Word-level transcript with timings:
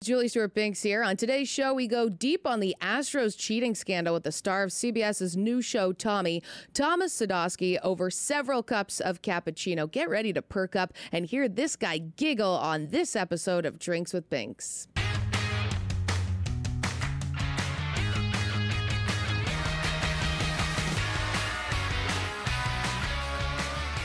Julie 0.00 0.28
Stewart 0.28 0.54
Binks 0.54 0.82
here. 0.82 1.02
On 1.02 1.16
today's 1.16 1.48
show, 1.48 1.74
we 1.74 1.88
go 1.88 2.08
deep 2.08 2.46
on 2.46 2.60
the 2.60 2.76
Astros 2.80 3.36
cheating 3.36 3.74
scandal 3.74 4.14
with 4.14 4.22
the 4.22 4.30
star 4.30 4.62
of 4.62 4.70
CBS's 4.70 5.36
new 5.36 5.60
show, 5.60 5.92
Tommy, 5.92 6.40
Thomas 6.72 7.12
Sadoski, 7.12 7.78
over 7.82 8.08
several 8.08 8.62
cups 8.62 9.00
of 9.00 9.22
cappuccino. 9.22 9.90
Get 9.90 10.08
ready 10.08 10.32
to 10.32 10.40
perk 10.40 10.76
up 10.76 10.92
and 11.10 11.26
hear 11.26 11.48
this 11.48 11.74
guy 11.74 11.98
giggle 11.98 12.56
on 12.56 12.86
this 12.86 13.16
episode 13.16 13.66
of 13.66 13.80
Drinks 13.80 14.12
with 14.12 14.30
Binks. 14.30 14.86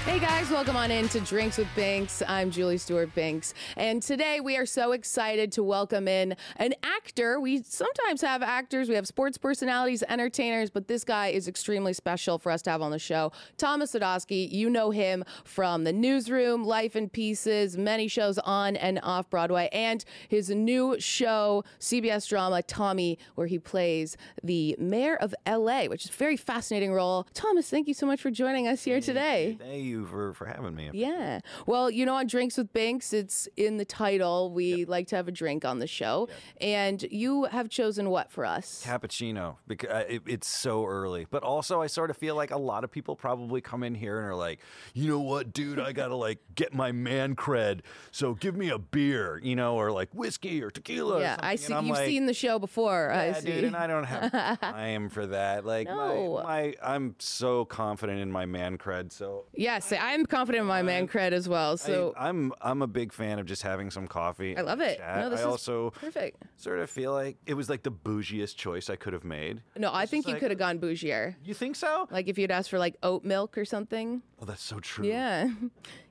Hey 0.06 0.20
guys, 0.20 0.52
welcome 0.52 0.76
on 0.76 0.92
in 0.92 1.08
to 1.09 1.22
Drinks 1.22 1.58
with 1.58 1.73
Binks. 1.78 2.22
I'm 2.28 2.52
Julie 2.52 2.78
Stewart 2.78 3.16
Binks. 3.16 3.54
And 3.78 4.04
today 4.04 4.42
we 4.42 4.58
are 4.58 4.66
so 4.66 4.92
excited 4.92 5.54
to 5.54 5.64
welcome 5.64 6.10
in 6.10 6.36
an 6.58 6.73
actor. 6.84 7.40
We 7.40 7.64
sometimes 7.64 8.20
have 8.20 8.44
actors, 8.44 8.90
we 8.90 8.95
have 8.95 9.08
sports 9.08 9.38
personalities, 9.38 10.04
entertainers, 10.10 10.70
but 10.70 10.90
this 10.90 11.06
guy 11.06 11.28
is 11.28 11.48
extremely 11.48 11.94
special 11.94 12.38
for 12.38 12.52
us 12.52 12.62
to 12.64 12.72
have 12.72 12.82
on 12.82 12.92
the 12.92 13.00
show. 13.00 13.32
Thomas 13.58 13.94
Sadoski, 13.94 14.52
you 14.52 14.70
know 14.70 14.92
him 14.92 15.23
from 15.45 15.86
The 15.86 15.94
Newsroom, 15.94 16.66
Life 16.66 16.98
in 16.98 17.08
Pieces, 17.08 17.78
many 17.78 18.10
shows 18.10 18.38
on 18.40 18.76
and 18.76 19.00
off 19.04 19.30
Broadway, 19.30 19.70
and 19.72 20.04
his 20.28 20.50
new 20.50 20.98
show, 21.00 21.64
CBS 21.80 22.28
drama 22.28 22.62
Tommy, 22.62 23.17
where 23.36 23.48
he 23.48 23.58
plays 23.58 24.17
the 24.44 24.76
mayor 24.78 25.16
of 25.16 25.34
LA, 25.48 25.86
which 25.86 26.04
is 26.04 26.10
a 26.10 26.14
very 26.14 26.36
fascinating 26.36 26.92
role. 26.92 27.26
Thomas, 27.34 27.70
thank 27.70 27.88
you 27.88 27.94
so 27.94 28.06
much 28.06 28.22
for 28.22 28.32
joining 28.32 28.67
us 28.67 28.84
here 28.84 29.00
today. 29.00 29.58
Thank 29.58 29.86
you 29.86 29.92
for, 30.05 30.33
for 30.33 30.45
having 30.45 30.75
me. 30.75 30.89
Yeah. 30.94 31.39
Well, 31.66 31.89
you 31.89 32.05
know, 32.05 32.16
on 32.16 32.27
Drinks 32.27 32.58
with 32.58 32.73
Binks, 32.73 33.13
it's 33.13 33.47
in 33.58 33.77
the 33.77 33.86
title. 33.86 34.52
We 34.52 34.86
like 34.86 35.08
to 35.08 35.15
have 35.15 35.27
a 35.27 35.31
drink 35.31 35.64
on 35.65 35.80
the 35.80 35.87
show. 35.87 36.27
And 36.59 37.04
you 37.11 37.45
have 37.45 37.70
chosen 37.70 38.09
what 38.09 38.32
for 38.32 38.45
us? 38.45 38.83
Cappuccino 38.86 39.55
because 39.67 39.89
uh, 39.89 40.03
it, 40.09 40.21
it's 40.26 40.48
so 40.48 40.86
early, 40.86 41.27
but 41.30 41.43
also 41.43 41.82
I 41.82 41.87
sort 41.87 42.09
of 42.09 42.17
feel 42.17 42.36
like 42.36 42.52
a 42.52 42.58
lot 42.58 42.83
of 42.83 42.92
people 42.92 43.15
probably 43.15 43.61
come 43.61 43.83
in 43.83 43.95
here 43.95 44.17
and 44.20 44.27
are 44.27 44.36
like, 44.36 44.59
you 44.93 45.08
know 45.08 45.20
what, 45.20 45.53
dude, 45.53 45.80
I 45.80 45.92
gotta 45.92 46.15
like 46.15 46.39
get 46.55 46.73
my 46.73 46.92
man 46.92 47.36
cred, 47.36 47.82
so 48.11 48.33
give 48.33 48.55
me 48.55 48.70
a 48.70 48.80
beer, 48.80 49.39
you 49.43 49.55
know, 49.55 49.76
or 49.76 49.92
like 49.92 50.09
whiskey 50.14 50.61
or 50.64 50.70
tequila. 50.71 51.17
or 51.17 51.21
yeah, 51.21 51.37
I 51.39 51.55
something." 51.55 51.83
see. 51.83 51.87
You've 51.87 51.98
like, 51.98 52.08
seen 52.08 52.26
the 52.26 52.33
show 52.33 52.59
before. 52.59 53.11
I 53.11 53.26
Yeah, 53.27 53.33
see. 53.33 53.45
dude, 53.52 53.64
and 53.65 53.76
I 53.76 53.87
don't 53.87 54.03
have 54.05 54.32
time 54.61 55.09
for 55.09 55.27
that. 55.27 55.65
Like 55.65 55.87
No. 55.87 56.42
my, 56.43 56.43
my, 56.43 56.73
I'm 56.82 57.15
so 57.20 57.65
confident 57.65 58.20
in 58.20 58.32
my 58.32 58.45
man 58.45 58.77
cred, 58.77 59.11
so 59.11 59.45
yes, 59.92 60.02
I'm 60.02 60.26
confident 60.26 60.61
in 60.61 60.67
my 60.67 60.82
man 60.82 61.08
cred 61.08 61.32
as 61.32 61.48
well. 61.48 61.77
So 61.77 62.14
I, 62.17 62.30
am 62.30 62.54
I'm 62.61 62.82
a 62.82 62.88
big 62.88 63.14
fan 63.14 63.39
of 63.39 63.45
just 63.45 63.61
having 63.61 63.92
some 63.92 64.08
coffee. 64.08 64.58
I, 64.58 64.61
love 64.61 64.82
it. 64.82 64.98
chat. 64.98 65.17
No, 65.17 65.30
this 65.30 65.39
I 65.39 65.44
is 65.44 65.48
also 65.48 65.92
perfect. 65.92 66.44
sort 66.58 66.80
of 66.80 66.89
feel 66.89 67.14
like 67.14 67.38
it 67.45 67.54
was 67.54 67.70
like 67.70 67.83
the 67.83 67.92
bougiest 67.92 68.55
choice 68.55 68.89
I 68.89 68.95
could 68.95 69.14
have 69.14 69.23
made. 69.23 69.61
No, 69.77 69.92
I 69.94 70.05
think 70.05 70.26
you 70.27 70.33
like- 70.33 70.42
could 70.42 70.52
have 70.52 70.60
gone 70.60 70.80
bougier. 70.80 71.36
You 71.44 71.54
think 71.54 71.76
so? 71.76 72.08
Like 72.11 72.27
if 72.27 72.38
you'd 72.38 72.52
asked 72.52 72.70
for 72.70 72.80
like 72.80 72.95
oat 73.04 73.23
milk 73.23 73.58
or 73.58 73.66
something. 73.66 74.21
Oh, 74.42 74.45
that's 74.45 74.64
so 74.64 74.80
true. 74.80 75.05
Yeah. 75.05 75.49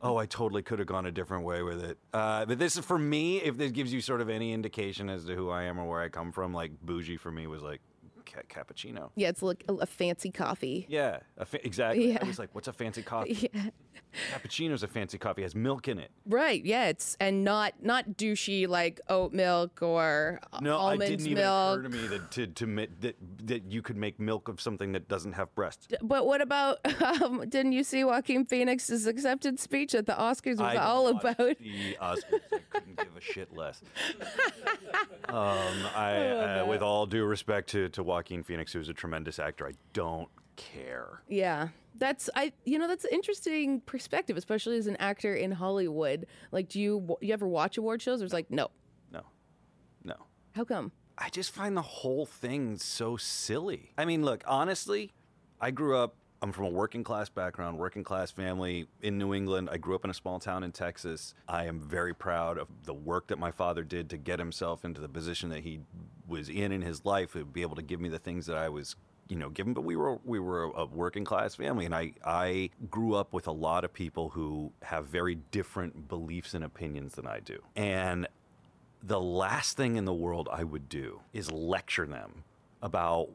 Oh, 0.04 0.16
I 0.16 0.26
totally 0.26 0.62
could 0.62 0.80
have 0.80 0.88
gone 0.88 1.06
a 1.06 1.12
different 1.12 1.44
way 1.44 1.62
with 1.62 1.80
it. 1.80 1.96
Uh, 2.12 2.44
but 2.44 2.58
this 2.58 2.76
is 2.76 2.84
for 2.84 2.98
me. 2.98 3.36
If 3.36 3.56
this 3.56 3.70
gives 3.70 3.92
you 3.92 4.00
sort 4.00 4.20
of 4.20 4.28
any 4.28 4.52
indication 4.52 5.08
as 5.08 5.24
to 5.26 5.36
who 5.36 5.48
I 5.48 5.62
am 5.62 5.78
or 5.78 5.88
where 5.88 6.00
I 6.00 6.08
come 6.08 6.32
from, 6.32 6.52
like 6.52 6.72
bougie 6.82 7.16
for 7.16 7.30
me 7.30 7.46
was 7.46 7.62
like 7.62 7.80
ca- 8.24 8.42
cappuccino. 8.48 9.10
Yeah, 9.16 9.28
it's 9.28 9.42
like 9.42 9.64
a, 9.68 9.74
a 9.74 9.86
fancy 9.86 10.30
coffee. 10.30 10.86
Yeah, 10.88 11.18
fa- 11.44 11.64
exactly. 11.64 12.12
Yeah. 12.12 12.18
I 12.20 12.24
was 12.26 12.38
like, 12.38 12.54
"What's 12.54 12.68
a 12.68 12.72
fancy 12.72 13.02
coffee?" 13.12 13.50
Yeah. 13.54 13.70
Cappuccino's 14.32 14.82
a 14.82 14.88
fancy 14.88 15.16
coffee. 15.16 15.40
It 15.42 15.46
has 15.46 15.54
milk 15.54 15.88
in 15.88 15.98
it. 15.98 16.10
Right. 16.26 16.62
Yeah. 16.64 16.88
It's 16.88 17.16
and 17.20 17.44
not 17.44 17.74
not 17.82 18.10
douchey 18.16 18.68
like 18.68 19.00
oat 19.08 19.32
milk 19.32 19.80
or 19.82 20.40
No, 20.60 20.76
almond 20.76 21.02
it 21.04 21.16
didn't 21.16 21.26
even 21.28 21.44
occur 21.44 21.82
to 21.82 21.88
me 21.88 22.06
that 22.08 22.30
to, 22.32 22.46
to 22.46 22.88
that 23.00 23.16
that 23.44 23.64
you 23.72 23.80
could 23.82 23.96
make 23.96 24.20
milk 24.20 24.48
of 24.48 24.60
something 24.60 24.92
that 24.92 25.08
doesn't 25.08 25.32
have 25.32 25.54
breasts. 25.54 25.88
But 26.02 26.26
what 26.26 26.40
about? 26.40 26.78
Um, 27.22 27.44
didn't 27.48 27.72
you 27.72 27.84
see 27.84 28.04
Joaquin 28.04 28.44
Phoenix's 28.46 29.06
acceptance 29.06 29.60
speech 29.62 29.94
at 29.94 30.06
the 30.06 30.12
Oscars? 30.14 30.52
Was 30.52 30.60
I 30.60 30.76
all 30.76 31.08
about. 31.08 31.36
the 31.36 31.96
Oscars. 32.00 32.40
I 32.52 32.58
couldn't 32.70 32.96
give 32.96 33.16
a 33.16 33.20
shit 33.20 33.54
less. 33.54 33.82
um, 35.28 35.86
I, 35.94 36.12
Oh, 36.22 36.62
uh, 36.64 36.66
with 36.68 36.82
all 36.82 37.06
due 37.06 37.24
respect 37.24 37.70
to, 37.70 37.88
to 37.90 38.02
Joaquin 38.12 38.42
Phoenix, 38.42 38.72
who's 38.72 38.88
a 38.88 38.94
tremendous 38.94 39.38
actor, 39.38 39.66
I 39.66 39.72
don't 39.92 40.28
care. 40.56 41.22
Yeah. 41.28 41.68
That's 41.98 42.30
I 42.34 42.52
you 42.64 42.78
know 42.78 42.88
that's 42.88 43.04
an 43.04 43.10
interesting 43.12 43.80
perspective, 43.82 44.36
especially 44.36 44.78
as 44.78 44.86
an 44.86 44.96
actor 44.96 45.34
in 45.34 45.52
Hollywood. 45.52 46.26
Like, 46.50 46.68
do 46.68 46.80
you 46.80 47.16
you 47.20 47.32
ever 47.32 47.46
watch 47.46 47.76
award 47.76 48.00
shows? 48.00 48.22
Or 48.22 48.24
it's 48.24 48.34
like, 48.34 48.50
no. 48.50 48.70
No, 49.12 49.22
no. 50.04 50.14
How 50.52 50.64
come? 50.64 50.92
I 51.18 51.28
just 51.28 51.50
find 51.52 51.76
the 51.76 51.82
whole 51.82 52.24
thing 52.26 52.78
so 52.78 53.16
silly. 53.16 53.92
I 53.98 54.04
mean, 54.04 54.24
look, 54.24 54.42
honestly, 54.46 55.12
I 55.60 55.70
grew 55.70 55.96
up. 55.96 56.16
I'm 56.42 56.50
from 56.50 56.64
a 56.64 56.70
working 56.70 57.04
class 57.04 57.28
background, 57.28 57.78
working 57.78 58.02
class 58.02 58.32
family 58.32 58.88
in 59.00 59.16
New 59.16 59.32
England. 59.32 59.68
I 59.70 59.76
grew 59.76 59.94
up 59.94 60.04
in 60.04 60.10
a 60.10 60.14
small 60.14 60.40
town 60.40 60.64
in 60.64 60.72
Texas. 60.72 61.34
I 61.48 61.66
am 61.66 61.78
very 61.78 62.12
proud 62.12 62.58
of 62.58 62.66
the 62.84 62.92
work 62.92 63.28
that 63.28 63.38
my 63.38 63.52
father 63.52 63.84
did 63.84 64.10
to 64.10 64.16
get 64.16 64.40
himself 64.40 64.84
into 64.84 65.00
the 65.00 65.08
position 65.08 65.50
that 65.50 65.60
he 65.60 65.80
was 66.26 66.48
in 66.48 66.72
in 66.72 66.82
his 66.82 67.04
life, 67.04 67.34
to 67.34 67.44
be 67.44 67.62
able 67.62 67.76
to 67.76 67.82
give 67.82 68.00
me 68.00 68.08
the 68.08 68.18
things 68.18 68.46
that 68.46 68.56
I 68.56 68.68
was 68.68 68.96
you 69.28 69.36
know 69.36 69.50
given 69.50 69.72
but 69.72 69.82
we 69.82 69.94
were 69.94 70.18
we 70.24 70.40
were 70.40 70.64
a 70.64 70.84
working 70.84 71.24
class 71.24 71.54
family 71.54 71.86
and 71.86 71.94
I 71.94 72.12
I 72.24 72.70
grew 72.90 73.14
up 73.14 73.32
with 73.32 73.46
a 73.46 73.52
lot 73.52 73.84
of 73.84 73.92
people 73.92 74.30
who 74.30 74.72
have 74.82 75.06
very 75.06 75.36
different 75.52 76.08
beliefs 76.08 76.54
and 76.54 76.64
opinions 76.64 77.14
than 77.14 77.28
I 77.28 77.38
do. 77.38 77.60
And 77.76 78.26
the 79.00 79.20
last 79.20 79.76
thing 79.76 79.94
in 79.94 80.06
the 80.06 80.12
world 80.12 80.48
I 80.50 80.64
would 80.64 80.88
do 80.88 81.20
is 81.32 81.52
lecture 81.52 82.06
them 82.06 82.42
about 82.82 83.30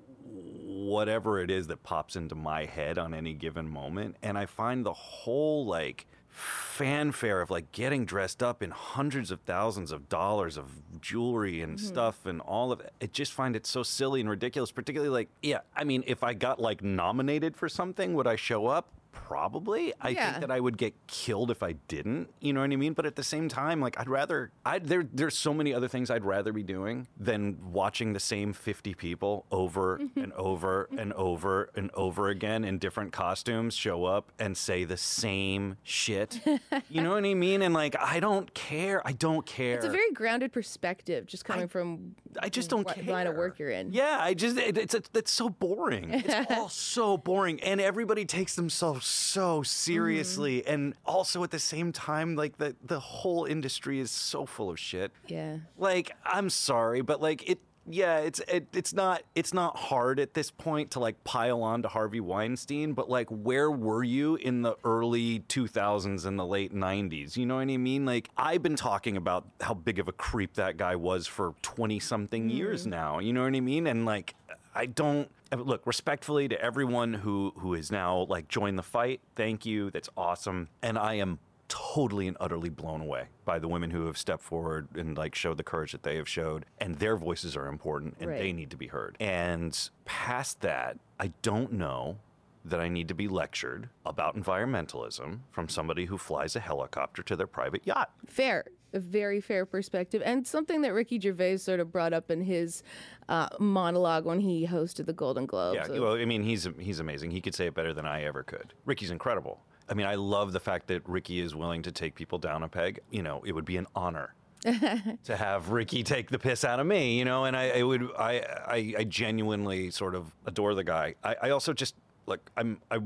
whatever 0.66 1.40
it 1.40 1.52
is 1.52 1.68
that 1.68 1.84
pops 1.84 2.16
into 2.16 2.36
my 2.36 2.66
head 2.66 2.98
on 2.98 3.14
any 3.14 3.34
given 3.34 3.68
moment. 3.68 4.16
And 4.22 4.38
I 4.38 4.46
find 4.46 4.86
the 4.86 4.94
whole 4.94 5.66
like 5.66 6.08
fanfare 6.30 7.42
of 7.42 7.50
like 7.50 7.72
getting 7.72 8.06
dressed 8.06 8.44
up 8.44 8.62
in 8.62 8.70
hundreds 8.70 9.32
of 9.32 9.42
thousands 9.42 9.92
of 9.92 10.08
dollars 10.08 10.56
of 10.56 10.70
jewelry 11.02 11.62
and 11.62 11.78
mm-hmm. 11.78 11.88
stuff 11.88 12.26
and 12.26 12.42
all 12.42 12.72
of 12.72 12.80
it. 12.80 12.94
I 13.02 13.08
just 13.08 13.34
find 13.34 13.56
it 13.56 13.66
so 13.66 13.82
silly 13.82 14.22
and 14.22 14.30
ridiculous, 14.30 14.72
particularly 14.72 15.12
like, 15.12 15.30
yeah, 15.42 15.60
I 15.76 15.84
mean, 15.84 16.04
if 16.06 16.24
I 16.24 16.34
got 16.34 16.60
like 16.60 16.84
nominated 16.84 17.58
for 17.58 17.68
something, 17.68 18.14
would 18.14 18.28
I 18.28 18.36
show 18.36 18.68
up? 18.68 18.90
Probably. 19.26 19.94
I 20.00 20.10
Yeah. 20.10 20.30
think 20.32 20.42
that 20.42 20.52
I 20.52 20.60
would 20.60 20.78
get 20.78 20.94
killed 21.08 21.52
if 21.52 21.62
I 21.64 21.74
didn't. 21.88 22.30
You 22.40 22.54
know 22.54 22.62
what 22.62 22.72
I 22.72 22.76
mean? 22.76 22.94
But 22.94 23.06
at 23.06 23.16
the 23.16 23.24
same 23.24 23.50
time, 23.50 23.82
like 23.82 24.00
I'd 24.00 24.10
rather. 24.10 24.52
I 24.66 24.80
there 24.80 25.04
there's 25.12 25.38
so 25.38 25.54
many 25.54 25.74
other 25.74 25.88
things 25.88 26.10
I'd 26.10 26.24
rather 26.26 26.54
be 26.54 26.64
doing 26.64 27.08
than 27.18 27.58
watching 27.72 28.14
the 28.14 28.20
same 28.20 28.54
50 28.54 28.94
people 28.94 29.46
over 29.52 30.00
and 30.16 30.32
over 30.34 30.88
and 30.98 31.14
over 31.14 31.70
and 31.76 31.90
over 31.94 32.30
again 32.30 32.64
in 32.64 32.78
different 32.78 33.12
costumes 33.12 33.74
show 33.76 34.06
up 34.06 34.32
and 34.40 34.56
say 34.58 34.84
the 34.84 34.98
same 34.98 35.78
shit. 35.84 36.40
you 36.90 37.02
know 37.02 37.12
what 37.12 37.26
I 37.26 37.34
mean? 37.34 37.62
And 37.62 37.74
like 37.74 37.96
I 38.00 38.20
don't 38.20 38.54
care. 38.54 39.02
I 39.06 39.14
don't 39.14 39.46
care. 39.46 39.76
It's 39.76 39.86
a 39.86 39.90
very 39.90 40.12
grounded 40.12 40.54
perspective, 40.54 41.26
just 41.26 41.44
coming 41.46 41.68
from 41.68 42.16
I 42.40 42.50
just 42.50 42.70
don't 42.70 42.86
what 42.86 42.96
care. 42.96 43.04
line 43.14 43.28
of 43.28 43.36
work 43.36 43.58
you're 43.60 43.72
in. 43.72 43.92
Yeah, 43.92 44.18
I 44.22 44.34
just 44.34 44.58
it, 44.58 44.78
it's 44.78 44.94
it's 44.94 45.32
so 45.32 45.50
boring. 45.50 46.12
It's 46.14 46.52
all 46.52 46.70
so 46.70 47.18
boring, 47.18 47.60
and 47.62 47.82
everybody 47.82 48.26
takes 48.26 48.56
themselves 48.56 49.07
so 49.08 49.64
seriously, 49.64 50.62
Mm-hmm. 50.62 50.74
and 50.74 50.94
also 51.06 51.44
at 51.44 51.52
the 51.52 51.60
same 51.60 51.92
time, 51.92 52.36
like 52.36 52.58
the 52.58 52.76
the 52.86 53.00
whole 53.00 53.46
industry 53.46 54.00
is 54.00 54.12
so 54.12 54.46
full 54.46 54.70
of 54.70 54.80
shit. 54.80 55.12
Yeah. 55.28 55.58
Like 55.78 56.12
I'm 56.26 56.50
sorry, 56.50 57.02
but 57.02 57.22
like 57.22 57.50
it. 57.50 57.60
Yeah, 57.90 58.18
it's 58.18 58.42
it, 58.50 58.68
it's 58.74 58.92
not 58.94 59.24
it's 59.34 59.54
not 59.54 59.78
hard 59.78 60.20
at 60.20 60.34
this 60.34 60.52
point 60.52 60.92
to 60.92 61.00
like 61.00 61.24
pile 61.24 61.64
on 61.64 61.84
to 61.84 61.88
Harvey 61.88 62.20
Weinstein, 62.20 62.92
but 62.92 63.10
like 63.10 63.30
where 63.30 63.72
were 63.72 64.04
you 64.04 64.36
in 64.36 64.62
the 64.62 64.76
early 64.84 65.40
2000s 65.48 66.26
and 66.26 66.38
the 66.38 66.46
late 66.46 66.74
90s? 66.76 67.38
You 67.38 67.46
know 67.46 67.56
what 67.56 67.70
I 67.70 67.78
mean? 67.78 68.06
Like 68.06 68.28
I've 68.36 68.62
been 68.62 68.76
talking 68.76 69.16
about 69.16 69.46
how 69.62 69.74
big 69.74 70.00
of 70.00 70.10
a 70.10 70.12
creep 70.12 70.56
that 70.56 70.76
guy 70.76 70.98
was 70.98 71.28
for 71.28 71.54
20 71.62 71.98
something 72.02 72.50
years 72.50 72.86
now. 72.86 73.20
You 73.20 73.32
know 73.32 73.44
what 73.44 73.56
I 73.56 73.62
mean? 73.62 73.88
And 73.88 74.06
like 74.06 74.36
I 74.78 74.86
don't 74.86 75.30
look 75.56 75.88
respectfully 75.88 76.48
to 76.50 76.62
everyone 76.62 77.14
who 77.16 77.52
who 77.58 77.74
is 77.74 77.92
now 77.92 78.26
like 78.30 78.48
joined 78.48 78.78
the 78.78 78.84
fight. 78.84 79.22
Thank 79.36 79.66
you. 79.66 79.90
That's 79.92 80.10
awesome. 80.16 80.70
And 80.84 80.98
I 81.00 81.16
am 81.16 81.40
totally 81.68 82.28
and 82.28 82.38
utterly 82.40 82.70
blown 82.70 83.02
away 83.02 83.26
by 83.44 83.60
the 83.60 83.68
women 83.68 83.92
who 83.92 84.06
have 84.06 84.18
stepped 84.18 84.44
forward 84.44 84.88
and 84.96 85.18
like 85.18 85.36
showed 85.36 85.58
the 85.58 85.64
courage 85.64 85.92
that 85.92 86.04
they 86.04 86.16
have 86.16 86.30
showed 86.30 86.66
and 86.80 86.96
their 87.00 87.18
voices 87.18 87.58
are 87.58 87.68
important 87.68 88.16
and 88.22 88.30
Right. 88.30 88.40
they 88.40 88.54
need 88.54 88.70
to 88.70 88.78
be 88.78 88.88
heard 88.88 89.18
and 89.20 89.90
past 90.06 90.62
that 90.62 90.98
i 91.20 91.34
don't 91.42 91.74
know 91.74 92.20
that 92.64 92.80
i 92.80 92.88
need 92.88 93.10
to 93.10 93.14
be 93.14 93.28
lectured 93.28 93.90
about 94.06 94.38
environmentalism 94.38 95.40
from 95.52 95.68
somebody 95.68 96.06
who 96.06 96.18
flies 96.18 96.56
a 96.56 96.62
helicopter 96.62 97.22
to 97.24 97.36
their 97.36 97.48
private 97.48 97.86
yacht 97.86 98.12
Fair. 98.26 98.64
A 98.94 99.00
very 99.00 99.42
fair 99.42 99.66
perspective. 99.66 100.22
And 100.26 100.48
something 100.48 100.82
that 100.82 100.94
Ricky 100.94 101.20
Gervais 101.20 101.58
sort 101.58 101.80
of 101.80 101.92
brought 101.92 102.14
up 102.14 102.32
in 102.32 102.42
his 102.42 102.84
uh, 103.28 103.50
monologue 103.60 104.26
when 104.26 104.40
he 104.40 104.66
hosted 104.66 105.06
the 105.06 105.14
Golden 105.14 105.46
Globes. 105.46 105.76
Yeah, 105.76 105.94
of- 105.96 106.02
well, 106.02 106.14
I 106.14 106.26
mean, 106.26 106.44
he's 106.44 106.68
he's 106.80 107.00
amazing. 107.00 107.32
He 107.32 107.42
could 107.42 107.54
say 107.56 107.68
it 107.68 107.74
better 107.74 107.94
than 107.94 108.06
I 108.06 108.24
ever 108.24 108.44
could. 108.44 108.74
Ricky's 108.86 109.12
incredible. 109.12 109.62
I 109.90 109.94
mean, 109.94 110.06
I 110.06 110.16
love 110.16 110.52
the 110.52 110.60
fact 110.60 110.88
that 110.88 111.08
Ricky 111.08 111.40
is 111.40 111.56
willing 111.56 111.82
to 111.84 111.92
take 111.92 112.16
people 112.16 112.40
down 112.40 112.64
a 112.64 112.68
peg. 112.68 113.00
You 113.12 113.24
know, 113.24 113.42
it 113.46 113.54
would 113.54 113.66
be 113.66 113.78
an 113.78 113.88
honor 113.96 114.34
to 114.64 115.36
have 115.38 115.70
Ricky 115.70 116.04
take 116.04 116.30
the 116.30 116.40
piss 116.40 116.64
out 116.66 116.80
of 116.80 116.88
me. 116.88 117.18
You 117.18 117.26
know, 117.26 117.46
and 117.46 117.56
I, 117.56 117.80
I 117.80 117.84
would, 117.84 118.04
I, 118.18 118.40
I, 118.68 118.94
I 119.00 119.04
genuinely 119.06 119.92
sort 119.92 120.16
of 120.16 120.34
adore 120.46 120.76
the 120.76 120.84
guy. 120.84 121.16
I, 121.24 121.36
I 121.44 121.50
also 121.52 121.74
just 121.74 121.96
like 122.26 122.50
I'm, 122.58 122.80
I, 122.92 123.00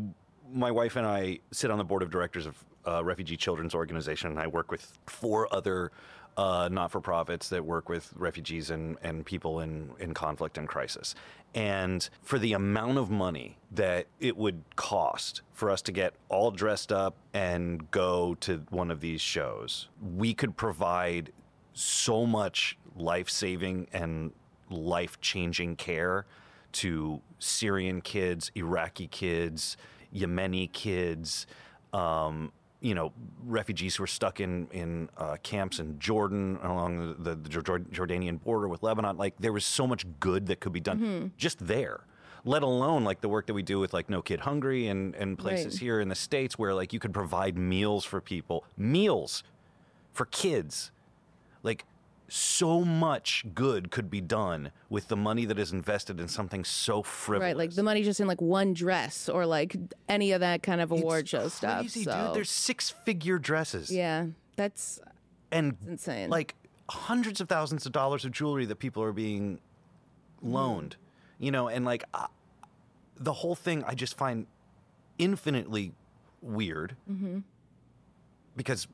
my 0.53 0.71
wife 0.71 0.95
and 0.95 1.05
I 1.05 1.39
sit 1.51 1.71
on 1.71 1.77
the 1.77 1.83
board 1.83 2.03
of 2.03 2.09
directors 2.09 2.45
of 2.45 2.63
uh, 2.87 3.03
Refugee 3.03 3.37
Children's 3.37 3.75
Organization, 3.75 4.31
and 4.31 4.39
I 4.39 4.47
work 4.47 4.71
with 4.71 4.93
four 5.05 5.47
other 5.53 5.91
uh, 6.37 6.69
not-for-profits 6.71 7.49
that 7.49 7.63
work 7.65 7.89
with 7.89 8.11
refugees 8.15 8.71
and, 8.71 8.97
and 9.03 9.25
people 9.25 9.59
in, 9.59 9.91
in 9.99 10.13
conflict 10.13 10.57
and 10.57 10.67
crisis. 10.67 11.13
And 11.53 12.09
for 12.23 12.39
the 12.39 12.53
amount 12.53 12.97
of 12.97 13.09
money 13.09 13.57
that 13.71 14.07
it 14.19 14.37
would 14.37 14.63
cost 14.77 15.41
for 15.51 15.69
us 15.69 15.81
to 15.83 15.91
get 15.91 16.13
all 16.29 16.49
dressed 16.49 16.91
up 16.91 17.15
and 17.33 17.91
go 17.91 18.35
to 18.41 18.63
one 18.69 18.91
of 18.91 19.01
these 19.01 19.19
shows, 19.19 19.89
we 20.15 20.33
could 20.33 20.55
provide 20.55 21.31
so 21.73 22.25
much 22.25 22.77
life-saving 22.95 23.87
and 23.91 24.31
life-changing 24.69 25.75
care 25.75 26.25
to 26.71 27.21
Syrian 27.39 27.99
kids, 27.99 28.51
Iraqi 28.55 29.07
kids, 29.07 29.75
Yemeni 30.15 30.71
kids, 30.71 31.47
um, 31.93 32.51
you 32.79 32.95
know, 32.95 33.11
refugees 33.45 33.95
who 33.95 34.03
are 34.03 34.07
stuck 34.07 34.39
in 34.39 34.67
in 34.71 35.09
uh, 35.17 35.37
camps 35.43 35.79
in 35.79 35.99
Jordan 35.99 36.57
along 36.63 37.15
the, 37.19 37.35
the, 37.35 37.49
Jor- 37.49 37.79
Jordanian 37.79 38.41
border 38.41 38.67
with 38.67 38.81
Lebanon. 38.83 39.17
Like 39.17 39.35
there 39.39 39.53
was 39.53 39.65
so 39.65 39.85
much 39.85 40.05
good 40.19 40.47
that 40.47 40.59
could 40.59 40.73
be 40.73 40.79
done 40.79 41.31
just 41.37 41.65
there. 41.65 42.01
Let 42.43 42.63
alone 42.63 43.03
like 43.03 43.21
the 43.21 43.29
work 43.29 43.45
that 43.45 43.53
we 43.53 43.61
do 43.61 43.79
with 43.79 43.93
like 43.93 44.09
No 44.09 44.23
Kid 44.23 44.39
Hungry 44.41 44.87
and 44.87 45.13
and 45.15 45.37
places 45.37 45.73
Right. 45.75 45.79
here 45.81 45.99
in 46.01 46.09
the 46.09 46.15
states 46.15 46.57
where 46.57 46.73
like 46.73 46.91
you 46.91 46.99
could 46.99 47.13
provide 47.13 47.55
meals 47.57 48.03
for 48.03 48.19
people, 48.19 48.65
meals 48.77 49.43
for 50.11 50.25
kids. 50.25 50.91
Like 51.61 51.85
so 52.33 52.79
much 52.85 53.43
good 53.53 53.91
could 53.91 54.09
be 54.09 54.21
done 54.21 54.71
with 54.89 55.09
the 55.09 55.17
money 55.17 55.43
that 55.43 55.59
is 55.59 55.73
invested 55.73 56.17
in 56.19 56.29
something 56.29 56.63
so 56.63 57.03
frivolous. 57.03 57.47
Right, 57.49 57.57
like 57.57 57.71
the 57.75 57.83
money 57.83 58.03
just 58.03 58.21
in 58.21 58.27
like 58.27 58.39
one 58.41 58.73
dress 58.73 59.27
or 59.27 59.45
like 59.45 59.75
any 60.07 60.31
of 60.31 60.39
that 60.39 60.63
kind 60.63 60.79
of 60.79 60.91
award 60.91 61.21
It's 61.21 61.29
show 61.31 61.47
stuff. 61.49 61.79
crazy, 61.81 62.03
So 62.03 62.27
dude. 62.27 62.35
There's 62.35 62.49
six 62.49 62.89
figure 62.89 63.37
dresses. 63.37 63.91
yeah, 63.91 64.27
that's 64.55 65.01
and 65.51 65.75
insane. 65.85 66.29
like 66.29 66.55
hundreds 66.89 67.41
of 67.41 67.49
thousands 67.49 67.85
of 67.85 67.91
dollars 67.91 68.23
of 68.23 68.31
jewelry 68.31 68.65
that 68.65 68.77
people 68.79 69.03
are 69.03 69.11
being 69.13 69.59
loaned 70.41 70.95
you 71.39 71.51
know 71.51 71.67
and 71.67 71.85
like 71.85 72.03
uh, 72.13 72.27
the 73.17 73.31
whole 73.31 73.55
thing 73.55 73.83
i 73.85 73.93
just 73.93 74.17
find 74.17 74.45
infinitely 75.17 75.93
weird 76.41 76.95
because 78.55 78.87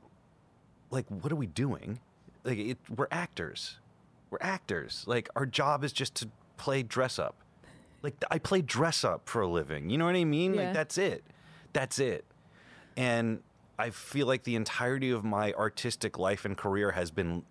like 0.91 1.05
what 1.09 1.31
are 1.31 1.35
we 1.35 1.47
doing 1.47 1.99
like 2.47 2.57
it, 2.57 2.77
we're 2.95 3.07
actors. 3.11 3.77
We're 4.31 4.39
actors. 4.41 5.03
Like 5.05 5.29
our 5.35 5.45
job 5.45 5.83
is 5.83 5.91
just 5.91 6.15
to 6.15 6.29
play 6.55 6.81
dress 6.81 7.19
up. 7.19 7.35
Like 8.01 8.15
i 8.31 8.39
play 8.39 8.61
dress 8.61 9.03
up 9.03 9.27
for 9.27 9.41
a 9.41 9.47
living. 9.47 9.89
You 9.89 9.97
know 9.97 10.05
what 10.05 10.15
i 10.15 10.23
mean? 10.23 10.53
Yeah. 10.53 10.65
like 10.65 10.73
that's 10.73 10.97
it. 10.97 11.23
That's 11.73 11.99
it. 11.99 12.25
And 12.95 13.41
i 13.77 13.91
feel 13.91 14.25
like 14.25 14.43
the 14.43 14.55
entirety 14.55 15.11
of 15.11 15.23
my 15.23 15.53
artistic 15.53 16.17
life 16.17 16.45
and 16.45 16.57
career 16.57 16.91
has 16.91 17.11
been 17.11 17.43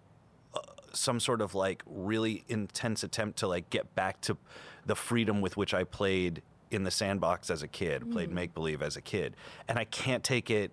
uh, 0.55 0.61
some 0.93 1.21
sort 1.21 1.41
of 1.41 1.55
like 1.55 1.85
really 1.87 2.43
intense 2.49 3.05
attempt 3.05 3.39
to 3.39 3.47
like 3.47 3.71
get 3.71 3.95
back 3.95 4.21
to 4.23 4.37
the 4.87 4.97
freedom 4.97 5.41
with 5.41 5.57
which 5.57 5.73
i 5.73 5.85
played 5.85 6.43
in 6.73 6.83
the 6.83 6.91
sandbox 6.91 7.49
as 7.49 7.63
a 7.63 7.69
kid 7.69 8.11
played 8.11 8.33
make 8.33 8.55
believe 8.55 8.83
as 8.83 8.97
a 8.97 9.01
kid. 9.01 9.37
And 9.69 9.79
i 9.79 9.85
can't 9.85 10.25
take 10.25 10.51
it 10.51 10.73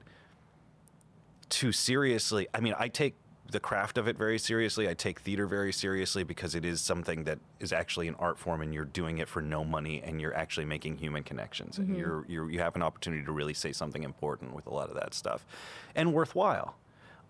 too 1.53 1.71
seriously. 1.71 2.47
I 2.53 2.61
mean, 2.61 2.73
I 2.79 2.87
take 2.87 3.13
the 3.53 3.59
craft 3.61 3.97
of 3.97 4.07
it 4.07 4.17
very 4.17 4.37
seriously. 4.37 4.89
I 4.89 4.93
take 4.93 5.21
theater 5.21 5.47
very 5.47 5.71
seriously 5.71 6.23
because 6.23 6.55
it 6.55 6.65
is 6.65 6.81
something 6.81 7.23
that 7.23 7.39
is 7.61 7.71
actually 7.71 8.09
an 8.09 8.15
art 8.19 8.37
form, 8.37 8.61
and 8.61 8.73
you're 8.73 8.83
doing 8.83 9.19
it 9.19 9.29
for 9.29 9.41
no 9.41 9.63
money, 9.63 10.01
and 10.03 10.19
you're 10.19 10.35
actually 10.35 10.65
making 10.65 10.97
human 10.97 11.23
connections, 11.23 11.77
and 11.77 11.95
you're, 11.95 12.25
you're 12.27 12.51
you 12.51 12.59
have 12.59 12.75
an 12.75 12.83
opportunity 12.83 13.23
to 13.23 13.31
really 13.31 13.53
say 13.53 13.71
something 13.71 14.03
important 14.03 14.53
with 14.53 14.67
a 14.67 14.73
lot 14.73 14.89
of 14.89 14.95
that 14.95 15.13
stuff, 15.13 15.45
and 15.95 16.13
worthwhile. 16.13 16.75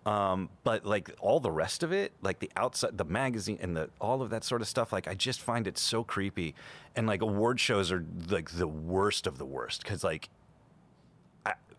Um, 0.06 0.50
but 0.64 0.84
like 0.84 1.10
all 1.20 1.40
the 1.40 1.50
rest 1.50 1.82
of 1.82 1.90
it, 1.92 2.12
like 2.20 2.38
the 2.38 2.50
outside, 2.56 2.98
the 2.98 3.06
magazine, 3.06 3.58
and 3.60 3.76
the 3.76 3.88
all 4.00 4.20
of 4.20 4.30
that 4.30 4.44
sort 4.44 4.60
of 4.60 4.68
stuff, 4.68 4.92
like 4.92 5.08
I 5.08 5.14
just 5.14 5.40
find 5.40 5.66
it 5.66 5.78
so 5.78 6.04
creepy. 6.04 6.54
And 6.94 7.06
like 7.06 7.22
award 7.22 7.58
shows 7.58 7.90
are 7.90 8.04
like 8.28 8.50
the 8.50 8.68
worst 8.68 9.26
of 9.26 9.38
the 9.38 9.46
worst 9.46 9.82
because 9.82 10.04
like 10.04 10.28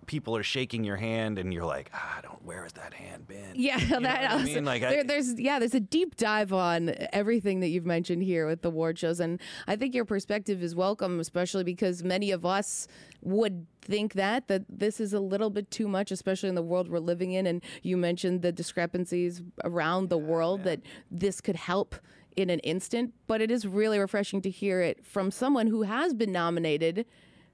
people 0.05 0.35
are 0.35 0.43
shaking 0.43 0.83
your 0.83 0.95
hand, 0.97 1.39
and 1.39 1.53
you're 1.53 1.65
like, 1.65 1.89
ah, 1.93 2.15
I 2.17 2.21
don't. 2.21 2.43
Where 2.43 2.63
has 2.63 2.74
that 2.74 2.93
hand 2.93 3.27
been? 3.27 3.53
Yeah, 3.55 3.79
You 3.79 3.89
know 3.89 4.00
that 4.01 4.31
what 4.31 4.41
I 4.41 4.43
mean? 4.43 4.65
Like, 4.65 4.83
I- 4.83 5.03
there's 5.03 5.39
yeah, 5.39 5.59
there's 5.59 5.74
a 5.74 5.79
deep 5.79 6.15
dive 6.15 6.53
on 6.53 6.93
everything 7.13 7.59
that 7.62 7.69
you've 7.69 7.85
mentioned 7.85 8.24
here 8.24 8.47
with 8.47 8.62
the 8.62 8.67
award 8.69 9.00
shows, 9.00 9.19
and 9.19 9.39
I 9.67 9.75
think 9.75 9.95
your 9.95 10.05
perspective 10.05 10.62
is 10.63 10.75
welcome, 10.75 11.19
especially 11.19 11.63
because 11.63 12.03
many 12.03 12.31
of 12.31 12.45
us 12.45 12.88
would 13.21 13.65
think 13.81 14.13
that 14.13 14.47
that 14.47 14.63
this 14.69 15.00
is 15.00 15.13
a 15.13 15.19
little 15.19 15.50
bit 15.50 15.71
too 15.71 15.88
much, 15.88 16.12
especially 16.12 16.50
in 16.50 16.55
the 16.55 16.62
world 16.62 16.89
we're 16.89 17.00
living 17.00 17.31
in. 17.33 17.47
And 17.47 17.63
you 17.83 17.97
mentioned 17.97 18.41
the 18.41 18.51
discrepancies 18.51 19.41
around 19.63 20.09
the 20.09 20.17
world 20.17 20.63
that 20.63 20.81
this 21.09 21.41
could 21.41 21.55
help 21.55 21.95
in 22.35 22.50
an 22.50 22.59
instant, 22.59 23.13
but 23.27 23.41
it 23.41 23.50
is 23.50 23.65
really 23.65 23.97
refreshing 23.97 24.41
to 24.41 24.50
hear 24.50 24.81
it 24.81 25.05
from 25.05 25.31
someone 25.31 25.67
who 25.67 25.83
has 25.83 26.13
been 26.13 26.31
nominated 26.31 27.05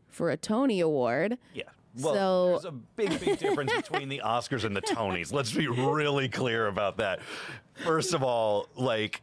for 0.09 0.29
a 0.31 0.35
Tony 0.37 0.79
Award. 0.79 1.37
Yeah. 1.53 1.63
Well, 1.99 2.13
So- 2.13 2.49
there's 2.49 2.65
a 2.65 2.71
big, 2.71 3.19
big 3.19 3.39
difference 3.39 3.73
between 3.73 4.09
the 4.09 4.21
Oscars 4.23 4.63
and 4.63 4.75
the 4.75 4.81
Tonys. 4.81 5.33
Let's 5.33 5.51
be 5.51 5.67
really 5.67 6.29
clear 6.29 6.67
about 6.67 6.97
that. 6.97 7.19
First 7.83 8.13
of 8.13 8.23
all, 8.23 8.67
like 8.75 9.21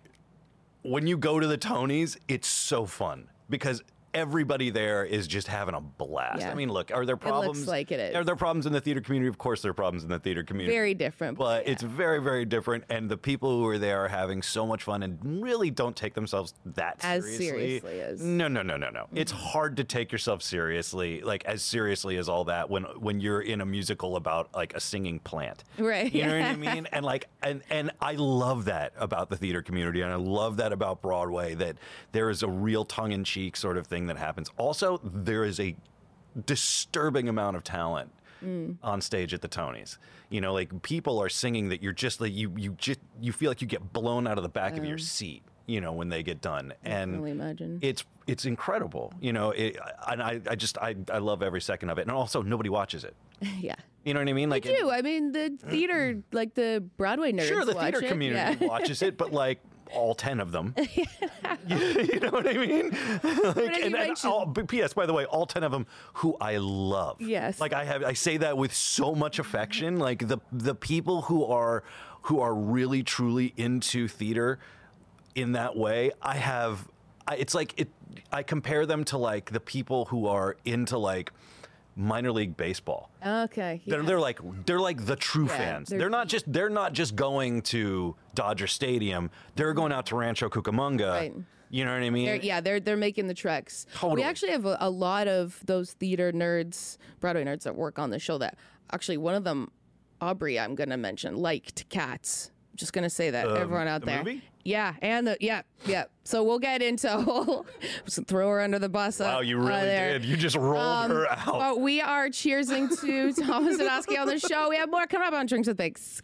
when 0.82 1.06
you 1.06 1.16
go 1.16 1.40
to 1.40 1.46
the 1.46 1.58
Tonys, 1.58 2.16
it's 2.28 2.48
so 2.48 2.84
fun 2.86 3.28
because 3.48 3.82
everybody 4.18 4.70
there 4.70 5.04
is 5.04 5.26
just 5.28 5.46
having 5.46 5.74
a 5.74 5.80
blast. 5.80 6.40
Yeah. 6.40 6.50
I 6.50 6.54
mean, 6.54 6.68
look, 6.70 6.90
are 6.92 7.06
there 7.06 7.16
problems? 7.16 7.66
like 7.68 7.92
it 7.92 8.00
is. 8.00 8.16
Are 8.16 8.24
there 8.24 8.36
problems 8.36 8.66
in 8.66 8.72
the 8.72 8.80
theater 8.80 9.00
community? 9.00 9.28
Of 9.28 9.38
course, 9.38 9.62
there 9.62 9.70
are 9.70 9.74
problems 9.74 10.02
in 10.02 10.10
the 10.10 10.18
theater 10.18 10.42
community. 10.42 10.74
Very 10.76 10.94
different. 10.94 11.38
but 11.38 11.64
yeah. 11.64 11.72
it's 11.72 11.82
very, 11.82 12.20
very 12.20 12.44
different. 12.44 12.84
And 12.90 13.08
the 13.08 13.16
people 13.16 13.50
who 13.50 13.66
are 13.68 13.78
there 13.78 14.04
are 14.04 14.08
having 14.08 14.42
so 14.42 14.66
much 14.66 14.82
fun 14.82 15.02
and 15.04 15.18
really 15.42 15.70
don't 15.70 15.94
take 15.94 16.14
themselves 16.14 16.54
that 16.66 17.00
seriously. 17.00 17.30
As 17.30 17.38
seriously. 17.38 17.80
seriously 17.80 18.00
as- 18.00 18.20
No, 18.22 18.48
no, 18.48 18.62
no, 18.62 18.76
no, 18.76 18.90
no. 18.90 19.02
Mm-hmm. 19.04 19.16
It's 19.18 19.32
hard 19.32 19.76
to 19.76 19.84
take 19.84 20.10
yourself 20.10 20.42
seriously, 20.42 21.20
like 21.22 21.44
as 21.44 21.62
seriously 21.62 22.16
as 22.16 22.28
all 22.28 22.44
that 22.44 22.68
when 22.68 22.82
when 22.98 23.20
you're 23.20 23.40
in 23.40 23.60
a 23.60 23.66
musical 23.66 24.16
about 24.16 24.52
like 24.54 24.74
a 24.74 24.80
singing 24.80 25.20
plant. 25.20 25.62
Right, 25.78 26.12
You 26.12 26.24
know 26.26 26.38
what. 26.38 26.46
I 26.48 26.56
mean? 26.74 26.88
And 26.92 27.04
like 27.04 27.28
and 27.42 27.62
and 27.70 27.92
I 28.00 28.14
love 28.14 28.64
that 28.64 28.92
about 28.98 29.30
the 29.30 29.36
theater 29.36 29.62
community 29.62 30.00
and 30.02 30.12
I 30.12 30.16
love 30.16 30.56
that 30.56 30.72
about 30.72 31.02
Broadway 31.02 31.54
that 31.54 31.76
there 32.12 32.30
is 32.30 32.42
a 32.42 32.48
real 32.48 32.84
tongue 32.84 33.12
in 33.12 33.22
cheek 33.24 33.56
sort 33.56 33.76
of 33.76 33.86
thing 33.86 34.06
that 34.08 34.18
happens. 34.18 34.50
Also, 34.58 35.00
there 35.04 35.44
is 35.44 35.58
a 35.60 35.74
disturbing 36.46 37.28
amount 37.28 37.56
of 37.56 37.64
talent 37.64 38.10
Mm. 38.44 38.76
on 38.84 39.00
stage 39.00 39.34
at 39.34 39.42
the 39.42 39.48
Tonys. 39.48 39.98
You 40.30 40.40
know, 40.40 40.52
like 40.52 40.82
people 40.82 41.18
are 41.20 41.28
singing 41.28 41.70
that 41.70 41.82
you're 41.82 41.92
just 41.92 42.20
like 42.20 42.32
you 42.32 42.52
you 42.56 42.76
just 42.78 43.00
you 43.20 43.32
feel 43.32 43.50
like 43.50 43.60
you 43.60 43.66
get 43.66 43.92
blown 43.92 44.28
out 44.28 44.36
of 44.38 44.44
the 44.44 44.48
back 44.48 44.76
of 44.76 44.84
your 44.84 44.98
seat. 44.98 45.42
You 45.66 45.80
know, 45.82 45.92
when 45.92 46.08
they 46.08 46.22
get 46.22 46.40
done, 46.40 46.72
and 46.84 47.16
only 47.16 47.32
imagine. 47.32 47.78
it's 47.82 48.04
it's 48.28 48.44
incredible. 48.46 49.12
You 49.20 49.32
know, 49.32 49.50
it, 49.50 49.76
and 50.08 50.22
I 50.22 50.40
I 50.48 50.54
just 50.54 50.78
I 50.78 50.94
I 51.12 51.18
love 51.18 51.42
every 51.42 51.60
second 51.60 51.90
of 51.90 51.98
it, 51.98 52.02
and 52.02 52.10
also 52.12 52.40
nobody 52.40 52.68
watches 52.70 53.02
it. 53.04 53.14
yeah. 53.60 53.74
You 54.04 54.14
know 54.14 54.20
what 54.20 54.28
I 54.28 54.32
mean? 54.34 54.48
Like 54.50 54.64
I 54.66 54.70
do. 54.78 54.88
I 54.90 55.02
mean, 55.02 55.32
the 55.32 55.58
theater, 55.66 56.22
like 56.32 56.54
the 56.54 56.82
Broadway 56.96 57.32
nerds, 57.32 57.48
Sure, 57.48 57.64
the 57.64 57.74
theater 57.74 58.02
it. 58.02 58.08
community 58.08 58.56
Yeah. 58.60 58.68
watches 58.68 59.02
it, 59.02 59.18
but 59.18 59.32
like 59.32 59.58
all 59.92 60.14
ten 60.14 60.40
of 60.40 60.52
them. 60.52 60.74
you, 61.66 61.76
you 61.76 62.20
know 62.20 62.30
what 62.30 62.46
I 62.46 62.54
mean? 62.54 62.90
like, 63.22 63.82
and, 63.82 63.94
and 63.94 64.16
all, 64.24 64.46
but 64.46 64.68
P.S. 64.68 64.92
By 64.92 65.06
the 65.06 65.12
way, 65.12 65.24
all 65.24 65.46
ten 65.46 65.62
of 65.62 65.72
them 65.72 65.86
who 66.14 66.36
I 66.40 66.58
love. 66.58 67.20
Yes. 67.20 67.60
Like 67.60 67.72
I 67.72 67.84
have, 67.84 68.04
I 68.04 68.12
say 68.12 68.36
that 68.38 68.56
with 68.56 68.74
so 68.74 69.14
much 69.14 69.38
affection. 69.38 69.98
Like 69.98 70.26
the 70.28 70.38
the 70.52 70.74
people 70.74 71.22
who 71.22 71.44
are 71.44 71.82
who 72.22 72.40
are 72.40 72.54
really 72.54 73.02
truly 73.02 73.54
into 73.56 74.08
theater 74.08 74.58
in 75.34 75.52
that 75.52 75.76
way, 75.76 76.10
I 76.20 76.36
have. 76.36 76.88
I, 77.26 77.36
it's 77.36 77.54
like 77.54 77.78
it. 77.78 77.88
I 78.32 78.42
compare 78.42 78.86
them 78.86 79.04
to 79.04 79.18
like 79.18 79.52
the 79.52 79.60
people 79.60 80.06
who 80.06 80.26
are 80.26 80.56
into 80.64 80.98
like 80.98 81.32
minor 81.98 82.32
league 82.32 82.56
baseball. 82.56 83.10
Okay. 83.26 83.82
They're, 83.86 84.02
they're 84.02 84.20
like 84.20 84.38
they're 84.64 84.80
like 84.80 85.04
the 85.04 85.16
true 85.16 85.46
Yeah, 85.46 85.56
fans. 85.58 85.88
they're- 85.88 85.98
They're, 85.98 86.10
not 86.10 86.28
just 86.28 86.50
they're 86.50 86.70
not 86.70 86.92
just 86.92 87.16
going 87.16 87.62
to 87.62 88.14
Dodger 88.34 88.66
Stadium. 88.68 89.30
They're 89.56 89.74
going 89.74 89.92
out 89.92 90.06
to 90.06 90.16
Rancho 90.16 90.48
Cucamonga. 90.48 91.10
Right. 91.12 91.34
You 91.70 91.84
know 91.84 91.92
what 91.92 92.02
I 92.02 92.08
mean? 92.08 92.24
They're, 92.26 92.36
yeah, 92.36 92.60
they're 92.62 92.80
they're 92.80 92.96
making 92.96 93.26
the 93.26 93.34
treks. 93.34 93.84
Totally. 93.94 94.22
We 94.22 94.22
actually 94.22 94.52
have 94.52 94.64
a, 94.64 94.78
a 94.80 94.88
lot 94.88 95.28
of 95.28 95.60
those 95.66 95.92
theater 95.92 96.32
nerds, 96.32 96.96
Broadway 97.20 97.44
nerds 97.44 97.64
that 97.64 97.74
work 97.76 97.98
on 97.98 98.08
the 98.08 98.18
show. 98.18 98.38
That 98.38 98.56
actually 98.90 99.18
one 99.18 99.34
of 99.34 99.44
them, 99.44 99.70
Aubrey, 100.20 100.58
I'm 100.58 100.74
gonna 100.74 100.96
mention, 100.96 101.36
liked 101.36 101.86
Cats. 101.90 102.52
Just 102.78 102.92
gonna 102.92 103.10
say 103.10 103.30
that 103.30 103.48
everyone 103.48 103.88
out 103.88 104.00
the 104.02 104.06
there. 104.06 104.18
movie? 104.18 104.40
Yeah, 104.64 104.94
and 105.02 105.26
the 105.26 105.36
yeah 105.40 105.62
yeah. 105.84 106.04
So 106.22 106.44
we'll 106.44 106.60
get 106.60 106.80
into 106.80 107.08
throw 108.26 108.48
her 108.50 108.60
under 108.60 108.78
the 108.78 108.88
bus. 108.88 109.18
Wow, 109.18 109.38
uh, 109.38 109.40
you 109.40 109.58
really 109.58 109.80
there. 109.80 110.12
did. 110.12 110.24
You 110.24 110.36
just 110.36 110.54
rolled 110.54 110.78
Um, 110.78 111.10
her 111.10 111.28
out. 111.28 111.44
But 111.58 111.80
we 111.80 112.00
are 112.00 112.28
cheersing 112.28 112.88
to 113.00 113.32
Thomas 113.44 113.78
Sadoski 113.78 114.16
on 114.16 114.28
the 114.28 114.38
show. 114.38 114.68
We 114.68 114.76
have 114.76 114.90
more 114.90 115.06
coming 115.08 115.26
up 115.26 115.34
on 115.34 115.46
Drinks 115.46 115.66
with 115.66 115.76
Binks. 115.76 116.22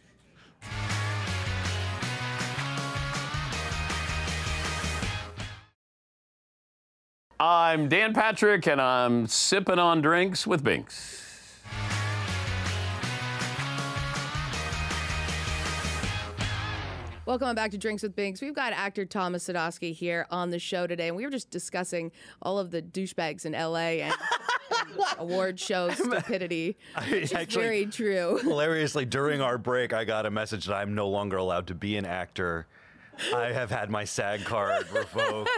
I'm 7.39 7.89
Dan 7.89 8.13
Patrick, 8.13 8.65
and 8.67 8.79
I'm 8.79 9.27
sipping 9.27 9.79
on 9.79 10.01
drinks 10.01 10.47
with 10.47 10.63
Binks. 10.63 11.24
Welcome 17.25 17.55
back 17.55 17.71
to 17.71 17.77
Drinks 17.79 18.03
with 18.03 18.15
Binks. 18.15 18.39
We've 18.39 18.53
got 18.53 18.71
actor 18.71 19.03
Thomas 19.03 19.47
Sadoski 19.47 19.93
here 19.95 20.27
on 20.29 20.51
the 20.51 20.59
show 20.59 20.85
today, 20.85 21.07
and 21.07 21.17
we 21.17 21.23
were 21.23 21.31
just 21.31 21.49
discussing 21.49 22.11
all 22.39 22.59
of 22.59 22.69
the 22.69 22.83
douchebags 22.83 23.45
in 23.47 23.53
LA 23.53 24.03
and, 24.05 24.13
award 25.17 25.59
show 25.59 25.89
stupidity. 25.89 26.77
Is 27.07 27.33
actually- 27.33 27.63
very 27.63 27.85
true. 27.87 28.37
Hilariously, 28.43 29.05
during 29.05 29.41
our 29.41 29.57
break, 29.57 29.91
I 29.91 30.05
got 30.05 30.27
a 30.27 30.31
message 30.31 30.65
that 30.65 30.75
I'm 30.75 30.93
no 30.93 31.09
longer 31.09 31.37
allowed 31.37 31.65
to 31.67 31.73
be 31.75 31.97
an 31.97 32.05
actor. 32.05 32.67
I 33.33 33.45
have 33.53 33.71
had 33.71 33.89
my 33.89 34.03
SAG 34.03 34.43
card 34.43 34.85
revoked 34.91 35.49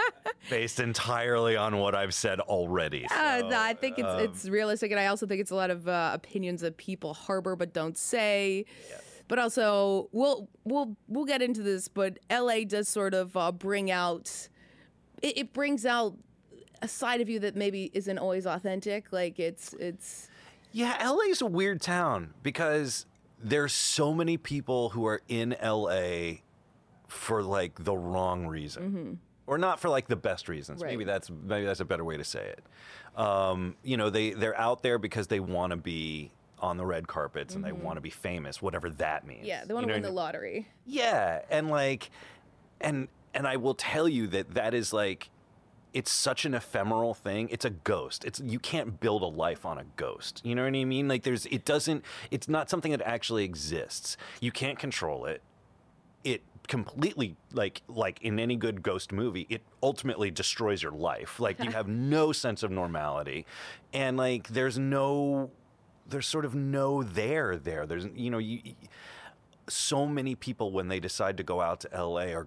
based 0.50 0.80
entirely 0.80 1.56
on 1.56 1.76
what 1.76 1.94
I've 1.94 2.14
said 2.14 2.40
already. 2.40 3.06
Uh, 3.06 3.40
So, 3.40 3.48
no, 3.48 3.60
I 3.60 3.74
think 3.74 3.98
it's 3.98 4.08
it's 4.42 4.48
realistic, 4.48 4.90
and 4.90 4.98
I 4.98 5.06
also 5.06 5.26
think 5.26 5.40
it's 5.40 5.50
a 5.52 5.54
lot 5.56 5.70
of 5.70 5.86
uh, 5.86 6.10
opinions 6.14 6.62
that 6.62 6.78
people 6.78 7.14
harbor 7.14 7.54
but 7.54 7.72
don't 7.72 7.96
say. 7.96 8.64
But 9.32 9.38
also, 9.38 10.10
we'll 10.12 10.46
we'll 10.62 10.94
we'll 11.08 11.24
get 11.24 11.40
into 11.40 11.62
this. 11.62 11.88
But 11.88 12.18
LA 12.30 12.64
does 12.66 12.86
sort 12.86 13.14
of 13.14 13.34
uh, 13.34 13.50
bring 13.50 13.90
out 13.90 14.50
it, 15.22 15.38
it 15.38 15.52
brings 15.54 15.86
out 15.86 16.18
a 16.82 16.86
side 16.86 17.22
of 17.22 17.30
you 17.30 17.38
that 17.38 17.56
maybe 17.56 17.90
isn't 17.94 18.18
always 18.18 18.44
authentic. 18.44 19.10
Like 19.10 19.40
it's 19.40 19.72
it's 19.80 20.28
Yeah, 20.72 21.02
LA's 21.08 21.40
a 21.40 21.46
weird 21.46 21.80
town 21.80 22.34
because 22.42 23.06
there's 23.42 23.72
so 23.72 24.12
many 24.12 24.36
people 24.36 24.90
who 24.90 25.06
are 25.06 25.22
in 25.28 25.56
LA 25.64 26.40
for 27.08 27.42
like 27.42 27.82
the 27.82 27.96
wrong 27.96 28.46
reason. 28.46 28.84
Or 29.46 29.56
not 29.56 29.80
for 29.80 29.88
like 29.88 30.08
the 30.08 30.16
best 30.16 30.50
reasons. 30.50 30.82
Right. 30.82 30.90
Maybe 30.90 31.04
that's 31.04 31.30
maybe 31.30 31.64
that's 31.64 31.80
a 31.80 31.86
better 31.86 32.04
way 32.04 32.18
to 32.18 32.24
say 32.24 32.52
it. 32.52 33.18
Um, 33.18 33.76
you 33.82 33.96
know, 33.96 34.10
they 34.10 34.32
they're 34.32 34.60
out 34.60 34.82
there 34.82 34.98
because 34.98 35.28
they 35.28 35.40
want 35.40 35.70
to 35.70 35.78
be 35.78 36.32
on 36.62 36.76
the 36.76 36.86
red 36.86 37.08
carpets 37.08 37.54
and 37.54 37.64
they 37.64 37.70
mm-hmm. 37.70 37.82
want 37.82 37.96
to 37.96 38.00
be 38.00 38.10
famous, 38.10 38.62
whatever 38.62 38.88
that 38.90 39.26
means. 39.26 39.46
yeah, 39.46 39.64
they 39.64 39.74
want 39.74 39.86
You 39.86 39.92
to 39.94 40.00
know 40.00 40.02
win 40.02 40.02
what 40.02 40.06
I 40.06 40.08
the 40.08 40.08
mean? 40.08 40.14
lottery. 40.14 40.68
Yeah, 40.86 41.42
and 41.50 41.68
like, 41.68 42.10
and 42.80 43.08
and 43.34 43.46
I 43.46 43.56
will 43.56 43.74
tell 43.74 44.08
you 44.08 44.26
that 44.28 44.54
that 44.54 44.74
is 44.74 44.92
like, 44.92 45.30
it's 45.92 46.10
such 46.10 46.44
an 46.44 46.54
ephemeral 46.54 47.14
thing. 47.14 47.48
It's 47.50 47.64
a 47.64 47.70
ghost. 47.70 48.24
It's 48.24 48.40
you 48.40 48.58
can't 48.58 49.00
build 49.00 49.22
a 49.22 49.26
life 49.26 49.66
on 49.66 49.78
a 49.78 49.84
ghost. 49.96 50.40
You 50.44 50.54
know 50.54 50.62
what 50.62 50.74
I 50.74 50.84
mean? 50.84 51.08
Like, 51.08 51.22
there's 51.24 51.46
it 51.46 51.64
doesn't. 51.64 52.04
It's 52.30 52.48
not 52.48 52.70
something 52.70 52.92
that 52.92 53.02
actually 53.02 53.44
exists. 53.44 54.16
You 54.40 54.52
can't 54.52 54.78
control 54.78 55.26
it. 55.26 55.42
It 56.24 56.42
completely 56.68 57.36
like 57.52 57.82
like 57.88 58.22
in 58.22 58.38
any 58.38 58.54
good 58.54 58.82
ghost 58.82 59.10
movie 59.10 59.46
it 59.50 59.60
ultimately 59.82 60.30
destroys 60.30 60.80
your 60.80 60.92
life 60.92 61.40
like 61.40 61.62
you 61.62 61.70
have 61.72 61.88
no 61.88 62.30
sense 62.30 62.62
of 62.62 62.70
normality 62.70 63.44
and 63.92 64.16
like 64.16 64.46
there's 64.46 64.78
no 64.78 65.50
there's 66.08 66.26
sort 66.26 66.44
of 66.44 66.54
no 66.54 67.02
there 67.02 67.56
there 67.56 67.86
there's 67.86 68.06
you 68.14 68.30
know 68.30 68.38
you 68.38 68.60
so 69.68 70.06
many 70.06 70.34
people 70.34 70.72
when 70.72 70.88
they 70.88 71.00
decide 71.00 71.36
to 71.36 71.42
go 71.42 71.60
out 71.60 71.80
to 71.80 71.88
LA 72.04 72.26
or 72.32 72.46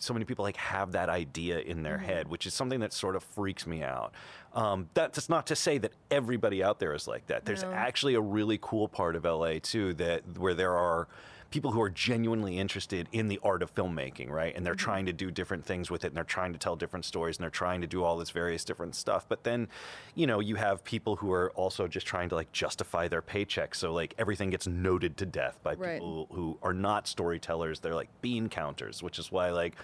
so 0.00 0.14
many 0.14 0.24
people 0.24 0.44
like 0.44 0.56
have 0.56 0.92
that 0.92 1.08
idea 1.08 1.58
in 1.58 1.82
their 1.82 1.98
head, 1.98 2.28
which 2.28 2.46
is 2.46 2.54
something 2.54 2.80
that 2.80 2.92
sort 2.92 3.16
of 3.16 3.22
freaks 3.22 3.66
me 3.66 3.82
out. 3.82 4.12
Um, 4.54 4.88
that's 4.94 5.28
not 5.28 5.46
to 5.48 5.56
say 5.56 5.78
that 5.78 5.92
everybody 6.10 6.62
out 6.62 6.78
there 6.78 6.94
is 6.94 7.06
like 7.06 7.26
that. 7.26 7.44
There's 7.44 7.64
actually 7.64 8.14
a 8.14 8.20
really 8.20 8.58
cool 8.62 8.88
part 8.88 9.16
of 9.16 9.24
LA 9.24 9.54
too 9.60 9.94
that 9.94 10.22
where 10.38 10.54
there 10.54 10.76
are 10.76 11.06
people 11.54 11.70
who 11.70 11.80
are 11.80 11.88
genuinely 11.88 12.58
interested 12.58 13.08
in 13.12 13.28
the 13.28 13.38
art 13.44 13.62
of 13.62 13.72
filmmaking, 13.72 14.28
right? 14.28 14.56
And 14.56 14.66
they're 14.66 14.74
mm-hmm. 14.74 14.90
trying 14.90 15.06
to 15.06 15.12
do 15.12 15.30
different 15.30 15.64
things 15.64 15.88
with 15.88 16.04
it 16.04 16.08
and 16.08 16.16
they're 16.16 16.24
trying 16.24 16.52
to 16.52 16.58
tell 16.58 16.74
different 16.74 17.04
stories 17.04 17.36
and 17.36 17.44
they're 17.44 17.50
trying 17.50 17.80
to 17.80 17.86
do 17.86 18.02
all 18.02 18.16
this 18.16 18.30
various 18.30 18.64
different 18.64 18.96
stuff. 18.96 19.24
But 19.28 19.44
then, 19.44 19.68
you 20.16 20.26
know, 20.26 20.40
you 20.40 20.56
have 20.56 20.82
people 20.82 21.14
who 21.14 21.30
are 21.30 21.52
also 21.52 21.86
just 21.86 22.08
trying 22.08 22.28
to 22.30 22.34
like 22.34 22.50
justify 22.50 23.06
their 23.06 23.22
paycheck. 23.22 23.76
So 23.76 23.92
like 23.92 24.14
everything 24.18 24.50
gets 24.50 24.66
noted 24.66 25.16
to 25.18 25.26
death 25.26 25.60
by 25.62 25.74
Right. 25.74 26.00
people 26.00 26.26
who 26.32 26.58
are 26.60 26.74
not 26.74 27.06
storytellers. 27.06 27.78
They're 27.78 27.94
like 27.94 28.10
bean 28.20 28.48
counters, 28.48 29.00
which 29.00 29.20
is 29.20 29.30
why 29.30 29.50
like 29.50 29.76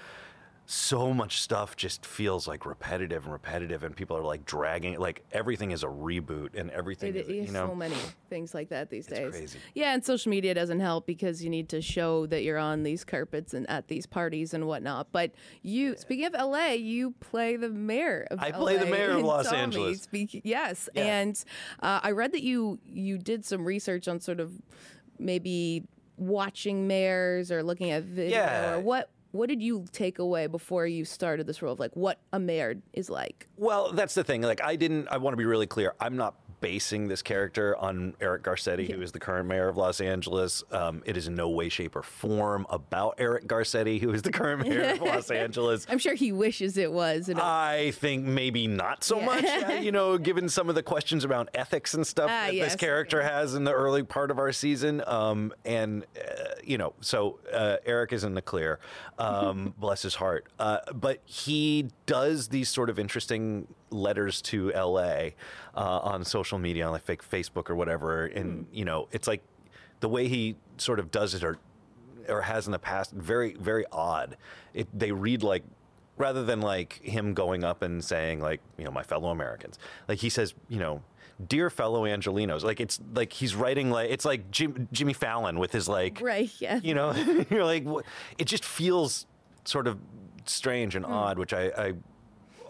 so 0.72 1.12
much 1.12 1.40
stuff 1.40 1.74
just 1.74 2.06
feels 2.06 2.46
like 2.46 2.64
repetitive 2.64 3.24
and 3.24 3.32
repetitive 3.32 3.82
and 3.82 3.96
people 3.96 4.16
are 4.16 4.22
like 4.22 4.44
dragging 4.44 4.96
like 5.00 5.24
everything 5.32 5.72
is 5.72 5.82
a 5.82 5.88
reboot 5.88 6.50
and 6.54 6.70
everything 6.70 7.16
It 7.16 7.28
is, 7.28 7.46
you 7.48 7.52
know 7.52 7.66
so 7.70 7.74
many 7.74 7.96
things 8.28 8.54
like 8.54 8.68
that 8.68 8.88
these 8.88 9.06
days. 9.08 9.30
crazy. 9.32 9.58
Yeah, 9.74 9.94
and 9.94 10.04
social 10.04 10.30
media 10.30 10.54
doesn't 10.54 10.78
help 10.78 11.06
because 11.06 11.42
you 11.42 11.50
need 11.50 11.68
to 11.70 11.82
show 11.82 12.26
that 12.26 12.44
you're 12.44 12.56
on 12.56 12.84
these 12.84 13.02
carpets 13.02 13.52
and 13.52 13.68
at 13.68 13.88
these 13.88 14.06
parties 14.06 14.54
and 14.54 14.68
whatnot. 14.68 15.08
But 15.10 15.32
you, 15.62 15.96
speaking 15.96 16.26
of 16.26 16.34
LA, 16.34 16.74
you 16.74 17.14
play 17.18 17.56
the 17.56 17.68
mayor 17.68 18.28
of 18.30 18.38
I 18.38 18.50
LA 18.50 18.58
play 18.58 18.76
the 18.76 18.86
mayor 18.86 19.10
of 19.16 19.22
Los 19.24 19.46
Tommy. 19.46 19.58
Angeles. 19.58 20.02
Speak, 20.02 20.40
yes, 20.44 20.88
Yeah. 20.94 21.02
and 21.18 21.44
uh, 21.80 21.98
I 22.00 22.12
read 22.12 22.30
that 22.30 22.42
you 22.44 22.78
you 22.86 23.18
did 23.18 23.44
some 23.44 23.64
research 23.64 24.06
on 24.06 24.20
sort 24.20 24.38
of 24.38 24.52
maybe 25.18 25.82
watching 26.16 26.86
mayors 26.86 27.50
or 27.50 27.64
looking 27.64 27.90
at 27.90 28.04
video 28.04 28.36
Yeah. 28.38 28.74
or 28.74 28.80
what. 28.80 29.10
What 29.32 29.48
did 29.48 29.62
you 29.62 29.84
take 29.92 30.18
away 30.18 30.46
before 30.48 30.86
you 30.86 31.04
started 31.04 31.46
this 31.46 31.62
role 31.62 31.72
of 31.72 31.78
like 31.78 31.94
what 31.94 32.18
a 32.32 32.38
mayor 32.40 32.76
is 32.92 33.08
like? 33.08 33.48
Well, 33.56 33.92
that's 33.92 34.14
the 34.14 34.24
thing. 34.24 34.42
Like, 34.42 34.60
I 34.62 34.76
didn't. 34.76 35.08
I 35.08 35.18
want 35.18 35.32
to 35.34 35.36
be 35.36 35.44
really 35.44 35.66
clear. 35.66 35.94
I'm 36.00 36.16
not 36.16 36.34
basing 36.60 37.08
this 37.08 37.22
character 37.22 37.76
on 37.76 38.14
Eric 38.20 38.42
Garcetti, 38.42 38.90
who 38.92 39.00
is 39.02 39.12
the 39.12 39.18
current 39.20 39.48
mayor 39.48 39.68
of 39.68 39.76
Los 39.76 40.00
Angeles. 40.00 40.62
Um, 40.70 41.02
it 41.06 41.16
is 41.16 41.26
in 41.26 41.34
no 41.34 41.48
way, 41.48 41.68
shape, 41.68 41.96
or 41.96 42.02
form 42.02 42.66
about 42.70 43.14
Eric 43.18 43.46
Garcetti, 43.46 44.00
who 44.00 44.12
is 44.12 44.22
the 44.22 44.32
current 44.32 44.66
mayor 44.66 44.92
of 44.92 45.00
Los 45.00 45.30
Angeles. 45.30 45.86
I'm 45.88 45.98
sure 45.98 46.14
he 46.14 46.32
wishes 46.32 46.76
it 46.76 46.92
was. 46.92 47.30
I 47.34 47.92
think 47.96 48.24
maybe 48.24 48.66
not 48.66 49.04
so 49.04 49.18
Yeah. 49.18 49.26
much, 49.26 49.44
uh, 49.44 49.72
you 49.80 49.92
know, 49.92 50.18
given 50.30 50.48
some 50.48 50.68
of 50.68 50.74
the 50.74 50.82
questions 50.82 51.24
around 51.24 51.48
ethics 51.54 51.94
and 51.94 52.06
stuff 52.06 52.30
Ah, 52.30 52.46
that 52.46 52.54
yes, 52.54 52.72
this 52.72 52.76
character 52.76 53.22
has 53.22 53.54
in 53.54 53.64
the 53.64 53.72
early 53.72 54.02
part 54.02 54.30
of 54.30 54.38
our 54.38 54.52
season. 54.52 55.02
Um, 55.06 55.52
and, 55.64 56.04
uh, 56.16 56.44
you 56.62 56.78
know, 56.78 56.92
so 57.00 57.38
uh, 57.52 57.76
Eric 57.86 58.12
is 58.12 58.24
in 58.24 58.34
the 58.34 58.42
clear, 58.42 58.78
um, 59.18 59.74
bless 59.78 60.02
his 60.02 60.14
heart. 60.16 60.46
Uh, 60.58 60.78
but 60.94 61.20
he 61.24 61.88
does 62.06 62.48
these 62.48 62.68
sort 62.68 62.90
of 62.90 62.98
interesting 62.98 63.66
letters 63.90 64.40
to 64.42 64.70
LA 64.72 65.30
uh, 65.74 66.00
on 66.02 66.24
social 66.24 66.58
media, 66.58 66.86
on 66.86 66.92
like 66.92 67.02
fake 67.02 67.28
Facebook 67.28 67.70
or 67.70 67.74
whatever. 67.74 68.26
And, 68.26 68.66
you 68.72 68.84
know, 68.84 69.08
it's 69.12 69.26
like 69.28 69.42
the 70.00 70.08
way 70.08 70.28
he 70.28 70.56
sort 70.78 70.98
of 70.98 71.10
does 71.10 71.34
it 71.34 71.44
or 71.44 71.58
or 72.28 72.42
has 72.42 72.66
in 72.66 72.72
the 72.72 72.78
past 72.78 73.12
very 73.12 73.54
very 73.54 73.84
odd 73.92 74.36
it, 74.74 74.86
they 74.96 75.10
read 75.10 75.42
like 75.42 75.62
rather 76.16 76.44
than 76.44 76.60
like 76.60 77.00
him 77.02 77.34
going 77.34 77.64
up 77.64 77.82
and 77.82 78.04
saying 78.04 78.40
like 78.40 78.60
you 78.78 78.84
know 78.84 78.90
my 78.90 79.02
fellow 79.02 79.30
americans 79.30 79.78
like 80.08 80.18
he 80.18 80.28
says 80.28 80.54
you 80.68 80.78
know 80.78 81.02
dear 81.48 81.70
fellow 81.70 82.04
angelenos 82.04 82.62
like 82.62 82.78
it's 82.80 83.00
like 83.14 83.32
he's 83.32 83.54
writing 83.54 83.90
like 83.90 84.10
it's 84.10 84.24
like 84.24 84.50
Jim, 84.50 84.86
jimmy 84.92 85.14
fallon 85.14 85.58
with 85.58 85.72
his 85.72 85.88
like 85.88 86.20
Right, 86.20 86.50
yeah. 86.58 86.78
you 86.82 86.94
know 86.94 87.12
you're 87.50 87.64
like 87.64 87.86
it 88.38 88.44
just 88.44 88.64
feels 88.64 89.26
sort 89.64 89.86
of 89.86 89.98
strange 90.44 90.94
and 90.94 91.06
odd 91.06 91.38
which 91.38 91.52
I, 91.54 91.72
I 91.76 91.92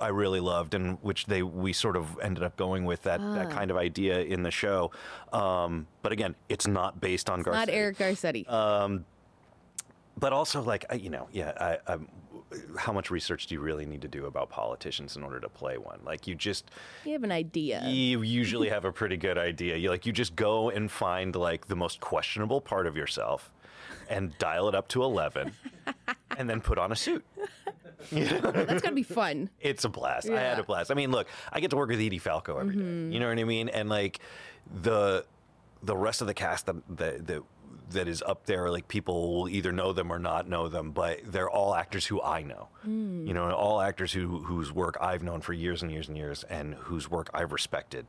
I 0.01 0.09
really 0.09 0.41
loved, 0.41 0.75
and 0.75 0.99
which 1.03 1.27
they 1.27 1.43
we 1.43 1.73
sort 1.73 1.97
of 1.97 2.19
ended 2.21 2.43
up 2.43 2.57
going 2.57 2.85
with 2.85 3.03
that, 3.05 3.21
Ah. 3.21 3.35
that 3.35 3.51
kind 3.51 3.71
of 3.71 3.77
idea 3.77 4.21
in 4.21 4.43
the 4.43 4.51
show. 4.51 4.91
Um, 5.33 5.87
but 6.03 6.13
again, 6.13 6.35
it's 6.49 6.67
not 6.67 7.01
based 7.01 7.29
on 7.31 7.43
Garcetti 7.45 7.53
Not 7.53 7.69
Eric 7.69 7.99
Garcetti. 7.99 8.45
Uh, 8.49 8.99
but 10.19 10.33
also 10.33 10.61
like 10.63 10.85
I- 10.91 10.95
you 10.97 11.09
know 11.09 11.29
yeah 11.33 11.53
I, 11.59 11.93
I'm, 11.93 12.09
how 12.77 12.93
much 12.93 13.11
research 13.11 13.47
do 13.47 13.55
you 13.55 13.61
really 13.61 13.87
need 13.87 14.03
to 14.03 14.09
do 14.09 14.27
about 14.27 14.51
politicians 14.51 15.17
in 15.17 15.23
order 15.23 15.41
to 15.41 15.49
play 15.49 15.79
one 15.79 16.01
like 16.05 16.27
you 16.27 16.35
just 16.35 16.71
you 17.07 17.13
have 17.13 17.23
an 17.25 17.33
idea. 17.33 17.83
you 17.87 18.21
usually 18.41 18.69
have 18.69 18.85
a 18.85 18.93
pretty 18.93 19.17
good 19.17 19.39
idea 19.39 19.77
you 19.77 19.89
like 19.89 20.05
you 20.05 20.13
just 20.13 20.37
go 20.37 20.69
and 20.69 20.91
find 20.91 21.37
like 21.37 21.69
the 21.69 21.77
most 21.77 22.01
questionable 22.01 22.61
part 22.61 22.87
of 22.87 22.97
yourself 22.97 23.51
and 24.11 24.37
dial 24.39 24.69
it 24.69 24.75
up 24.75 24.89
to 24.89 25.03
11 25.03 25.53
and 26.41 26.49
then 26.51 26.61
put 26.61 26.79
on 26.79 26.91
a 26.91 26.97
suit 26.97 27.25
That's 28.13 28.81
gonna 28.83 28.95
be 28.95 29.03
fun. 29.03 29.51
it's 29.61 29.85
a 29.85 29.89
blast. 29.89 30.29
I 30.31 30.33
had 30.41 30.53
Mm-hmm. 30.53 30.61
a 30.61 30.65
blast. 30.65 30.91
I 30.91 30.95
mean, 30.95 31.11
look, 31.11 31.29
I 31.53 31.61
get 31.61 31.71
to 31.71 31.77
work 31.77 31.91
with 31.91 32.01
Edie 32.01 32.19
Falco 32.19 32.57
every 32.59 32.75
day. 32.75 32.83
You 33.15 33.21
know 33.21 33.29
what 33.29 33.39
I 33.39 33.45
mean? 33.45 33.69
And 33.69 33.89
like 33.91 34.21
the 34.83 35.25
the 35.83 35.97
rest 35.97 36.21
of 36.23 36.27
the 36.27 36.35
cast 36.35 36.67
that 36.67 36.77
that 36.97 37.27
that, 37.27 37.43
that 37.91 38.09
is 38.09 38.23
up 38.23 38.47
there, 38.47 38.71
like 38.71 38.89
people 38.89 39.35
will 39.35 39.49
either 39.51 39.71
know 39.71 39.93
them 39.93 40.11
or 40.11 40.19
not 40.19 40.49
know 40.49 40.69
them, 40.69 40.93
but 40.93 41.21
they're 41.27 41.51
all 41.51 41.75
actors 41.75 42.07
who 42.07 42.23
I 42.23 42.43
know. 42.43 42.69
Mm. 42.89 43.27
You 43.29 43.35
know, 43.35 43.51
all 43.53 43.81
actors 43.83 44.13
who 44.15 44.41
whose 44.45 44.73
work 44.73 44.97
I've 45.01 45.23
known 45.23 45.41
for 45.43 45.53
years 45.53 45.83
and 45.83 45.91
years 45.93 46.09
and 46.09 46.17
years, 46.17 46.43
and 46.45 46.75
whose 46.75 47.11
work 47.11 47.29
I've 47.35 47.53
respected, 47.53 48.07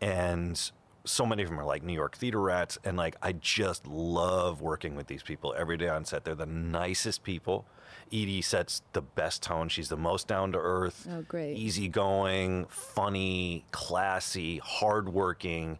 and. 0.00 0.70
So 1.04 1.26
many 1.26 1.42
of 1.42 1.48
them 1.48 1.58
are 1.58 1.64
like 1.64 1.82
New 1.82 1.92
York 1.92 2.16
theater 2.16 2.40
rats, 2.40 2.78
and 2.84 2.96
like 2.96 3.16
I 3.22 3.32
just 3.32 3.86
love 3.86 4.60
working 4.60 4.94
with 4.94 5.08
these 5.08 5.22
people 5.22 5.54
every 5.56 5.76
day 5.76 5.88
on 5.88 6.04
set. 6.04 6.24
They're 6.24 6.34
the 6.34 6.46
nicest 6.46 7.24
people. 7.24 7.66
Edie 8.08 8.42
sets 8.42 8.82
the 8.92 9.02
best 9.02 9.42
tone. 9.42 9.68
She's 9.68 9.88
the 9.88 9.96
most 9.96 10.28
down 10.28 10.52
to 10.52 10.58
earth 10.58 11.08
Oh, 11.10 11.22
great. 11.22 11.56
easygoing, 11.56 12.66
funny, 12.66 13.64
classy, 13.70 14.58
hardworking, 14.58 15.78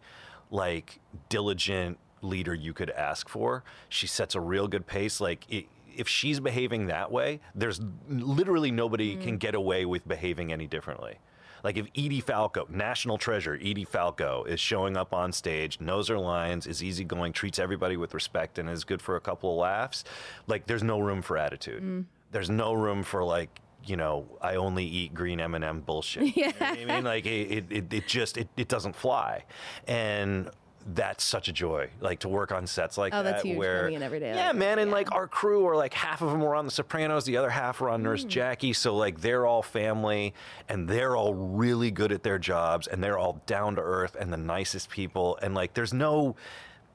like 0.49 0.99
diligent 1.29 1.99
leader 2.21 2.55
you 2.55 2.73
could 2.73 2.89
ask 2.89 3.29
for. 3.29 3.63
She 3.89 4.07
sets 4.07 4.35
a 4.35 4.41
real 4.41 4.67
good 4.67 4.87
pace. 4.87 5.21
Like 5.21 5.45
i 5.51 5.65
if 5.95 6.07
she's 6.07 6.39
behaving 6.39 6.87
that 6.87 7.11
way, 7.11 7.39
there's 7.53 7.79
literally 8.09 8.71
nobody 8.71 9.15
can 9.15 9.35
mm. 9.35 9.39
get 9.39 9.53
away 9.53 9.85
with 9.85 10.07
behaving 10.07 10.51
any 10.51 10.65
differently. 10.65 11.19
Like 11.63 11.77
if 11.77 11.87
Edie 11.95 12.19
Falco, 12.19 12.67
national 12.69 13.17
treasure, 13.17 13.55
Edie 13.55 13.85
Falco 13.85 14.43
is 14.43 14.59
showing 14.59 14.97
up 14.97 15.13
on 15.13 15.31
stage, 15.31 15.79
knows 15.79 16.09
her 16.09 16.19
lines, 16.19 16.67
is 16.67 16.83
easygoing, 16.83 17.33
treats 17.33 17.57
everybody 17.57 17.97
with 17.97 18.13
respect, 18.13 18.59
and 18.59 18.69
is 18.69 18.83
good 18.83 19.01
for 19.01 19.15
a 19.15 19.21
couple 19.21 19.51
of 19.51 19.57
laughs. 19.57 20.03
Like 20.47 20.67
there's 20.67 20.83
no 20.83 20.99
room 20.99 21.21
for 21.21 21.37
attitude. 21.37 21.81
Mm. 21.81 22.05
There's 22.31 22.49
no 22.49 22.73
room 22.73 23.03
for 23.03 23.23
like 23.23 23.61
you 23.85 23.97
know 23.97 24.25
I 24.41 24.55
only 24.55 24.85
eat 24.85 25.13
green 25.13 25.39
M 25.39 25.55
and 25.55 25.63
m 25.63 25.81
bullshit. 25.81 26.35
You 26.35 26.47
know 26.47 26.53
what 26.57 26.79
I 26.79 26.85
mean, 26.85 27.03
like 27.03 27.25
it, 27.25 27.51
it, 27.51 27.65
it, 27.69 27.93
it 27.93 28.07
just 28.07 28.37
it, 28.37 28.49
it 28.57 28.67
doesn't 28.67 28.95
fly, 28.95 29.45
and 29.87 30.49
that's 30.85 31.23
such 31.23 31.47
a 31.47 31.53
joy. 31.53 31.89
Like 32.01 32.19
to 32.19 32.29
work 32.29 32.51
on 32.51 32.67
sets 32.67 32.97
like 32.97 33.11
that. 33.13 33.19
Oh, 33.19 33.23
that 33.23 33.31
that's 33.31 33.43
huge 33.43 33.57
where 33.57 33.79
coming 33.81 33.93
in 33.95 34.03
every 34.03 34.19
day 34.19 34.29
yeah, 34.29 34.47
that, 34.51 34.55
man, 34.55 34.79
and 34.79 34.89
yeah. 34.89 34.95
like 34.95 35.11
our 35.13 35.27
crew 35.27 35.65
are 35.67 35.75
like 35.75 35.93
half 35.93 36.21
of 36.21 36.29
them 36.31 36.41
were 36.41 36.55
on 36.55 36.65
The 36.65 36.71
Sopranos, 36.71 37.25
the 37.25 37.37
other 37.37 37.49
half 37.49 37.79
were 37.81 37.89
on 37.89 38.01
Hmm. 38.01 38.05
Nurse 38.07 38.23
Jackie. 38.25 38.73
So 38.73 38.95
like 38.95 39.21
they're 39.21 39.45
all 39.45 39.61
family 39.61 40.33
and 40.67 40.87
they're 40.89 41.15
all 41.15 41.33
really 41.33 41.91
good 41.91 42.11
at 42.11 42.23
their 42.23 42.37
jobs 42.39 42.87
and 42.87 43.03
they're 43.03 43.17
all 43.17 43.41
down 43.45 43.75
to 43.75 43.81
earth 43.81 44.15
and 44.19 44.31
the 44.33 44.37
nicest 44.37 44.89
people. 44.89 45.37
And 45.41 45.55
like 45.55 45.73
there's 45.73 45.93
no 45.93 46.35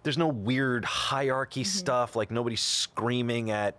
there's 0.04 0.18
no 0.18 0.28
weird 0.28 0.85
hierarchy 0.85 1.62
Mm-hmm. 1.62 1.68
stuff. 1.78 2.14
Like 2.16 2.30
nobody's 2.30 2.61
screaming 2.61 3.50
at 3.50 3.76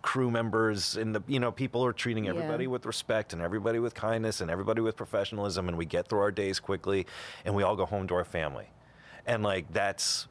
crew 0.00 0.30
members 0.30 0.96
and 0.96 1.14
the 1.14 1.22
you 1.28 1.38
know 1.38 1.52
people 1.52 1.84
are 1.84 1.92
treating 1.92 2.26
everybody 2.26 2.66
with 2.66 2.84
respect 2.86 3.32
and 3.32 3.42
everybody 3.42 3.78
with 3.78 3.94
kindness 3.94 4.40
and 4.40 4.50
everybody 4.50 4.80
with 4.80 4.96
professionalism 4.96 5.68
and 5.68 5.76
we 5.76 5.84
get 5.84 6.08
through 6.08 6.18
our 6.20 6.30
days 6.32 6.58
quickly 6.58 7.06
and 7.44 7.54
we 7.54 7.62
all 7.62 7.76
go 7.76 7.84
home 7.86 8.08
to 8.08 8.14
our 8.14 8.24
family 8.24 8.64
and 9.26 9.42
like 9.42 9.72
that's 9.72 10.26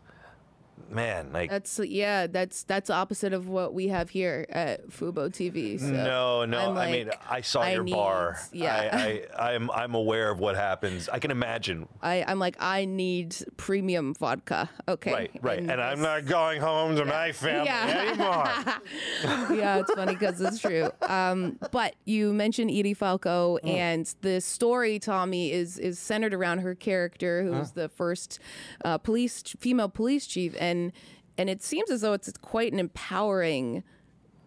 man 0.89 1.31
like 1.33 1.49
That's 1.49 1.79
yeah. 1.79 2.27
That's 2.27 2.63
that's 2.63 2.89
opposite 2.89 3.33
of 3.33 3.47
what 3.47 3.73
we 3.73 3.89
have 3.89 4.09
here 4.09 4.45
at 4.49 4.89
Fubo 4.89 5.29
TV. 5.29 5.79
So 5.79 5.87
No, 5.87 6.45
no. 6.45 6.71
I'm 6.71 6.77
I 6.77 6.91
mean, 6.91 7.09
I 7.29 7.41
saw 7.41 7.61
I 7.61 7.73
your 7.73 7.83
need- 7.83 7.91
bar. 7.93 8.39
yeah. 8.51 8.89
I, 8.93 9.23
I, 9.37 9.53
I'm, 9.53 9.69
I'm 9.71 9.93
aware 9.95 10.29
of 10.31 10.39
what 10.39 10.55
happens. 10.55 11.09
I 11.09 11.19
can 11.19 11.31
imagine. 11.31 11.87
I, 12.01 12.23
I'm 12.27 12.39
like 12.39 12.55
I 12.59 12.85
need 12.85 13.35
premium 13.57 14.13
vodka. 14.13 14.69
Okay. 14.87 15.11
Right, 15.13 15.31
right. 15.41 15.59
And, 15.59 15.81
I'm 15.81 16.01
not 16.01 16.25
going 16.25 16.61
home 16.61 16.95
to 16.95 17.05
my 17.05 17.31
family 17.31 17.65
Yeah. 17.65 18.05
anymore. 18.09 19.55
yeah, 19.57 19.77
it's 19.79 19.91
funny 19.93 20.13
because 20.13 20.39
it's 20.41 20.59
true. 20.59 20.89
Um, 21.01 21.57
but 21.71 21.95
you 22.05 22.33
mentioned 22.33 22.71
Edie 22.71 22.93
Falco, 22.93 23.57
Mm. 23.63 23.69
and 23.69 24.15
the 24.21 24.39
story, 24.41 24.99
Tommy, 24.99 25.51
is 25.51 25.77
is 25.77 25.97
centered 25.99 26.33
around 26.33 26.59
her 26.59 26.75
character, 26.75 27.43
who's 27.43 27.71
the 27.71 27.89
first 27.89 28.39
uh, 28.85 28.97
police 28.97 29.43
female 29.59 29.89
police 29.89 30.25
chief, 30.27 30.55
and 30.59 30.70
and 30.71 30.91
and 31.37 31.49
it 31.49 31.61
seems 31.63 31.89
as 31.91 32.01
though 32.01 32.13
it's 32.13 32.31
quite 32.41 32.71
an 32.73 32.79
empowering 32.79 33.83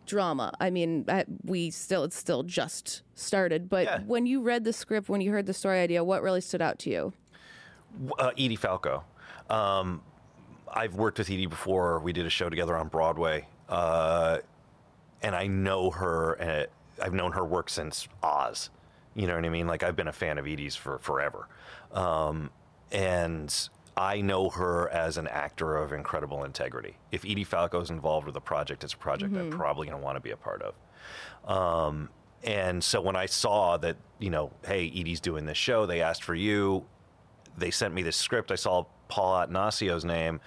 drama. 0.06 0.52
I 0.60 0.68
mean, 0.70 1.04
I, 1.08 1.24
we 1.44 1.70
still 1.70 2.04
it's 2.04 2.16
still 2.16 2.42
just 2.42 3.02
started, 3.14 3.68
but 3.68 3.84
Yeah. 3.84 4.00
when 4.06 4.26
you 4.26 4.42
read 4.42 4.64
the 4.64 4.72
script, 4.72 5.08
when 5.08 5.20
you 5.20 5.30
heard 5.30 5.46
the 5.46 5.54
story 5.54 5.78
idea, 5.80 6.02
what 6.04 6.22
really 6.22 6.40
stood 6.40 6.60
out 6.62 6.78
to 6.80 6.90
you? 6.90 7.12
uh, 8.18 8.30
Edie 8.36 8.56
Falco. 8.56 9.04
Um, 9.48 10.02
I've 10.72 10.94
worked 10.94 11.18
with 11.18 11.30
Edie 11.30 11.46
before. 11.46 12.00
We 12.00 12.12
did 12.12 12.26
a 12.26 12.30
show 12.30 12.50
together 12.50 12.76
on 12.76 12.88
Broadway, 12.88 13.46
uh, 13.68 14.38
and 15.22 15.34
I 15.34 15.46
know 15.46 15.90
her. 15.90 16.40
Uh, 16.42 16.66
I've 17.02 17.14
known 17.14 17.32
her 17.32 17.44
work 17.44 17.68
since 17.70 18.08
Oz. 18.22 18.70
You 19.14 19.26
know 19.28 19.36
what 19.36 19.44
I 19.44 19.48
mean? 19.48 19.66
Like 19.68 19.82
I've 19.84 19.94
been 19.96 20.08
a 20.08 20.12
fan 20.12 20.38
of 20.38 20.46
Edie's 20.46 20.74
for 20.76 20.98
forever, 20.98 21.48
um, 21.92 22.50
and 22.90 23.68
I 23.96 24.20
know 24.20 24.50
her 24.50 24.88
as 24.90 25.16
an 25.18 25.28
actor 25.28 25.76
of 25.76 25.92
incredible 25.92 26.44
integrity. 26.44 26.96
If 27.12 27.24
Edie 27.24 27.44
Falco 27.44 27.80
is 27.80 27.90
involved 27.90 28.26
with 28.26 28.36
a 28.36 28.40
project, 28.40 28.82
it's 28.82 28.94
a 28.94 28.98
project 28.98 29.36
I'm 29.36 29.50
probably 29.50 29.86
going 29.86 29.98
to 29.98 30.04
want 30.04 30.16
to 30.16 30.20
be 30.20 30.30
a 30.30 30.36
part 30.36 30.62
of. 30.62 30.74
Um, 31.48 32.08
and 32.42 32.82
so 32.82 33.00
when 33.00 33.16
I 33.16 33.26
saw 33.26 33.76
that, 33.78 33.96
you 34.18 34.30
know, 34.30 34.52
hey, 34.66 34.92
Edie's 34.94 35.20
doing 35.20 35.46
this 35.46 35.56
show, 35.56 35.86
they 35.86 36.02
asked 36.02 36.24
for 36.24 36.34
you 36.34 36.84
they 37.56 37.70
sent 37.70 37.94
me 37.94 38.02
this 38.02 38.16
script. 38.16 38.50
I 38.50 38.56
saw 38.56 38.84
Paul 39.08 39.34
Attanasio's 39.34 40.04
name, 40.04 40.40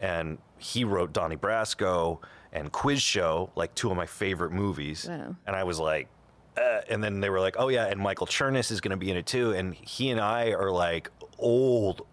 and 0.00 0.38
he 0.58 0.84
wrote 0.84 1.12
Donnie 1.12 1.36
Brasco 1.36 2.20
and 2.52 2.70
Quiz 2.70 3.02
Show, 3.02 3.50
like 3.56 3.74
two 3.74 3.90
of 3.90 3.96
my 3.96 4.06
favorite 4.06 4.52
movies. 4.52 5.06
Wow. 5.08 5.36
And 5.46 5.56
I 5.56 5.64
was 5.64 5.78
like, 5.78 6.08
uh, 6.56 6.80
and 6.88 7.02
then 7.02 7.20
they 7.20 7.30
were 7.30 7.40
like, 7.40 7.56
oh 7.58 7.68
yeah, 7.68 7.86
and 7.86 8.00
Michael 8.00 8.26
Chernus 8.26 8.70
is 8.70 8.80
going 8.80 8.92
to 8.92 8.96
be 8.96 9.10
in 9.10 9.16
it 9.16 9.26
too. 9.26 9.52
And 9.52 9.74
he 9.74 10.10
and 10.10 10.20
I 10.20 10.52
are 10.52 10.70
like 10.70 11.10
old, 11.38 12.06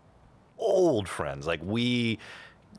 old 0.61 1.09
friends. 1.09 1.45
Like 1.45 1.61
we. 1.63 2.19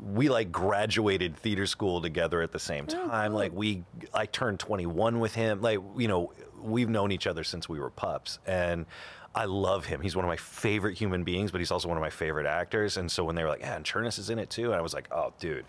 We 0.02 0.30
like 0.30 0.50
graduated 0.50 1.36
theater 1.36 1.66
school 1.66 2.00
together 2.00 2.40
at 2.40 2.50
the 2.50 2.58
same 2.58 2.86
oh, 2.88 3.08
time. 3.08 3.34
Like 3.34 3.52
we, 3.52 3.84
I 4.12 4.24
turned 4.24 4.58
21 4.58 5.20
with 5.20 5.34
him. 5.34 5.60
Like 5.60 5.78
you 5.96 6.08
know, 6.08 6.32
we've 6.60 6.88
known 6.88 7.12
each 7.12 7.26
other 7.26 7.44
since 7.44 7.68
we 7.68 7.78
were 7.78 7.90
pups, 7.90 8.38
and 8.46 8.86
I 9.34 9.44
love 9.44 9.84
him. 9.84 10.00
He's 10.00 10.16
one 10.16 10.24
of 10.24 10.28
my 10.28 10.36
favorite 10.36 10.96
human 10.96 11.24
beings, 11.24 11.50
but 11.50 11.60
he's 11.60 11.70
also 11.70 11.88
one 11.88 11.96
of 11.96 12.02
my 12.02 12.10
favorite 12.10 12.46
actors. 12.46 12.96
And 12.96 13.12
so 13.12 13.22
when 13.22 13.36
they 13.36 13.42
were 13.42 13.50
like, 13.50 13.60
"Yeah, 13.60 13.76
and 13.76 13.84
Chernus 13.84 14.18
is 14.18 14.30
in 14.30 14.38
it 14.38 14.50
too," 14.50 14.66
and 14.66 14.74
I 14.74 14.80
was 14.80 14.94
like, 14.94 15.08
"Oh, 15.12 15.32
dude!" 15.38 15.64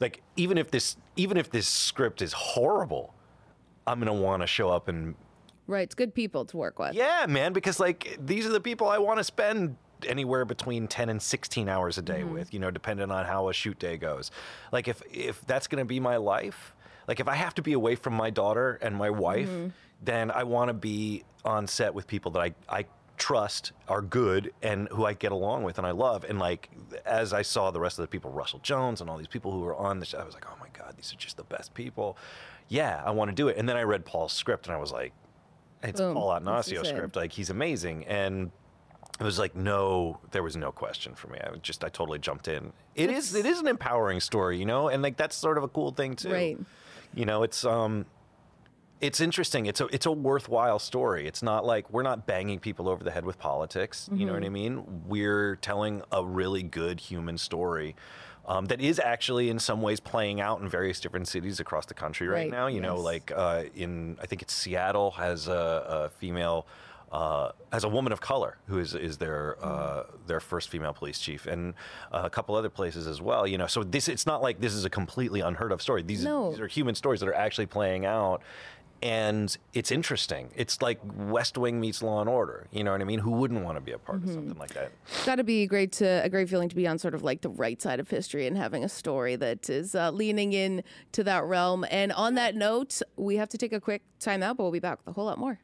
Like 0.00 0.22
even 0.36 0.56
if 0.56 0.70
this 0.70 0.96
even 1.16 1.36
if 1.36 1.50
this 1.50 1.68
script 1.68 2.22
is 2.22 2.32
horrible, 2.32 3.12
I'm 3.86 3.98
gonna 3.98 4.14
want 4.14 4.42
to 4.42 4.46
show 4.46 4.70
up 4.70 4.88
and 4.88 5.14
Right, 5.66 5.82
it's 5.82 5.94
good 5.94 6.14
people 6.14 6.44
to 6.46 6.56
work 6.56 6.78
with. 6.78 6.94
yeah, 6.94 7.26
man, 7.28 7.52
because 7.52 7.80
like 7.80 8.18
these 8.24 8.46
are 8.46 8.50
the 8.50 8.60
people 8.60 8.88
I 8.88 8.98
want 8.98 9.18
to 9.18 9.24
spend 9.24 9.76
anywhere 10.06 10.44
between 10.44 10.88
10 10.88 11.08
and 11.08 11.20
16 11.22 11.68
hours 11.68 11.98
a 11.98 12.02
day 12.02 12.20
Mm-hmm. 12.20 12.32
with, 12.32 12.54
you 12.54 12.60
know, 12.60 12.70
depending 12.70 13.10
on 13.10 13.24
how 13.24 13.48
a 13.48 13.52
shoot 13.52 13.78
day 13.78 13.96
goes. 13.96 14.30
Like 14.72 14.88
if 14.88 15.02
if 15.12 15.40
that's 15.46 15.66
going 15.66 15.80
to 15.80 15.84
be 15.84 16.00
my 16.00 16.16
life, 16.16 16.74
like 17.08 17.20
if 17.20 17.28
I 17.28 17.34
have 17.34 17.54
to 17.56 17.62
be 17.62 17.72
away 17.72 17.94
from 17.96 18.14
my 18.14 18.30
daughter 18.30 18.78
and 18.82 18.94
my 18.96 19.10
wife, 19.10 19.48
Mm-hmm. 19.48 19.68
then 20.02 20.30
I 20.30 20.44
want 20.44 20.68
to 20.68 20.74
be 20.74 21.24
on 21.44 21.66
set 21.66 21.94
with 21.94 22.06
people 22.06 22.30
that 22.32 22.40
I 22.40 22.54
I 22.68 22.84
trust 23.16 23.70
are 23.86 24.02
good 24.02 24.52
and 24.60 24.88
who 24.88 25.04
I 25.04 25.12
get 25.14 25.30
along 25.30 25.62
with 25.62 25.78
and 25.78 25.86
I 25.86 25.92
love. 25.92 26.24
And 26.24 26.38
like 26.40 26.68
as 27.06 27.32
I 27.32 27.42
saw 27.42 27.70
the 27.70 27.78
rest 27.78 27.96
of 27.98 28.02
the 28.02 28.08
people, 28.08 28.30
Russell 28.32 28.58
Jones 28.60 29.00
and 29.00 29.08
all 29.08 29.16
these 29.18 29.28
people 29.28 29.52
who 29.52 29.60
were 29.60 29.76
on 29.76 30.00
the 30.00 30.06
show, 30.06 30.18
I 30.18 30.24
was 30.24 30.34
like, 30.34 30.46
oh 30.50 30.56
my 30.60 30.66
god, 30.76 30.94
these 30.96 31.12
are 31.12 31.16
just 31.16 31.36
the 31.36 31.44
best 31.44 31.74
people. 31.74 32.16
Yeah, 32.68 33.00
I 33.04 33.12
want 33.12 33.28
to 33.30 33.34
do 33.34 33.46
it. 33.48 33.56
And 33.56 33.68
then 33.68 33.76
I 33.76 33.82
read 33.82 34.04
Paul's 34.04 34.32
script 34.32 34.66
and 34.66 34.74
I 34.74 34.78
was 34.78 34.90
like, 34.90 35.12
it's 35.84 36.00
Boom. 36.00 36.14
Paul 36.14 36.30
That's 36.30 36.44
Attanasio 36.44 36.48
what 36.48 36.68
you 36.70 36.84
said. 36.84 36.96
script. 36.96 37.14
Like 37.16 37.30
he's 37.32 37.50
amazing. 37.50 38.04
And 38.06 38.50
it 39.20 39.24
was 39.24 39.38
like 39.38 39.54
no, 39.54 40.18
there 40.32 40.42
was 40.42 40.56
no 40.56 40.72
question 40.72 41.14
for 41.14 41.28
me. 41.28 41.38
I 41.38 41.56
just 41.58 41.84
I 41.84 41.88
totally 41.88 42.18
jumped 42.18 42.48
in. 42.48 42.72
It 42.94 43.10
is 43.10 43.34
it 43.34 43.46
is 43.46 43.60
an 43.60 43.68
empowering 43.68 44.20
story, 44.20 44.58
you 44.58 44.66
know, 44.66 44.88
and 44.88 45.02
like 45.02 45.16
that's 45.16 45.36
sort 45.36 45.56
of 45.58 45.64
a 45.64 45.68
cool 45.68 45.92
thing 45.92 46.16
too. 46.16 46.32
Right. 46.32 46.58
You 47.14 47.24
know, 47.24 47.42
it's 47.42 47.64
um 47.64 48.06
it's 49.00 49.20
interesting. 49.20 49.66
It's 49.66 49.80
a 49.80 49.86
it's 49.86 50.06
a 50.06 50.12
worthwhile 50.12 50.78
story. 50.78 51.26
It's 51.26 51.42
not 51.42 51.64
like 51.64 51.90
we're 51.92 52.02
not 52.02 52.26
banging 52.26 52.58
people 52.58 52.88
over 52.88 53.04
the 53.04 53.10
head 53.10 53.24
with 53.24 53.38
politics. 53.38 54.08
You 54.12 54.26
know 54.26 54.32
what 54.32 54.44
I 54.44 54.48
mean? 54.48 55.04
We're 55.06 55.56
telling 55.56 56.02
a 56.10 56.24
really 56.24 56.62
good 56.62 57.00
human 57.00 57.38
story. 57.38 57.96
Um, 58.46 58.66
that 58.66 58.80
is 58.82 58.98
actually 58.98 59.48
in 59.48 59.58
some 59.58 59.80
ways 59.80 60.00
playing 60.00 60.38
out 60.38 60.60
in 60.60 60.68
various 60.68 61.00
different 61.00 61.28
cities 61.28 61.60
across 61.60 61.86
the 61.86 61.94
country 61.94 62.28
right, 62.28 62.40
Right, 62.40 62.50
now. 62.50 62.66
You 62.66 62.80
know, 62.80 62.96
like 62.96 63.32
uh, 63.34 63.64
in 63.74 64.18
I 64.22 64.26
think 64.26 64.42
it's 64.42 64.54
Seattle 64.54 65.12
has 65.12 65.48
a, 65.48 65.52
a 65.52 66.08
female 66.10 66.66
uh, 67.14 67.52
as 67.70 67.84
a 67.84 67.88
woman 67.88 68.12
of 68.12 68.20
color 68.20 68.58
who 68.66 68.78
is 68.78 68.92
is 68.94 69.18
their 69.18 69.56
uh, 69.64 70.02
their 70.26 70.40
first 70.40 70.68
female 70.68 70.92
police 70.92 71.18
chief, 71.20 71.46
and 71.46 71.74
a 72.10 72.28
couple 72.28 72.56
other 72.56 72.70
places 72.70 73.06
as 73.06 73.22
well. 73.22 73.46
You 73.46 73.56
know, 73.56 73.68
so 73.68 73.84
this 73.84 74.08
it's 74.08 74.26
not 74.26 74.42
like 74.42 74.60
this 74.60 74.74
is 74.74 74.84
a 74.84 74.90
completely 74.90 75.40
unheard 75.40 75.70
of 75.70 75.80
story. 75.80 76.02
These, 76.02 76.24
No. 76.24 76.50
these 76.50 76.60
are 76.60 76.66
human 76.66 76.94
stories 76.96 77.20
that 77.20 77.28
are 77.28 77.34
actually 77.46 77.66
playing 77.66 78.04
out. 78.04 78.42
And 79.02 79.54
it's 79.74 79.92
interesting. 79.92 80.50
It's 80.56 80.80
like 80.80 80.98
West 81.04 81.58
Wing 81.58 81.78
meets 81.78 82.02
Law 82.02 82.20
and 82.22 82.28
Order. 82.30 82.68
You 82.72 82.84
know 82.84 82.92
what 82.92 83.02
I 83.02 83.04
mean? 83.04 83.18
Who 83.18 83.32
wouldn't 83.32 83.62
want 83.62 83.76
to 83.76 83.82
be 83.82 83.92
a 83.92 83.98
part 83.98 84.22
of 84.24 84.30
something 84.30 84.56
like 84.58 84.72
that? 84.72 84.92
It's 85.08 85.26
got 85.26 85.34
to 85.36 85.44
be 85.44 85.66
great 85.66 85.92
to 86.00 86.06
a 86.24 86.28
great 86.30 86.48
feeling 86.48 86.70
to 86.70 86.76
be 86.76 86.86
on 86.86 86.98
sort 86.98 87.14
of 87.14 87.22
like 87.22 87.42
the 87.42 87.50
right 87.50 87.82
side 87.82 88.00
of 88.00 88.08
history 88.08 88.46
and 88.46 88.56
having 88.56 88.82
a 88.82 88.88
story 88.88 89.36
that 89.36 89.68
is 89.68 89.94
uh, 89.94 90.10
leaning 90.10 90.54
in 90.54 90.82
to 91.12 91.22
that 91.24 91.44
realm. 91.44 91.84
And 91.90 92.12
on 92.12 92.34
that 92.36 92.54
note, 92.56 93.02
we 93.16 93.36
have 93.36 93.50
to 93.50 93.58
take 93.58 93.74
a 93.74 93.80
quick 93.80 94.02
time 94.20 94.42
out, 94.42 94.56
but 94.56 94.62
we'll 94.62 94.72
be 94.72 94.78
back 94.80 94.98
with 94.98 95.08
a 95.08 95.12
whole 95.12 95.26
lot 95.26 95.38
more. 95.38 95.58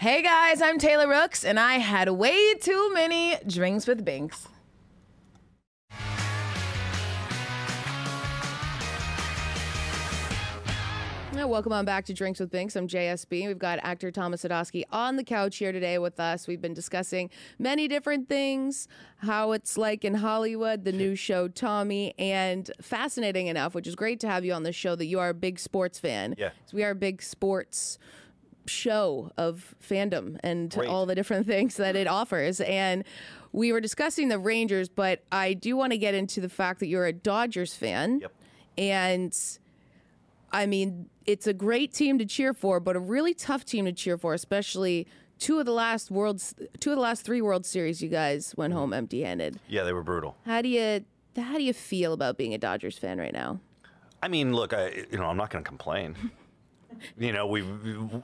Hey 0.00 0.22
guys, 0.22 0.62
I'm 0.62 0.78
Taylor 0.78 1.08
Rooks, 1.08 1.44
and 1.44 1.58
I 1.58 1.78
had 1.78 2.08
way 2.08 2.54
too 2.54 2.94
many 2.94 3.36
drinks 3.48 3.84
with 3.84 4.04
Binks. 4.04 4.46
Yeah, 11.34 11.46
welcome 11.46 11.72
on 11.72 11.84
back 11.84 12.04
to 12.04 12.14
Drinks 12.14 12.38
with 12.38 12.48
Binks. 12.48 12.76
I'm 12.76 12.86
JSB. 12.86 13.48
We've 13.48 13.58
got 13.58 13.80
actor 13.82 14.12
Thomas 14.12 14.44
Sadoski 14.44 14.84
on 14.92 15.16
the 15.16 15.24
couch 15.24 15.56
here 15.56 15.72
today 15.72 15.98
with 15.98 16.20
us. 16.20 16.46
We've 16.46 16.62
been 16.62 16.74
discussing 16.74 17.28
many 17.58 17.88
different 17.88 18.28
things, 18.28 18.86
how 19.16 19.50
it's 19.50 19.76
like 19.76 20.04
in 20.04 20.14
Hollywood, 20.14 20.84
the 20.84 20.92
new 20.92 21.16
show 21.16 21.48
Tommy, 21.48 22.14
and 22.20 22.70
fascinating 22.80 23.48
enough, 23.48 23.74
which 23.74 23.88
is 23.88 23.96
great 23.96 24.20
to 24.20 24.28
have 24.28 24.44
you 24.44 24.52
on 24.52 24.62
the 24.62 24.72
show, 24.72 24.94
that 24.94 25.06
you 25.06 25.18
are 25.18 25.30
a 25.30 25.34
big 25.34 25.58
sports 25.58 25.98
fan. 25.98 26.36
Yeah. 26.38 26.50
We 26.72 26.84
are 26.84 26.90
a 26.90 26.94
big 26.94 27.20
sports 27.20 27.98
show 28.68 29.32
of 29.36 29.74
fandom 29.82 30.38
and 30.42 30.70
Great. 30.70 30.88
all 30.88 31.06
the 31.06 31.14
different 31.14 31.46
things 31.54 31.76
that 31.76 31.96
it 31.96 32.06
offers. 32.06 32.60
And 32.60 33.04
we 33.52 33.72
were 33.72 33.80
discussing 33.80 34.28
the 34.28 34.38
Rangers, 34.38 34.88
but 34.88 35.22
I 35.32 35.54
do 35.54 35.76
want 35.76 35.92
to 35.92 35.98
get 35.98 36.14
into 36.14 36.40
the 36.40 36.48
fact 36.48 36.80
that 36.80 36.86
you're 36.86 37.06
a 37.06 37.12
Dodgers 37.12 37.74
fan. 37.74 38.20
Yep. 38.20 38.32
And 38.76 39.36
I 40.52 40.66
mean, 40.66 41.08
it's 41.26 41.46
a 41.46 41.52
great 41.52 41.92
team 41.92 42.18
to 42.18 42.24
cheer 42.24 42.54
for, 42.54 42.80
but 42.80 42.96
a 42.96 43.00
really 43.00 43.34
tough 43.34 43.64
team 43.64 43.84
to 43.84 43.92
cheer 43.92 44.16
for, 44.16 44.34
especially 44.34 45.06
two 45.38 45.58
of 45.58 45.66
the 45.66 45.72
last 45.72 46.10
worlds, 46.10 46.54
two 46.80 46.90
of 46.90 46.96
the 46.96 47.02
last 47.02 47.24
three 47.24 47.40
World 47.42 47.66
Series. 47.66 48.02
You 48.02 48.08
guys 48.08 48.54
went 48.56 48.72
home 48.72 48.92
empty-handed. 48.92 49.58
Yeah, 49.68 49.84
they 49.84 49.92
were 49.92 50.02
brutal. 50.02 50.36
How 50.46 50.62
do 50.62 50.68
you 50.68 51.04
how 51.36 51.56
do 51.56 51.62
you 51.62 51.72
feel 51.72 52.12
about 52.12 52.36
being 52.36 52.54
a 52.54 52.58
Dodgers 52.58 52.98
fan 52.98 53.18
right 53.18 53.32
now? 53.32 53.60
I 54.22 54.28
mean, 54.28 54.52
look, 54.52 54.72
I 54.72 55.06
you 55.10 55.18
know, 55.18 55.26
I'm 55.26 55.36
not 55.36 55.50
going 55.50 55.62
to 55.62 55.68
complain. 55.68 56.16
you 57.18 57.32
know, 57.32 57.46
we 57.46 57.62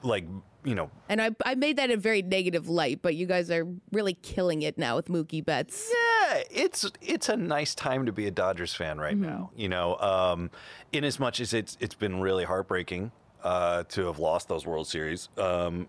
like, 0.02 0.24
you 0.64 0.74
know, 0.74 0.90
And 1.08 1.20
I 1.20 1.30
I 1.44 1.54
made 1.54 1.76
that 1.76 1.90
in 1.90 1.98
a 1.98 2.00
very 2.00 2.22
negative 2.22 2.68
light, 2.68 3.00
but 3.02 3.14
you 3.14 3.26
guys 3.26 3.50
are 3.50 3.66
really 3.92 4.14
killing 4.14 4.62
it 4.62 4.78
now 4.78 4.96
with 4.96 5.08
Mookie 5.08 5.44
Betts. 5.44 5.90
yeah, 5.92 6.42
it's 6.50 6.90
it's 7.02 7.28
a 7.28 7.36
nice 7.36 7.74
time 7.74 8.06
to 8.06 8.12
be 8.12 8.26
a 8.26 8.30
Dodgers 8.30 8.74
fan 8.74 8.98
right 8.98 9.16
now. 9.16 9.50
You 9.54 9.68
know, 9.68 9.96
um, 9.98 10.50
in 10.92 11.04
as 11.04 11.18
much 11.20 11.40
as 11.40 11.52
it's 11.54 11.76
it's 11.80 11.94
been 11.94 12.20
really 12.20 12.44
heartbreaking 12.44 13.12
uh, 13.42 13.84
to 13.90 14.06
have 14.06 14.18
lost 14.18 14.48
those 14.48 14.66
World 14.66 14.88
Series. 14.88 15.28
Um, 15.36 15.88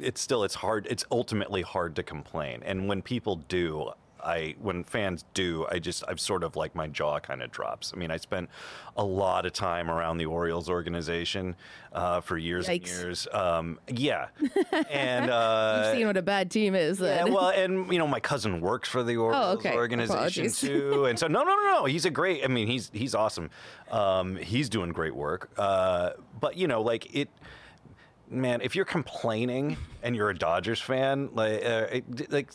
it's 0.00 0.20
still 0.20 0.44
it's 0.44 0.54
hard. 0.56 0.86
It's 0.90 1.04
ultimately 1.10 1.62
hard 1.62 1.96
to 1.96 2.02
complain, 2.02 2.62
and 2.64 2.88
when 2.88 3.02
people 3.02 3.36
do. 3.48 3.90
I 4.26 4.56
when 4.60 4.82
fans 4.82 5.24
do, 5.34 5.66
I 5.70 5.78
just 5.78 6.02
I've 6.08 6.20
sort 6.20 6.42
of 6.42 6.56
like 6.56 6.74
my 6.74 6.88
jaw 6.88 7.20
kind 7.20 7.42
of 7.42 7.50
drops. 7.50 7.92
I 7.94 7.96
mean, 7.96 8.10
I 8.10 8.16
spent 8.16 8.50
a 8.96 9.04
lot 9.04 9.46
of 9.46 9.52
time 9.52 9.90
around 9.90 10.18
the 10.18 10.26
Orioles 10.26 10.68
organization 10.68 11.54
uh, 11.92 12.20
for 12.20 12.36
years 12.36 12.68
and 12.68 12.86
years. 12.86 13.28
Um, 13.32 13.78
yeah, 13.88 14.28
and 14.90 15.30
uh, 15.30 15.82
You've 15.84 15.98
seen 15.98 16.06
what 16.08 16.16
a 16.16 16.22
bad 16.22 16.50
team 16.50 16.74
is. 16.74 17.00
yeah, 17.00 17.24
well, 17.24 17.48
and 17.56 17.90
you 17.92 17.98
know, 17.98 18.06
my 18.06 18.20
cousin 18.20 18.60
works 18.60 18.88
for 18.88 19.02
the 19.02 19.16
Orioles 19.16 19.58
okay. 19.58 19.74
organization 19.74 20.50
too, 20.50 21.06
and 21.06 21.18
so 21.18 21.28
no, 21.28 21.44
no, 21.44 21.54
no, 21.54 21.62
no. 21.62 21.84
He's 21.84 22.04
a 22.04 22.10
great. 22.10 22.44
I 22.44 22.48
mean, 22.48 22.66
he's 22.66 22.90
he's 22.92 23.14
awesome. 23.14 23.50
Um, 23.90 24.36
he's 24.36 24.68
doing 24.68 24.90
great 24.90 25.14
work. 25.14 25.50
Uh, 25.56 26.10
but 26.40 26.56
you 26.56 26.66
know, 26.66 26.82
like 26.82 27.14
it, 27.14 27.28
man. 28.28 28.60
If 28.60 28.74
you're 28.74 28.84
complaining 28.84 29.76
and 30.02 30.16
you're 30.16 30.30
a 30.30 30.38
Dodgers 30.38 30.80
fan, 30.80 31.30
like, 31.32 31.64
uh, 31.64 31.86
it, 31.92 32.32
like 32.32 32.50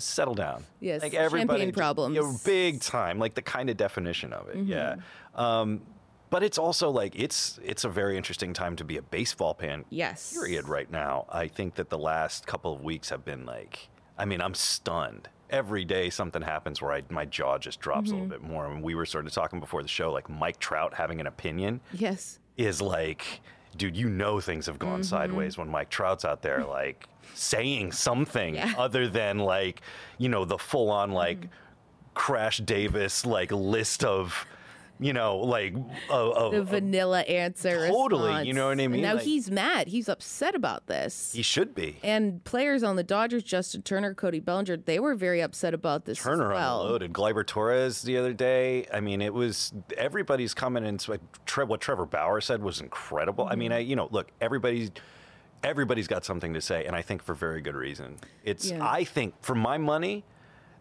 settle 0.00 0.34
down. 0.34 0.64
Yes, 0.80 1.02
like 1.02 1.12
champagne 1.12 1.40
everybody, 1.40 1.72
problems. 1.72 2.16
Mm-hmm. 2.16 2.26
You 2.26 2.32
know, 2.32 2.38
big 2.44 2.80
time, 2.80 3.18
like 3.18 3.34
the 3.34 3.42
kind 3.42 3.70
of 3.70 3.76
definition 3.76 4.32
of 4.32 4.48
it. 4.48 4.58
Yeah. 4.58 4.96
Um, 5.34 5.82
but 6.30 6.42
it's 6.44 6.58
also 6.58 6.90
like 6.90 7.18
it's 7.18 7.58
it's 7.62 7.84
a 7.84 7.88
very 7.88 8.16
interesting 8.16 8.52
time 8.52 8.76
to 8.76 8.84
be 8.84 8.96
a 8.96 9.02
baseball 9.02 9.54
fan 9.54 9.84
yes. 9.90 10.32
period 10.32 10.68
right 10.68 10.90
now. 10.90 11.26
I 11.28 11.48
think 11.48 11.74
that 11.74 11.90
the 11.90 11.98
last 11.98 12.46
couple 12.46 12.72
of 12.72 12.82
weeks 12.82 13.10
have 13.10 13.24
been 13.24 13.44
like, 13.44 13.88
I 14.16 14.24
mean, 14.24 14.40
I'm 14.40 14.54
stunned. 14.54 15.28
Every 15.50 15.84
day 15.84 16.10
something 16.10 16.42
happens 16.42 16.80
where 16.80 16.92
I, 16.92 17.02
my 17.10 17.24
jaw 17.24 17.58
just 17.58 17.80
drops 17.80 18.10
a 18.10 18.12
little 18.12 18.28
bit 18.28 18.40
more. 18.42 18.66
And 18.66 18.84
we 18.84 18.94
were 18.94 19.04
sort 19.04 19.26
of 19.26 19.32
talking 19.32 19.58
before 19.58 19.82
the 19.82 19.88
show, 19.88 20.12
like 20.12 20.28
Mike 20.30 20.60
Trout 20.60 20.94
having 20.94 21.20
an 21.20 21.26
opinion 21.26 21.80
Yes. 21.92 22.38
is 22.56 22.80
like, 22.80 23.40
dude, 23.76 23.96
you 23.96 24.08
know 24.08 24.38
things 24.38 24.66
have 24.66 24.78
gone 24.78 25.02
sideways 25.02 25.58
when 25.58 25.68
Mike 25.68 25.90
Trout's 25.90 26.24
out 26.24 26.42
there, 26.42 26.64
like 26.64 27.08
saying 27.34 27.92
something 27.92 28.54
Yeah. 28.54 28.72
other 28.78 29.08
than 29.08 29.38
like, 29.38 29.80
you 30.18 30.28
know, 30.28 30.44
the 30.44 30.58
full 30.58 30.90
on 30.90 31.12
like 31.12 31.48
Crash 32.14 32.58
Davis 32.58 33.24
like 33.24 33.50
list 33.52 34.04
of, 34.04 34.46
you 34.98 35.14
know, 35.14 35.38
like 35.38 35.74
of, 36.10 36.32
of, 36.36 36.52
The 36.52 36.62
vanilla 36.62 37.20
answer. 37.22 37.88
Totally, 37.88 38.24
response. 38.26 38.46
you 38.46 38.52
know 38.52 38.68
what 38.68 38.78
I 38.78 38.82
And 38.82 38.92
mean? 38.92 39.00
now 39.02 39.14
Like- 39.14 39.22
he's 39.22 39.50
mad. 39.50 39.88
He's 39.88 40.10
upset 40.10 40.54
about 40.54 40.88
this. 40.88 41.32
he 41.32 41.40
should 41.40 41.74
be. 41.74 41.96
And 42.02 42.44
players 42.44 42.82
on 42.82 42.96
the 42.96 43.02
Dodgers, 43.02 43.42
Justin 43.42 43.80
Turner, 43.80 44.12
Cody 44.12 44.40
Bellinger, 44.40 44.76
they 44.76 45.00
were 45.00 45.14
very 45.14 45.40
upset 45.40 45.72
about 45.72 46.04
this 46.04 46.18
Turner 46.18 46.52
as 46.52 46.56
well. 46.56 46.82
unloaded. 46.82 47.14
Gleiber 47.14 47.46
Torres 47.46 48.02
the 48.02 48.18
other 48.18 48.34
day. 48.34 48.86
I 48.92 49.00
mean, 49.00 49.22
it 49.22 49.32
was 49.32 49.72
everybody's 49.96 50.52
coming 50.52 50.84
in. 50.84 50.98
so, 50.98 51.12
like, 51.12 51.22
Tre- 51.46 51.64
what 51.64 51.80
Trevor 51.80 52.04
Bauer 52.04 52.42
said 52.42 52.62
was 52.62 52.80
incredible. 52.82 53.46
I 53.46 53.52
Mm-hmm. 53.52 53.58
mean, 53.58 53.72
I 53.72 53.78
you 53.78 53.96
know, 53.96 54.08
look, 54.10 54.28
everybody's 54.42 54.90
everybody's 55.62 56.08
got 56.08 56.24
something 56.24 56.54
to 56.54 56.60
say, 56.60 56.86
and 56.86 56.96
I 56.96 57.02
think 57.02 57.22
for 57.22 57.34
very 57.34 57.60
good 57.60 57.76
reason. 57.76 58.16
It's 58.44 58.70
Yeah. 58.70 58.86
I 58.86 59.04
think 59.04 59.34
for 59.42 59.54
my 59.54 59.78
money, 59.78 60.24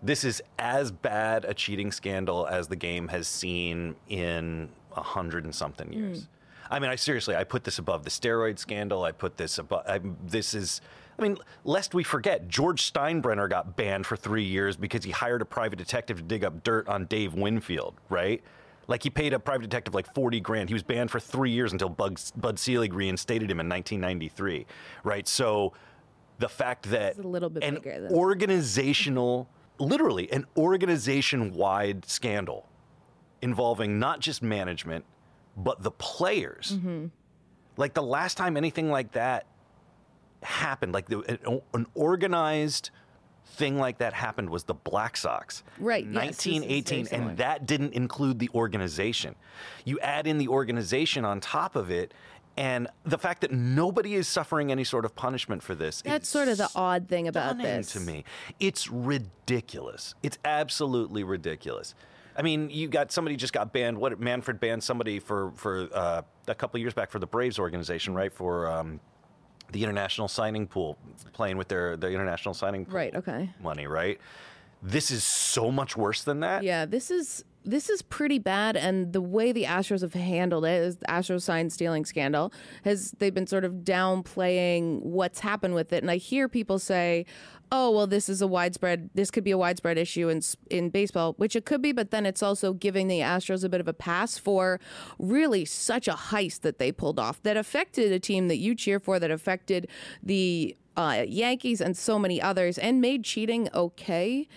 this 0.01 0.23
is 0.23 0.41
as 0.57 0.91
bad 0.91 1.45
a 1.45 1.53
cheating 1.53 1.91
scandal 1.91 2.47
as 2.47 2.67
the 2.67 2.75
game 2.75 3.09
has 3.09 3.27
seen 3.27 3.95
in 4.07 4.69
a 4.95 5.01
hundred 5.01 5.43
and 5.43 5.53
something 5.53 5.87
hmm. 5.87 5.93
years. 5.93 6.27
I 6.71 6.79
mean, 6.79 6.89
I 6.91 6.95
seriously, 6.95 7.35
I 7.35 7.43
put 7.43 7.63
this 7.63 7.79
above 7.79 8.03
the 8.03 8.11
steroid 8.11 8.59
scandal. 8.59 9.03
I 9.03 9.11
put 9.11 9.37
this 9.37 9.57
above. 9.57 9.83
I, 9.87 9.99
this 10.25 10.53
is. 10.53 10.81
I 11.17 11.21
mean, 11.21 11.37
lest 11.65 11.93
we 11.93 12.03
forget, 12.03 12.47
George 12.47 12.93
Steinbrenner 12.93 13.49
got 13.49 13.75
banned 13.75 14.05
for 14.05 14.15
three 14.15 14.43
years 14.43 14.77
because 14.77 15.03
he 15.03 15.11
hired 15.11 15.41
a 15.41 15.45
private 15.45 15.75
detective 15.75 16.17
to 16.17 16.23
dig 16.23 16.45
up 16.45 16.63
dirt 16.63 16.87
on 16.87 17.05
Dave 17.05 17.33
Winfield, 17.33 17.95
right? 18.07 18.41
Like 18.89 19.03
he 19.03 19.11
paid 19.11 19.33
a 19.33 19.39
private 19.39 19.69
detective 19.69 19.93
like 19.93 20.11
40 20.15 20.39
grand. 20.39 20.67
He 20.67 20.73
was 20.73 20.81
banned 20.81 21.11
for 21.11 21.19
three 21.19 21.51
years 21.51 21.71
until 21.71 21.89
Bud, 21.89 22.19
Bud 22.35 22.57
Selig 22.57 22.91
reinstated 22.91 23.49
him 23.49 23.59
in 23.59 23.69
1993, 23.69 24.65
right? 25.03 25.27
So 25.27 25.73
the 26.39 26.49
fact 26.49 26.89
that 26.89 27.11
It's 27.11 27.19
a 27.19 27.27
little 27.27 27.51
bit 27.51 27.63
an 27.63 27.75
bigger 27.75 28.01
than- 28.01 28.11
organizational, 28.11 29.47
literally 29.77 30.31
an 30.31 30.47
organization-wide 30.57 32.03
scandal 32.05 32.67
involving 33.43 33.99
not 33.99 34.21
just 34.21 34.41
management 34.41 35.05
but 35.55 35.83
the 35.83 35.91
players. 35.91 36.71
Mm-hmm. 36.75 37.07
Like 37.77 37.93
the 37.93 38.01
last 38.03 38.37
time 38.37 38.57
anything 38.57 38.89
like 38.89 39.11
that 39.11 39.45
happened, 40.41 40.93
like 40.93 41.07
the, 41.07 41.19
an, 41.45 41.61
an 41.75 41.85
organized 41.93 42.89
thing 43.45 43.77
like 43.77 43.97
that 43.97 44.13
happened 44.13 44.49
was 44.49 44.63
the 44.63 44.73
Black 44.73 45.17
Sox. 45.17 45.63
Right, 45.79 46.05
yes, 46.05 46.37
this 46.37 46.45
is 46.47 46.53
very 46.53 46.59
1918 46.69 47.05
similar. 47.05 47.29
and 47.29 47.37
that 47.39 47.65
didn't 47.65 47.93
include 47.93 48.39
the 48.39 48.49
organization. 48.53 49.35
You 49.85 49.99
add 49.99 50.27
in 50.27 50.37
the 50.37 50.47
organization 50.47 51.25
on 51.25 51.39
top 51.39 51.75
of 51.75 51.91
it 51.91 52.13
and 52.57 52.87
the 53.05 53.17
fact 53.17 53.41
that 53.41 53.51
nobody 53.51 54.15
is 54.15 54.27
suffering 54.27 54.71
any 54.71 54.83
sort 54.83 55.05
of 55.05 55.15
punishment 55.15 55.63
for 55.63 55.75
this. 55.75 56.01
That's 56.01 56.27
is 56.27 56.29
sort 56.29 56.47
of 56.49 56.57
the 56.57 56.69
odd 56.75 57.07
thing 57.07 57.27
about 57.27 57.57
this. 57.57 57.93
to 57.93 57.99
me. 58.01 58.25
It's 58.59 58.89
ridiculous. 58.89 60.13
It's 60.23 60.37
absolutely 60.43 61.23
ridiculous. 61.23 61.95
I 62.35 62.41
mean, 62.41 62.69
you 62.69 62.87
got 62.87 63.11
somebody 63.11 63.35
just 63.35 63.53
got 63.53 63.73
banned. 63.73 63.97
What 63.97 64.19
Manfred 64.19 64.59
banned 64.59 64.83
somebody 64.83 65.19
for 65.19 65.51
for 65.55 65.89
uh, 65.93 66.21
a 66.47 66.55
couple 66.55 66.77
of 66.77 66.81
years 66.81 66.93
back 66.93 67.11
for 67.11 67.19
the 67.19 67.27
Braves 67.27 67.59
organization, 67.59 68.13
right? 68.13 68.31
For 68.31 68.69
um, 68.69 68.99
the 69.71 69.83
international 69.83 70.27
signing 70.27 70.67
pool, 70.67 70.97
playing 71.33 71.57
with 71.57 71.67
their 71.67 71.95
the 71.97 72.09
international 72.09 72.53
signing 72.53 72.85
pool 72.85 72.95
Right, 72.95 73.15
okay. 73.15 73.49
money, 73.61 73.87
right? 73.87 74.19
This 74.81 75.11
is 75.11 75.23
so 75.23 75.71
much 75.71 75.97
worse 75.97 76.23
than 76.23 76.39
that. 76.39 76.63
Yeah, 76.63 76.85
this 76.85 77.11
is 77.11 77.43
this 77.69 77.89
is 77.89 78.01
pretty 78.01 78.39
bad, 78.39 78.75
and 78.75 79.13
the 79.13 79.21
way 79.21 79.51
the 79.51 79.63
Astros 79.65 80.01
have 80.01 80.13
handled 80.13 80.65
it 80.65 80.81
is 80.81 80.97
the 80.97 81.05
Astros 81.05 81.41
sign 81.41 81.69
stealing 81.69 82.05
scandal 82.05 82.51
has 82.83 83.11
they've 83.19 83.33
been 83.33 83.47
sort 83.47 83.65
of 83.65 83.73
downplaying 83.83 85.01
what's 85.01 85.39
happened 85.39 85.75
with 85.75 85.93
it, 85.93 86.03
and 86.03 86.11
I 86.11 86.17
hear 86.17 86.47
people 86.47 86.79
say, 86.79 87.25
"Oh, 87.71 87.91
well, 87.91 88.07
this 88.07 88.29
is 88.29 88.41
a 88.41 88.47
widespread. 88.47 89.09
This 89.13 89.31
could 89.31 89.43
be 89.43 89.51
a 89.51 89.57
widespread 89.57 89.97
issue 89.97 90.29
in 90.29 90.41
in 90.69 90.89
baseball, 90.89 91.33
which 91.37 91.55
it 91.55 91.65
could 91.65 91.81
be, 91.81 91.91
but 91.91 92.11
then 92.11 92.25
it's 92.25 92.43
also 92.43 92.73
giving 92.73 93.07
the 93.07 93.19
Astros 93.19 93.63
a 93.63 93.69
bit 93.69 93.81
of 93.81 93.87
a 93.87 93.93
pass 93.93 94.37
for 94.37 94.79
really 95.17 95.65
such 95.65 96.07
a 96.07 96.13
heist 96.13 96.61
that 96.61 96.79
they 96.79 96.91
pulled 96.91 97.19
off 97.19 97.41
that 97.43 97.57
affected 97.57 98.11
a 98.11 98.19
team 98.19 98.47
that 98.47 98.57
you 98.57 98.75
cheer 98.75 98.99
for, 98.99 99.19
that 99.19 99.31
affected 99.31 99.87
the 100.23 100.75
uh, 100.99 101.23
Yankees 101.27 101.79
and 101.79 101.95
so 101.95 102.19
many 102.19 102.41
others, 102.41 102.77
and 102.77 102.99
made 102.99 103.23
cheating 103.23 103.69
okay. 103.73 104.47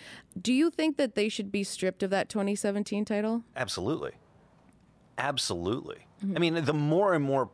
Do 0.40 0.52
you 0.52 0.70
think 0.70 0.96
that 0.96 1.14
they 1.14 1.28
should 1.28 1.52
be 1.52 1.64
stripped 1.64 2.02
of 2.02 2.10
that 2.10 2.28
2017 2.28 3.04
title? 3.04 3.42
Absolutely. 3.56 4.12
Absolutely. 5.18 6.06
I 6.34 6.38
mean, 6.38 6.64
the 6.64 6.72
more 6.72 7.14
and 7.14 7.24
more 7.24 7.50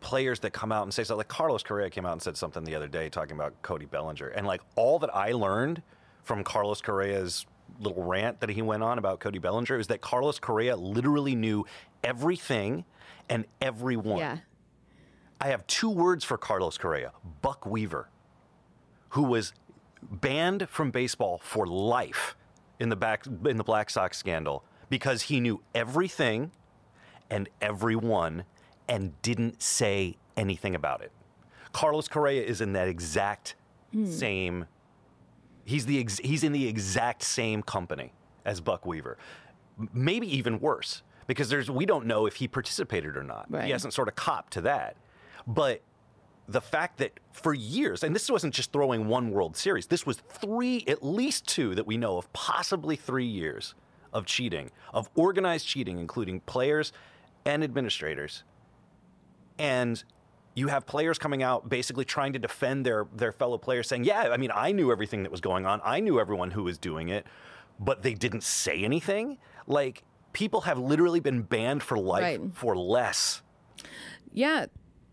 players 0.00 0.40
that 0.40 0.52
come 0.52 0.72
out 0.72 0.82
and 0.84 0.92
say 0.92 1.04
something, 1.04 1.18
like 1.18 1.28
Carlos 1.28 1.62
Correa 1.62 1.90
came 1.90 2.06
out 2.06 2.12
and 2.12 2.22
said 2.22 2.36
something 2.36 2.64
the 2.64 2.74
other 2.74 2.88
day 2.88 3.08
talking 3.08 3.36
about 3.36 3.60
Cody 3.62 3.86
Bellinger. 3.86 4.28
And 4.28 4.46
like 4.46 4.62
all 4.74 4.98
that 5.00 5.14
I 5.14 5.32
learned 5.32 5.82
from 6.22 6.42
Carlos 6.42 6.80
Correa's 6.80 7.46
little 7.78 8.02
rant 8.02 8.40
that 8.40 8.50
he 8.50 8.62
went 8.62 8.82
on 8.82 8.98
about 8.98 9.20
Cody 9.20 9.38
Bellinger 9.38 9.78
is 9.78 9.86
that 9.88 10.00
Carlos 10.00 10.38
Correa 10.38 10.76
literally 10.76 11.34
knew 11.34 11.64
everything 12.02 12.84
and 13.28 13.44
everyone. 13.60 14.18
Yeah. 14.18 14.38
I 15.40 15.48
have 15.48 15.66
two 15.66 15.90
words 15.90 16.24
for 16.24 16.36
Carlos 16.36 16.76
Correa 16.76 17.12
Buck 17.40 17.64
Weaver, 17.64 18.10
who 19.10 19.22
was 19.22 19.52
banned 20.02 20.68
from 20.68 20.90
baseball 20.90 21.40
for 21.42 21.66
life 21.66 22.36
in 22.78 22.88
the, 22.88 22.96
back, 22.96 23.26
in 23.26 23.56
the 23.56 23.64
Black 23.64 23.90
Sox 23.90 24.16
scandal 24.16 24.64
because 24.88 25.22
he 25.22 25.40
knew 25.40 25.62
everything 25.74 26.50
and 27.30 27.48
everyone 27.60 28.44
and 28.88 29.20
didn't 29.22 29.62
say 29.62 30.16
anything 30.36 30.74
about 30.74 31.00
it. 31.02 31.12
Carlos 31.72 32.08
Correa 32.08 32.42
is 32.42 32.60
in 32.60 32.72
that 32.72 32.88
exact 32.88 33.54
hmm. 33.92 34.06
same. 34.06 34.66
He's 35.64 35.86
the 35.86 36.00
ex, 36.00 36.18
he's 36.18 36.42
in 36.42 36.52
the 36.52 36.66
exact 36.66 37.22
same 37.22 37.62
company 37.62 38.12
as 38.44 38.60
Buck 38.60 38.86
Weaver, 38.86 39.18
maybe 39.92 40.26
even 40.36 40.58
worse 40.58 41.02
because 41.26 41.48
there's 41.48 41.70
we 41.70 41.86
don't 41.86 42.06
know 42.06 42.26
if 42.26 42.36
he 42.36 42.48
participated 42.48 43.16
or 43.16 43.22
not. 43.22 43.46
Right. 43.48 43.66
He 43.66 43.70
hasn't 43.70 43.94
sort 43.94 44.08
of 44.08 44.16
copped 44.16 44.52
to 44.54 44.62
that, 44.62 44.96
but 45.46 45.80
the 46.50 46.60
fact 46.60 46.98
that 46.98 47.20
for 47.32 47.54
years, 47.54 48.02
and 48.02 48.14
this 48.14 48.28
wasn't 48.28 48.52
just 48.52 48.72
throwing 48.72 49.06
one 49.06 49.30
World 49.30 49.56
Series, 49.56 49.86
this 49.86 50.04
was 50.04 50.16
three, 50.28 50.84
at 50.88 51.02
least 51.04 51.46
two 51.46 51.74
that 51.76 51.86
we 51.86 51.96
know 51.96 52.18
of, 52.18 52.32
possibly 52.32 52.96
three 52.96 53.24
years 53.26 53.74
of 54.12 54.26
cheating, 54.26 54.70
of 54.92 55.08
organized 55.14 55.66
cheating, 55.66 55.98
including 55.98 56.40
players 56.40 56.92
and 57.44 57.62
administrators. 57.62 58.42
And 59.58 60.02
you 60.54 60.66
have 60.68 60.86
players 60.86 61.18
coming 61.18 61.42
out 61.42 61.68
basically 61.68 62.04
trying 62.04 62.32
to 62.32 62.38
defend 62.40 62.84
their, 62.84 63.06
their 63.14 63.30
fellow 63.30 63.56
players, 63.56 63.86
saying, 63.88 64.02
Yeah, 64.04 64.30
I 64.32 64.36
mean, 64.36 64.50
I 64.52 64.72
knew 64.72 64.90
everything 64.90 65.22
that 65.22 65.30
was 65.30 65.40
going 65.40 65.66
on, 65.66 65.80
I 65.84 66.00
knew 66.00 66.18
everyone 66.18 66.50
who 66.50 66.64
was 66.64 66.78
doing 66.78 67.08
it, 67.10 67.26
but 67.78 68.02
they 68.02 68.14
didn't 68.14 68.42
say 68.42 68.82
anything. 68.82 69.38
Like, 69.68 70.02
people 70.32 70.62
have 70.62 70.78
literally 70.78 71.20
been 71.20 71.42
banned 71.42 71.82
for 71.84 71.96
life 71.96 72.22
Right. 72.22 72.40
for 72.54 72.76
less 72.76 73.42
Yeah. 74.32 74.66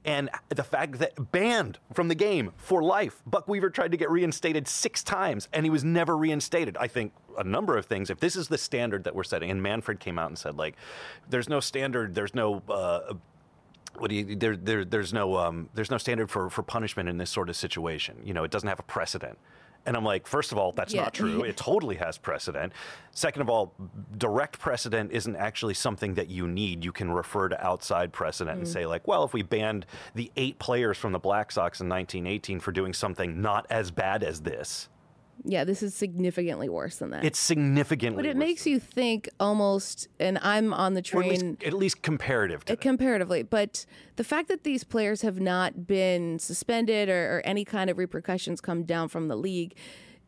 And 0.07 0.29
the 0.47 0.63
fact 0.63 0.99
that 0.99 1.31
banned 1.33 1.77
from 1.93 2.07
the 2.07 2.15
game 2.15 2.53
for 2.55 2.81
life. 2.81 3.21
Buck 3.27 3.47
Weaver 3.47 3.69
tried 3.69 3.91
to 3.91 3.97
get 3.97 4.09
reinstated 4.09 4.65
six 4.67 5.03
times, 5.03 5.49
and 5.51 5.65
he 5.65 5.69
was 5.69 5.83
never 5.83 6.17
reinstated. 6.17 6.77
I 6.77 6.87
think 6.87 7.11
a 7.37 7.43
number 7.43 7.77
of 7.77 7.85
things. 7.85 8.09
If 8.09 8.21
this 8.21 8.37
is 8.37 8.47
the 8.47 8.57
standard 8.57 9.03
that 9.03 9.13
we're 9.13 9.25
setting, 9.25 9.51
and 9.51 9.61
Manfred 9.61 9.99
came 9.99 10.17
out 10.17 10.29
and 10.29 10.37
said, 10.37 10.55
like, 10.55 10.75
there's 11.29 11.49
no 11.49 11.59
standard, 11.59 12.15
there's 12.15 12.33
no. 12.33 12.63
Uh, 12.69 13.15
what 13.97 14.09
do 14.09 14.15
you, 14.15 14.35
there, 14.35 14.55
there, 14.55 14.85
there's 14.85 15.11
no, 15.11 15.37
um, 15.37 15.69
there's 15.73 15.89
no 15.89 15.97
standard 15.97 16.29
for, 16.29 16.51
for 16.51 16.61
punishment 16.61 17.09
in 17.09 17.17
this 17.17 17.31
sort 17.31 17.49
of 17.49 17.55
situation. 17.55 18.15
You 18.23 18.33
know, 18.33 18.43
it 18.43 18.51
doesn't 18.51 18.69
have 18.69 18.79
a 18.79 18.83
precedent. 18.83 19.39
And 19.87 19.95
I'm 19.95 20.03
like, 20.03 20.27
first 20.27 20.51
of 20.51 20.57
all, 20.57 20.73
that's 20.73 20.93
Yeah. 20.93 21.03
not 21.03 21.13
true. 21.13 21.43
It 21.47 21.55
totally 21.55 21.95
has 21.95 22.17
precedent. 22.17 22.73
Second 23.11 23.41
of 23.41 23.49
all, 23.49 23.73
direct 24.17 24.59
precedent 24.59 25.11
isn't 25.13 25.35
actually 25.37 25.73
something 25.73 26.13
that 26.15 26.27
you 26.27 26.45
need. 26.45 26.83
You 26.83 26.91
can 26.91 27.09
refer 27.09 27.47
to 27.47 27.65
outside 27.65 28.11
precedent 28.11 28.57
and 28.57 28.67
mm. 28.67 28.71
say, 28.71 28.85
like, 28.85 29.07
well, 29.07 29.23
if 29.23 29.33
we 29.33 29.41
banned 29.41 29.85
the 30.13 30.29
eight 30.35 30.59
players 30.59 30.97
from 30.97 31.13
the 31.13 31.19
Black 31.19 31.51
Sox 31.51 31.79
in 31.79 31.87
1918 31.87 32.59
for 32.59 32.73
doing 32.73 32.93
something 32.93 33.41
not 33.41 33.65
as 33.69 33.89
bad 33.89 34.23
as 34.23 34.41
this, 34.41 34.89
Yeah, 35.43 35.63
this 35.63 35.83
is 35.83 35.93
significantly 35.93 36.69
worse 36.69 36.97
than 36.97 37.11
that. 37.11 37.23
it's 37.23 37.39
significantly. 37.39 38.17
Worse. 38.17 38.25
But 38.25 38.29
it 38.29 38.37
makes 38.37 38.65
you 38.65 38.79
think 38.79 39.29
almost, 39.39 40.07
and 40.19 40.37
I'm 40.41 40.73
on 40.73 40.93
the 40.93 41.03
or 41.13 41.23
at 41.23 41.29
least, 41.29 41.41
train 41.41 41.57
at 41.65 41.73
least 41.73 42.01
comparative 42.01 42.65
to 42.65 42.73
uh, 42.73 42.75
comparatively, 42.75 43.43
but 43.43 43.85
the 44.15 44.23
fact 44.23 44.47
that 44.49 44.63
these 44.63 44.83
players 44.83 45.21
have 45.21 45.39
not 45.39 45.87
been 45.87 46.39
suspended 46.39 47.09
or, 47.09 47.37
or 47.37 47.41
any 47.45 47.63
kind 47.63 47.89
of 47.89 47.97
repercussions 47.97 48.61
come 48.61 48.83
down 48.83 49.07
from 49.09 49.27
the 49.27 49.35
league, 49.35 49.75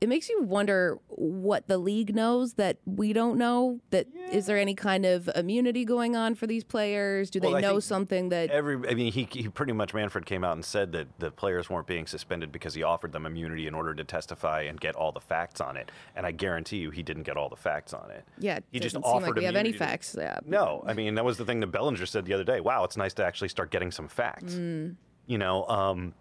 it 0.01 0.07
makes 0.07 0.29
you 0.29 0.41
wonder 0.43 0.97
what 1.09 1.67
the 1.67 1.77
league 1.77 2.15
knows 2.15 2.53
that 2.53 2.77
we 2.85 3.11
don't 3.11 3.37
know. 3.37 3.81
That 3.89 4.07
is 4.31 4.45
there 4.45 4.57
any 4.57 4.73
kind 4.73 5.05
of 5.05 5.29
immunity 5.35 5.83
going 5.83 6.15
on 6.15 6.35
for 6.35 6.47
these 6.47 6.63
players? 6.63 7.29
Do 7.29 7.39
they 7.41 7.51
Well, 7.51 7.61
know 7.61 7.79
something 7.81 8.29
that? 8.29 8.49
Every, 8.49 8.75
I 8.89 8.93
mean, 8.93 9.11
he, 9.11 9.27
he 9.29 9.49
pretty 9.49 9.73
much 9.73 9.93
Manfred 9.93 10.25
came 10.25 10.43
out 10.45 10.53
and 10.53 10.63
said 10.63 10.93
that 10.93 11.07
the 11.19 11.31
players 11.31 11.69
weren't 11.69 11.87
being 11.87 12.07
suspended 12.07 12.51
because 12.51 12.73
he 12.73 12.83
offered 12.83 13.11
them 13.11 13.25
immunity 13.25 13.67
in 13.67 13.73
order 13.75 13.93
to 13.93 14.03
testify 14.05 14.61
and 14.61 14.79
get 14.79 14.95
all 14.95 15.11
the 15.11 15.19
facts 15.19 15.59
on 15.59 15.75
it. 15.75 15.91
And 16.15 16.25
I 16.25 16.31
guarantee 16.31 16.77
you, 16.77 16.91
he 16.91 17.03
didn't 17.03 17.23
get 17.23 17.35
all 17.35 17.49
the 17.49 17.57
facts 17.57 17.93
on 17.93 18.09
it. 18.11 18.23
yeah, 18.37 18.59
he 18.71 18.79
just 18.79 18.95
offered 18.95 19.27
like 19.27 19.35
we 19.35 19.43
have 19.43 19.55
any 19.57 19.73
to- 19.73 19.77
facts. 19.77 20.15
Yeah. 20.17 20.39
No, 20.45 20.81
I 20.87 20.93
mean 20.93 21.15
that 21.15 21.25
was 21.25 21.37
the 21.37 21.45
thing 21.45 21.59
that 21.59 21.67
Bellinger 21.67 22.05
said 22.05 22.23
the 22.25 22.33
other 22.33 22.43
day. 22.45 22.61
Wow, 22.61 22.85
it's 22.85 22.95
nice 22.97 23.13
to 23.15 23.25
actually 23.25 23.49
start 23.49 23.69
getting 23.71 23.91
some 23.91 24.07
facts. 24.07 24.53
Mm. 24.53 24.95
You 25.27 25.37
know, 25.37 25.65
um, 25.67 26.13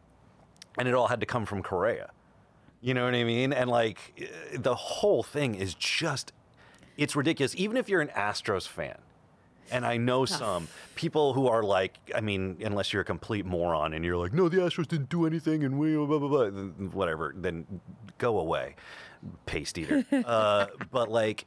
and 0.78 0.88
it 0.88 0.94
all 0.94 1.06
had 1.06 1.20
to 1.20 1.26
come 1.26 1.46
from 1.46 1.62
Correa. 1.62 2.10
You 2.80 2.94
know 2.94 3.04
what 3.04 3.14
I 3.14 3.24
mean? 3.24 3.52
And 3.52 3.68
like 3.68 3.98
eh, 4.18 4.56
the 4.56 4.74
whole 4.74 5.22
thing 5.22 5.54
is 5.54 5.74
just 5.74 6.32
it's 6.96 7.14
ridiculous. 7.16 7.54
Even 7.56 7.76
if 7.76 7.88
you're 7.88 8.00
an 8.00 8.08
Astros 8.08 8.66
fan, 8.66 8.98
and 9.70 9.84
I 9.84 9.96
know 9.96 10.24
some 10.24 10.68
people 10.94 11.34
who 11.34 11.46
are 11.46 11.62
like, 11.62 11.98
I 12.14 12.20
mean, 12.20 12.56
unless 12.64 12.92
you're 12.92 13.02
a 13.02 13.04
complete 13.04 13.44
moron 13.44 13.92
and 13.92 14.04
you're 14.04 14.16
like, 14.16 14.32
no, 14.32 14.48
the 14.48 14.58
Astros 14.58 14.88
didn't 14.88 15.08
do 15.08 15.26
anything 15.26 15.64
and 15.64 15.78
we 15.78 15.94
blah 15.94 16.06
blah 16.06 16.18
blah, 16.18 16.46
whatever, 16.92 17.34
then 17.36 17.80
go 18.18 18.38
away, 18.38 18.76
paste 19.46 19.78
eater. 19.78 20.04
uh, 20.26 20.66
but 20.90 21.10
like 21.10 21.44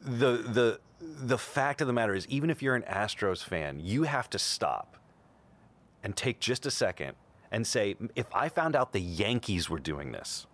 the 0.00 0.38
the 0.38 0.80
the 1.00 1.38
fact 1.38 1.80
of 1.80 1.86
the 1.86 1.92
matter 1.92 2.14
is, 2.14 2.26
even 2.28 2.50
if 2.50 2.62
you're 2.62 2.76
an 2.76 2.82
Astros 2.82 3.44
fan, 3.44 3.80
you 3.80 4.04
have 4.04 4.30
to 4.30 4.38
stop 4.38 4.96
and 6.02 6.16
take 6.16 6.40
just 6.40 6.66
a 6.66 6.70
second 6.70 7.14
and 7.54 7.64
say, 7.64 7.94
if 8.16 8.26
I 8.34 8.48
found 8.48 8.74
out 8.74 8.92
the 8.92 9.00
Yankees 9.00 9.70
were 9.70 9.78
doing 9.78 10.10
this, 10.10 10.48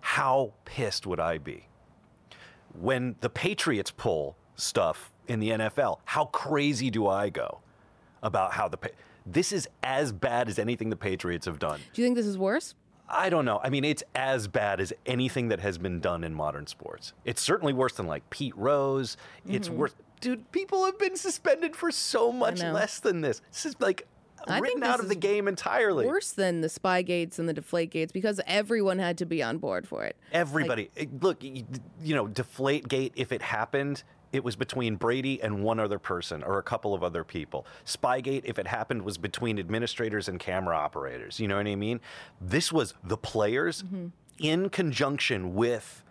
how 0.00 0.54
pissed 0.64 1.06
would 1.06 1.20
I 1.20 1.36
be? 1.36 1.68
When 2.72 3.16
the 3.20 3.28
Patriots 3.28 3.90
pull 3.90 4.34
stuff 4.56 5.12
in 5.28 5.40
the 5.40 5.50
NFL, 5.50 5.98
how 6.06 6.24
crazy 6.24 6.88
do 6.88 7.06
I 7.06 7.28
go 7.28 7.60
about 8.22 8.52
how 8.52 8.66
the 8.66 8.78
Pa- 8.78 8.88
this 9.26 9.52
is 9.52 9.68
as 9.82 10.10
bad 10.10 10.48
as 10.48 10.58
anything 10.58 10.88
the 10.88 10.96
Patriots 10.96 11.44
have 11.44 11.58
done. 11.58 11.80
Do 11.92 12.00
you 12.00 12.06
think 12.06 12.16
this 12.16 12.24
is 12.26 12.38
worse? 12.38 12.74
I 13.06 13.28
don't 13.28 13.44
know. 13.44 13.60
I 13.62 13.68
mean, 13.68 13.84
it's 13.84 14.02
as 14.14 14.48
bad 14.48 14.80
as 14.80 14.94
anything 15.04 15.48
that 15.48 15.60
has 15.60 15.76
been 15.76 16.00
done 16.00 16.24
in 16.24 16.32
modern 16.32 16.66
sports. 16.66 17.12
It's 17.26 17.42
certainly 17.42 17.74
worse 17.74 17.92
than 17.92 18.06
like 18.06 18.28
Pete 18.30 18.56
Rose. 18.56 19.18
It's 19.46 19.68
mm-hmm. 19.68 19.76
worse. 19.76 19.94
Dude, 20.22 20.50
people 20.50 20.86
have 20.86 20.98
been 20.98 21.16
suspended 21.16 21.76
for 21.76 21.90
so 21.90 22.32
much 22.32 22.62
less 22.62 23.00
than 23.00 23.20
this. 23.20 23.42
This 23.52 23.66
is 23.66 23.74
like 23.80 24.06
I 24.46 24.58
written 24.58 24.82
out 24.82 25.00
of 25.00 25.08
the 25.08 25.14
game 25.14 25.48
entirely. 25.48 26.06
Worse 26.06 26.32
than 26.32 26.60
the 26.60 26.68
spy 26.68 27.02
gates 27.02 27.38
and 27.38 27.48
the 27.48 27.52
deflate 27.52 27.90
gates 27.90 28.12
because 28.12 28.40
everyone 28.46 28.98
had 28.98 29.18
to 29.18 29.26
be 29.26 29.42
on 29.42 29.58
board 29.58 29.86
for 29.86 30.04
it. 30.04 30.16
Everybody, 30.32 30.90
eh, 30.96 31.06
look, 31.20 31.42
you 31.42 31.64
know, 32.02 32.26
Deflate 32.26 32.88
Gate, 32.88 33.12
if 33.16 33.32
it 33.32 33.42
happened, 33.42 34.02
it 34.32 34.44
was 34.44 34.56
between 34.56 34.96
Brady 34.96 35.42
and 35.42 35.62
one 35.62 35.80
other 35.80 35.98
person 35.98 36.42
or 36.42 36.58
a 36.58 36.62
couple 36.62 36.94
of 36.94 37.02
other 37.02 37.24
people. 37.24 37.66
Spygate, 37.84 38.42
if 38.44 38.58
it 38.58 38.66
happened, 38.66 39.02
was 39.02 39.18
between 39.18 39.58
administrators 39.58 40.28
and 40.28 40.38
camera 40.38 40.76
operators. 40.76 41.40
You 41.40 41.48
know 41.48 41.56
what 41.56 41.66
I 41.66 41.74
mean? 41.74 42.00
This 42.40 42.72
was 42.72 42.94
the 43.02 43.16
players 43.16 43.84
in 44.38 44.68
conjunction 44.70 45.54
with 45.54 46.04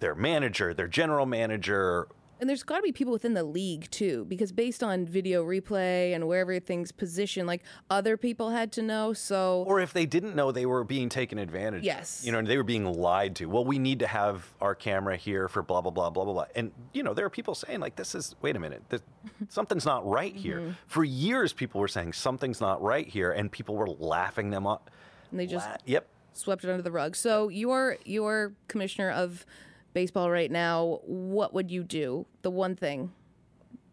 their 0.00 0.14
manager, 0.14 0.72
their 0.74 0.88
general 0.88 1.26
manager. 1.26 2.08
And 2.40 2.48
there's 2.48 2.62
got 2.62 2.76
to 2.76 2.82
be 2.82 2.92
people 2.92 3.12
within 3.12 3.34
the 3.34 3.44
league 3.44 3.90
too, 3.90 4.24
because 4.26 4.50
based 4.52 4.82
on 4.82 5.06
video 5.06 5.44
replay 5.44 6.14
and 6.14 6.26
where 6.26 6.40
everything's 6.40 6.90
positioned, 6.92 7.46
like 7.46 7.62
other 7.90 8.16
people 8.16 8.50
had 8.50 8.72
to 8.72 8.82
know. 8.82 9.12
So 9.12 9.64
Or 9.66 9.80
if 9.80 9.92
they 9.92 10.04
didn't 10.04 10.34
know 10.34 10.50
they 10.52 10.66
were 10.66 10.82
being 10.84 11.08
taken 11.08 11.38
advantage 11.38 11.78
of. 11.80 11.84
Yes. 11.84 12.22
You 12.24 12.32
know, 12.32 12.38
and 12.38 12.46
they 12.48 12.56
were 12.56 12.64
being 12.64 12.84
lied 12.84 13.36
to. 13.36 13.46
Well, 13.46 13.64
we 13.64 13.78
need 13.78 14.00
to 14.00 14.06
have 14.06 14.48
our 14.60 14.74
camera 14.74 15.16
here 15.16 15.48
for 15.48 15.62
blah, 15.62 15.80
blah, 15.80 15.92
blah, 15.92 16.10
blah, 16.10 16.24
blah, 16.24 16.32
blah. 16.32 16.44
And, 16.56 16.72
you 16.92 17.02
know, 17.02 17.14
there 17.14 17.24
are 17.24 17.30
people 17.30 17.54
saying, 17.54 17.80
like, 17.80 17.96
this 17.96 18.14
is, 18.14 18.34
wait 18.42 18.56
a 18.56 18.60
minute, 18.60 18.82
this, 18.88 19.02
something's 19.48 19.86
not 19.86 20.06
right 20.06 20.34
here. 20.34 20.58
Mm-hmm. 20.60 20.70
For 20.86 21.04
years, 21.04 21.52
people 21.52 21.80
were 21.80 21.88
saying 21.88 22.14
something's 22.14 22.60
not 22.60 22.82
right 22.82 23.06
here, 23.06 23.30
and 23.30 23.50
people 23.50 23.76
were 23.76 23.88
laughing 23.88 24.50
them 24.50 24.66
up. 24.66 24.90
and 25.30 25.38
they 25.38 25.46
just 25.46 25.68
La- 25.68 25.76
yep. 25.86 26.08
swept 26.32 26.64
it 26.64 26.70
under 26.70 26.82
the 26.82 26.90
rug. 26.92 27.14
So 27.16 27.48
you're 27.48 27.96
you're 28.04 28.52
commissioner 28.68 29.10
of 29.10 29.46
baseball 29.94 30.30
right 30.30 30.50
now. 30.50 31.00
What 31.04 31.54
would 31.54 31.70
you 31.70 31.82
do? 31.82 32.26
The 32.42 32.50
one 32.50 32.76
thing 32.76 33.12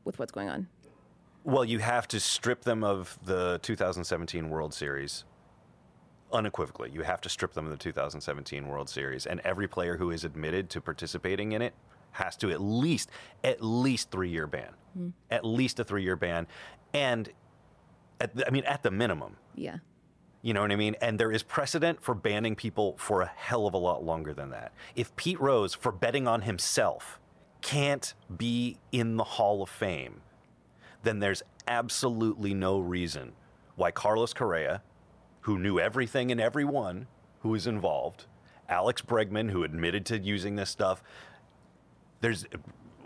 with 0.03 0.19
what's 0.19 0.31
going 0.31 0.49
on. 0.49 0.67
Well, 1.43 1.65
you 1.65 1.79
have 1.79 2.07
to 2.09 2.19
strip 2.19 2.63
them 2.63 2.83
of 2.83 3.17
the 3.23 3.59
2017 3.63 4.49
World 4.49 4.73
Series. 4.73 5.23
Unequivocally, 6.31 6.91
you 6.93 7.01
have 7.01 7.19
to 7.21 7.29
strip 7.29 7.53
them 7.53 7.65
of 7.65 7.71
the 7.71 7.77
2017 7.77 8.67
World 8.67 8.89
Series, 8.89 9.25
and 9.25 9.39
every 9.41 9.67
player 9.67 9.97
who 9.97 10.11
is 10.11 10.23
admitted 10.23 10.69
to 10.69 10.81
participating 10.81 11.53
in 11.53 11.61
it 11.61 11.73
has 12.11 12.35
to 12.37 12.51
at 12.51 12.61
least 12.61 13.09
at 13.43 13.63
least 13.63 14.11
three 14.11 14.29
year 14.29 14.47
ban, 14.47 14.69
hmm. 14.93 15.09
at 15.29 15.45
least 15.45 15.79
a 15.79 15.83
three 15.83 16.03
year 16.03 16.15
ban, 16.15 16.47
and 16.93 17.29
at 18.19 18.35
the, 18.35 18.47
I 18.47 18.51
mean 18.51 18.63
at 18.65 18.83
the 18.83 18.91
minimum. 18.91 19.35
Yeah. 19.55 19.77
You 20.41 20.53
know 20.53 20.61
what 20.61 20.71
I 20.71 20.75
mean? 20.75 20.95
And 21.01 21.19
there 21.19 21.31
is 21.31 21.43
precedent 21.43 22.01
for 22.01 22.15
banning 22.15 22.55
people 22.55 22.95
for 22.97 23.21
a 23.21 23.31
hell 23.35 23.67
of 23.67 23.73
a 23.73 23.77
lot 23.77 24.03
longer 24.03 24.33
than 24.33 24.49
that. 24.49 24.73
If 24.95 25.15
Pete 25.15 25.39
Rose, 25.39 25.75
for 25.75 25.91
betting 25.91 26.27
on 26.27 26.41
himself, 26.41 27.19
can't 27.61 28.13
be 28.35 28.77
in 28.91 29.17
the 29.17 29.23
Hall 29.23 29.61
of 29.61 29.69
Fame, 29.69 30.21
then 31.03 31.19
there's 31.19 31.43
absolutely 31.67 32.53
no 32.53 32.79
reason 32.79 33.33
why 33.75 33.91
Carlos 33.91 34.33
Correa, 34.33 34.81
who 35.41 35.59
knew 35.59 35.79
everything 35.79 36.31
and 36.31 36.41
everyone 36.41 37.07
who 37.41 37.49
was 37.49 37.67
involved, 37.67 38.25
Alex 38.67 39.01
Bregman, 39.01 39.51
who 39.51 39.63
admitted 39.63 40.05
to 40.07 40.17
using 40.17 40.55
this 40.55 40.69
stuff, 40.69 41.03
there's 42.21 42.45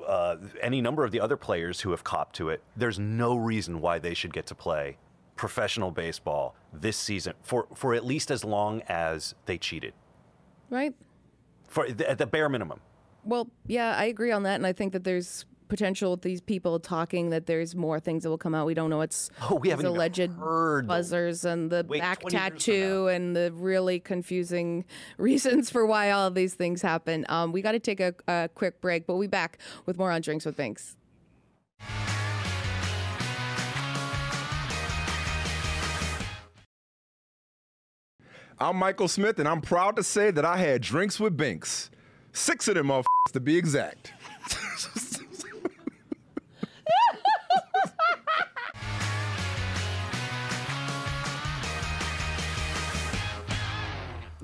uh, 0.08 0.38
any 0.62 0.82
number 0.82 1.04
of 1.04 1.12
the 1.12 1.20
other 1.20 1.38
players 1.38 1.82
who 1.82 1.92
have 1.92 2.04
copped 2.04 2.36
to 2.38 2.50
it. 2.50 2.62
There's 2.78 3.00
no 3.00 3.36
reason 3.36 3.82
why 3.82 4.00
they 4.00 4.14
should 4.14 4.34
get 4.34 4.46
to 4.48 4.56
play 4.56 4.98
professional 5.36 5.92
baseball 5.92 6.56
this 6.74 6.98
season 6.98 7.34
for, 7.42 7.68
for 7.76 7.94
at 7.94 8.06
least 8.06 8.32
as 8.32 8.44
long 8.44 8.82
as 8.88 9.36
they 9.46 9.58
cheated, 9.58 9.94
Right. 10.70 10.94
for 11.68 11.90
the, 11.92 12.10
at 12.10 12.18
the 12.18 12.26
bare 12.26 12.50
minimum. 12.50 12.80
Well, 13.24 13.50
yeah, 13.66 13.96
I 13.98 14.06
agree 14.06 14.32
on 14.32 14.44
that, 14.44 14.56
and 14.56 14.68
I 14.68 14.74
think 14.74 14.94
that 14.94 15.04
there's 15.04 15.46
potential 15.68 16.12
with 16.12 16.22
these 16.22 16.42
people 16.42 16.80
talking 16.80 17.32
that 17.32 17.48
there's 17.48 17.76
more 17.76 18.00
things 18.00 18.22
that 18.22 18.30
will 18.30 18.38
come 18.38 18.54
out. 18.54 18.68
We 18.68 18.76
don't 18.76 18.92
know 18.92 19.00
what's 19.00 19.32
Oh, 19.50 19.56
we 19.56 19.70
haven't 19.70 19.88
alleged 19.88 20.32
heard 20.34 20.86
buzzers 20.88 21.44
and 21.44 21.72
the 21.72 21.84
Wait, 21.90 22.02
back 22.02 22.20
20 22.20 22.36
years 22.36 22.44
from 22.44 22.52
tattoo 22.60 23.08
and 23.08 23.36
the 23.36 23.52
really 23.52 24.00
confusing 24.00 24.86
reasons 25.18 25.72
for 25.72 25.88
why 25.88 26.12
all 26.12 26.28
of 26.28 26.36
these 26.36 26.54
things 26.54 26.84
happen. 26.84 27.26
Um, 27.30 27.52
we 27.52 27.64
got 27.64 27.72
to 27.72 27.80
take 27.80 28.00
a, 28.00 28.14
a 28.28 28.48
quick 28.54 28.80
break, 28.80 29.08
but 29.08 29.14
we'll 29.16 29.24
be 29.24 29.28
back 29.28 29.58
with 29.88 29.98
more 29.98 30.12
on 30.12 30.22
Drinks 30.22 30.46
with 30.46 30.56
Binks. 30.56 30.96
I'm 38.58 38.78
Michael 38.78 39.10
Smith, 39.10 39.38
and 39.40 39.50
I'm 39.50 39.60
proud 39.60 39.98
to 39.98 40.04
say 40.04 40.32
that 40.32 40.46
I 40.46 40.56
had 40.56 40.82
drinks 40.82 41.20
with 41.20 41.36
Binks. 41.36 41.90
Six 42.32 42.70
of 42.70 42.76
them 42.76 42.90
to 43.34 43.40
be 43.42 43.58
exact. 43.58 44.14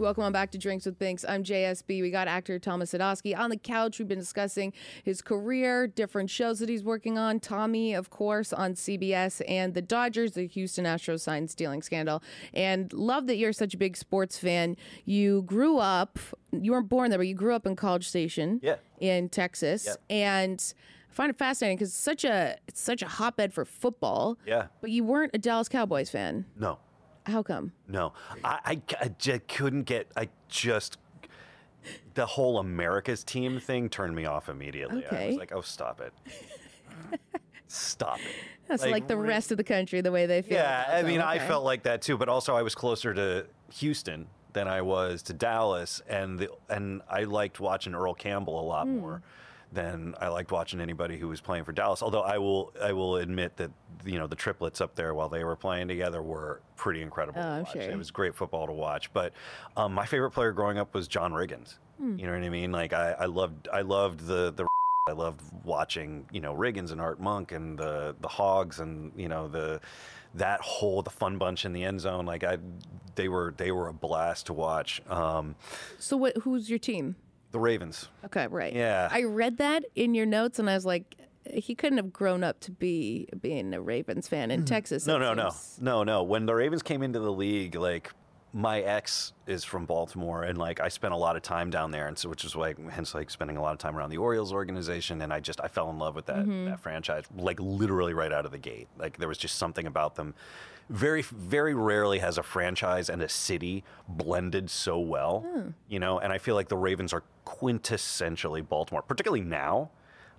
Welcome 0.02 0.24
on 0.24 0.32
back 0.34 0.50
to 0.52 0.58
Drinks 0.58 0.88
with 0.88 0.98
Binks. 0.98 1.24
I'm 1.30 1.44
JSB. 1.44 2.02
We 2.02 2.10
got 2.10 2.28
actor 2.28 2.58
Thomas 2.58 2.92
Sadoski 2.92 3.38
on 3.38 3.52
the 3.52 3.56
couch. 3.56 4.00
We've 4.00 4.08
been 4.08 4.18
discussing 4.18 4.74
his 5.04 5.22
career, 5.22 5.86
different 5.86 6.32
shows 6.32 6.58
that 6.58 6.70
he's 6.70 6.84
working 6.84 7.20
on. 7.20 7.40
Tommy, 7.40 7.94
of 7.94 8.10
course, 8.10 8.52
on 8.52 8.74
CBS, 8.74 9.44
and 9.48 9.76
the 9.76 9.82
Dodgers, 9.84 10.32
the 10.32 10.48
Houston 10.48 10.86
Astros 10.86 11.20
sign 11.20 11.48
stealing 11.48 11.84
scandal. 11.84 12.24
And 12.52 12.92
love 12.92 13.28
that 13.28 13.36
you're 13.36 13.54
such 13.54 13.76
a 13.76 13.78
big 13.78 13.96
sports 13.96 14.40
fan. 14.40 14.76
You 15.06 15.44
grew 15.44 15.78
up, 15.78 16.18
you 16.52 16.72
weren't 16.72 16.90
born 16.90 17.12
there, 17.12 17.20
but 17.20 17.28
you 17.28 17.36
grew 17.36 17.54
up 17.54 17.68
in 17.68 17.76
College 17.76 18.08
Station 18.10 18.60
Yeah. 18.64 18.78
in 19.00 19.30
Texas. 19.30 19.86
Yep. 19.86 19.98
And 20.10 20.74
I 21.12 21.14
find 21.14 21.30
it 21.30 21.38
fascinating 21.38 21.78
because 21.78 21.90
it's 21.90 21.98
such 22.00 22.26
a 22.26 22.58
it's 22.68 22.82
such 22.82 23.04
a 23.04 23.08
hotbed 23.08 23.54
for 23.54 23.66
football. 23.66 24.40
Yeah. 24.48 24.68
But 24.82 24.90
you 24.90 25.04
weren't 25.04 25.32
a 25.36 25.38
Dallas 25.38 25.70
Cowboys 25.70 26.10
fan. 26.10 26.46
No, 26.60 26.80
How 27.26 27.44
come? 27.44 27.72
no. 27.88 28.14
I, 28.44 28.60
I, 28.66 28.82
I 29.00 29.08
just 29.20 29.48
couldn't 29.48 29.84
get, 29.84 30.12
I 30.16 30.30
just, 30.50 30.98
the 32.14 32.26
whole 32.26 32.60
America's 32.60 33.24
team 33.24 33.60
thing 33.60 33.90
turned 33.90 34.16
me 34.16 34.26
off 34.26 34.50
immediately. 34.50 35.04
I 35.06 35.08
Okay. 35.08 35.28
was 35.28 35.38
like, 35.38 35.52
oh, 35.54 35.62
stop 35.62 36.02
it. 36.02 36.14
stop 37.68 38.20
it. 38.20 38.36
That's 38.68 38.86
like, 38.86 39.08
the 39.08 39.18
re- 39.18 39.28
rest 39.28 39.52
of 39.52 39.58
the 39.58 39.64
country, 39.64 40.02
the 40.02 40.12
way 40.12 40.26
they 40.26 40.42
feel. 40.42 40.58
Yeah, 40.58 40.86
I 40.90 41.04
mean, 41.04 41.20
I 41.20 41.40
felt 41.40 41.66
like 41.66 41.84
that 41.84 42.02
too, 42.02 42.18
but 42.18 42.30
also 42.30 42.56
I 42.56 42.62
was 42.62 42.74
closer 42.74 43.14
to 43.14 43.46
Houston 43.74 44.28
than 44.54 44.68
I 44.68 44.82
was 44.82 45.22
to 45.24 45.34
Dallas, 45.34 46.02
and 46.08 46.40
the, 46.40 46.50
and 46.70 47.02
I 47.10 47.24
liked 47.24 47.60
watching 47.60 47.94
Earl 47.94 48.14
Campbell 48.14 48.60
a 48.60 48.64
lot 48.64 48.88
hmm. 48.88 49.00
more 49.00 49.22
than 49.72 50.16
I 50.20 50.28
liked 50.28 50.52
watching 50.52 50.82
anybody 50.82 51.18
who 51.18 51.28
was 51.28 51.40
playing 51.42 51.64
for 51.64 51.72
Dallas. 51.72 52.04
Although 52.04 52.22
I 52.24 52.38
will 52.38 52.74
I 52.82 52.92
will 52.94 53.16
admit 53.18 53.58
that 53.58 53.72
you 54.06 54.18
know 54.20 54.28
the 54.28 54.36
triplets 54.36 54.82
up 54.82 54.96
there 54.96 55.14
while 55.14 55.30
they 55.30 55.44
were 55.44 55.56
playing 55.56 55.88
together 55.88 56.22
were 56.22 56.62
pretty 56.76 57.02
incredible. 57.02 57.40
Oh, 57.40 57.44
to 57.44 57.50
I'm 57.50 57.64
watch. 57.64 57.74
sure. 57.74 57.82
It 57.82 57.98
was 57.98 58.12
great 58.12 58.36
football 58.36 58.68
to 58.68 58.74
watch. 58.74 59.14
But 59.14 59.34
um, 59.78 59.94
my 59.94 60.06
favorite 60.06 60.32
player 60.32 60.52
growing 60.52 60.78
up 60.78 60.94
was 60.94 61.08
John 61.08 61.32
Riggins. 61.32 61.78
Hmm. 61.98 62.18
You 62.18 62.26
know 62.28 62.34
what 62.34 62.44
I 62.44 62.50
mean? 62.50 62.72
Like 62.72 62.94
I, 62.94 63.12
I 63.12 63.26
loved 63.26 63.68
I 63.72 63.82
loved 63.82 64.26
the 64.28 64.52
the 64.52 64.68
I 65.10 65.14
loved 65.14 65.42
watching, 65.64 66.28
you 66.32 66.42
know, 66.42 66.54
Riggins 66.54 66.92
and 66.92 67.02
Art 67.02 67.20
Monk 67.20 67.52
and 67.52 67.78
the 67.78 68.16
the 68.20 68.28
Hogs 68.28 68.80
and 68.80 69.12
you 69.16 69.30
know 69.30 69.48
the 69.48 69.80
that 70.36 70.62
whole 70.62 71.02
the 71.02 71.10
fun 71.10 71.38
bunch 71.38 71.66
in 71.66 71.74
the 71.74 71.84
end 71.84 72.02
zone. 72.02 72.26
Like 72.26 72.44
I, 72.44 72.58
they 73.16 73.28
were 73.28 73.54
they 73.58 73.72
were 73.72 73.88
a 73.88 73.94
blast 73.94 74.46
to 74.48 74.54
watch. 74.54 75.02
Um, 75.10 75.56
So, 76.00 76.18
what? 76.18 76.38
Who's 76.44 76.70
your 76.70 76.80
team? 76.80 77.16
The 77.52 77.60
Ravens. 77.60 78.10
Okay, 78.26 78.48
right. 78.48 78.74
Yeah. 78.74 79.10
I 79.12 79.24
read 79.24 79.58
that 79.58 79.86
in 79.96 80.14
your 80.14 80.26
notes, 80.26 80.60
and 80.60 80.70
I 80.70 80.76
was 80.76 80.86
like, 80.86 81.16
he 81.54 81.76
couldn't 81.76 81.98
have 81.98 82.14
grown 82.14 82.44
up 82.44 82.60
to 82.62 82.72
be 82.72 83.28
being 83.42 83.74
a 83.74 83.82
Ravens 83.82 84.28
fan 84.28 84.52
in 84.52 84.62
mm-hmm. 84.62 84.66
Texas. 84.66 85.06
No, 85.06 85.18
no, 85.18 85.34
no, 85.34 85.50
seems. 85.50 85.82
no, 85.82 86.04
no. 86.04 86.24
When 86.24 86.46
the 86.46 86.54
Ravens 86.54 86.84
came 86.84 87.04
into 87.04 87.20
the 87.20 87.32
league, 87.32 87.76
like 87.76 88.12
my 88.54 88.82
ex 88.82 89.32
is 89.48 89.64
from 89.64 89.86
Baltimore, 89.86 90.44
and 90.44 90.58
like 90.58 90.80
I 90.82 90.90
spent 90.90 91.14
a 91.14 91.18
lot 91.18 91.36
of 91.36 91.42
time 91.42 91.70
down 91.70 91.92
there, 91.92 92.08
and 92.08 92.18
so 92.18 92.28
which 92.30 92.44
is 92.44 92.56
why, 92.56 92.74
hence, 92.90 93.16
like 93.16 93.30
spending 93.30 93.56
a 93.58 93.62
lot 93.62 93.72
of 93.72 93.78
time 93.80 93.96
around 93.96 94.10
the 94.10 94.18
Orioles 94.18 94.52
organization, 94.52 95.22
and 95.22 95.32
I 95.32 95.40
just 95.40 95.62
I 95.62 95.68
fell 95.70 95.90
in 95.90 95.98
love 96.00 96.16
with 96.16 96.26
that 96.26 96.46
that 96.46 96.80
franchise, 96.82 97.24
like 97.38 97.60
literally 97.62 98.14
right 98.14 98.32
out 98.32 98.46
of 98.46 98.52
the 98.52 98.58
gate. 98.58 98.88
Like 98.98 99.18
there 99.18 99.28
was 99.30 99.38
just 99.38 99.56
something 99.58 99.88
about 99.88 100.16
them. 100.16 100.34
Very, 100.90 101.22
very 101.22 101.74
rarely 101.74 102.20
has 102.20 102.38
a 102.38 102.44
franchise 102.44 103.10
and 103.10 103.22
a 103.22 103.30
city 103.30 103.86
blended 104.10 104.70
so 104.70 105.00
well, 105.00 105.46
you 105.88 106.00
know. 106.00 106.20
And 106.20 106.34
I 106.34 106.38
feel 106.38 106.56
like 106.56 106.68
the 106.68 106.76
Ravens 106.76 107.14
are 107.14 107.24
quintessentially 107.46 108.68
Baltimore, 108.68 109.02
particularly 109.02 109.44
now. 109.44 109.92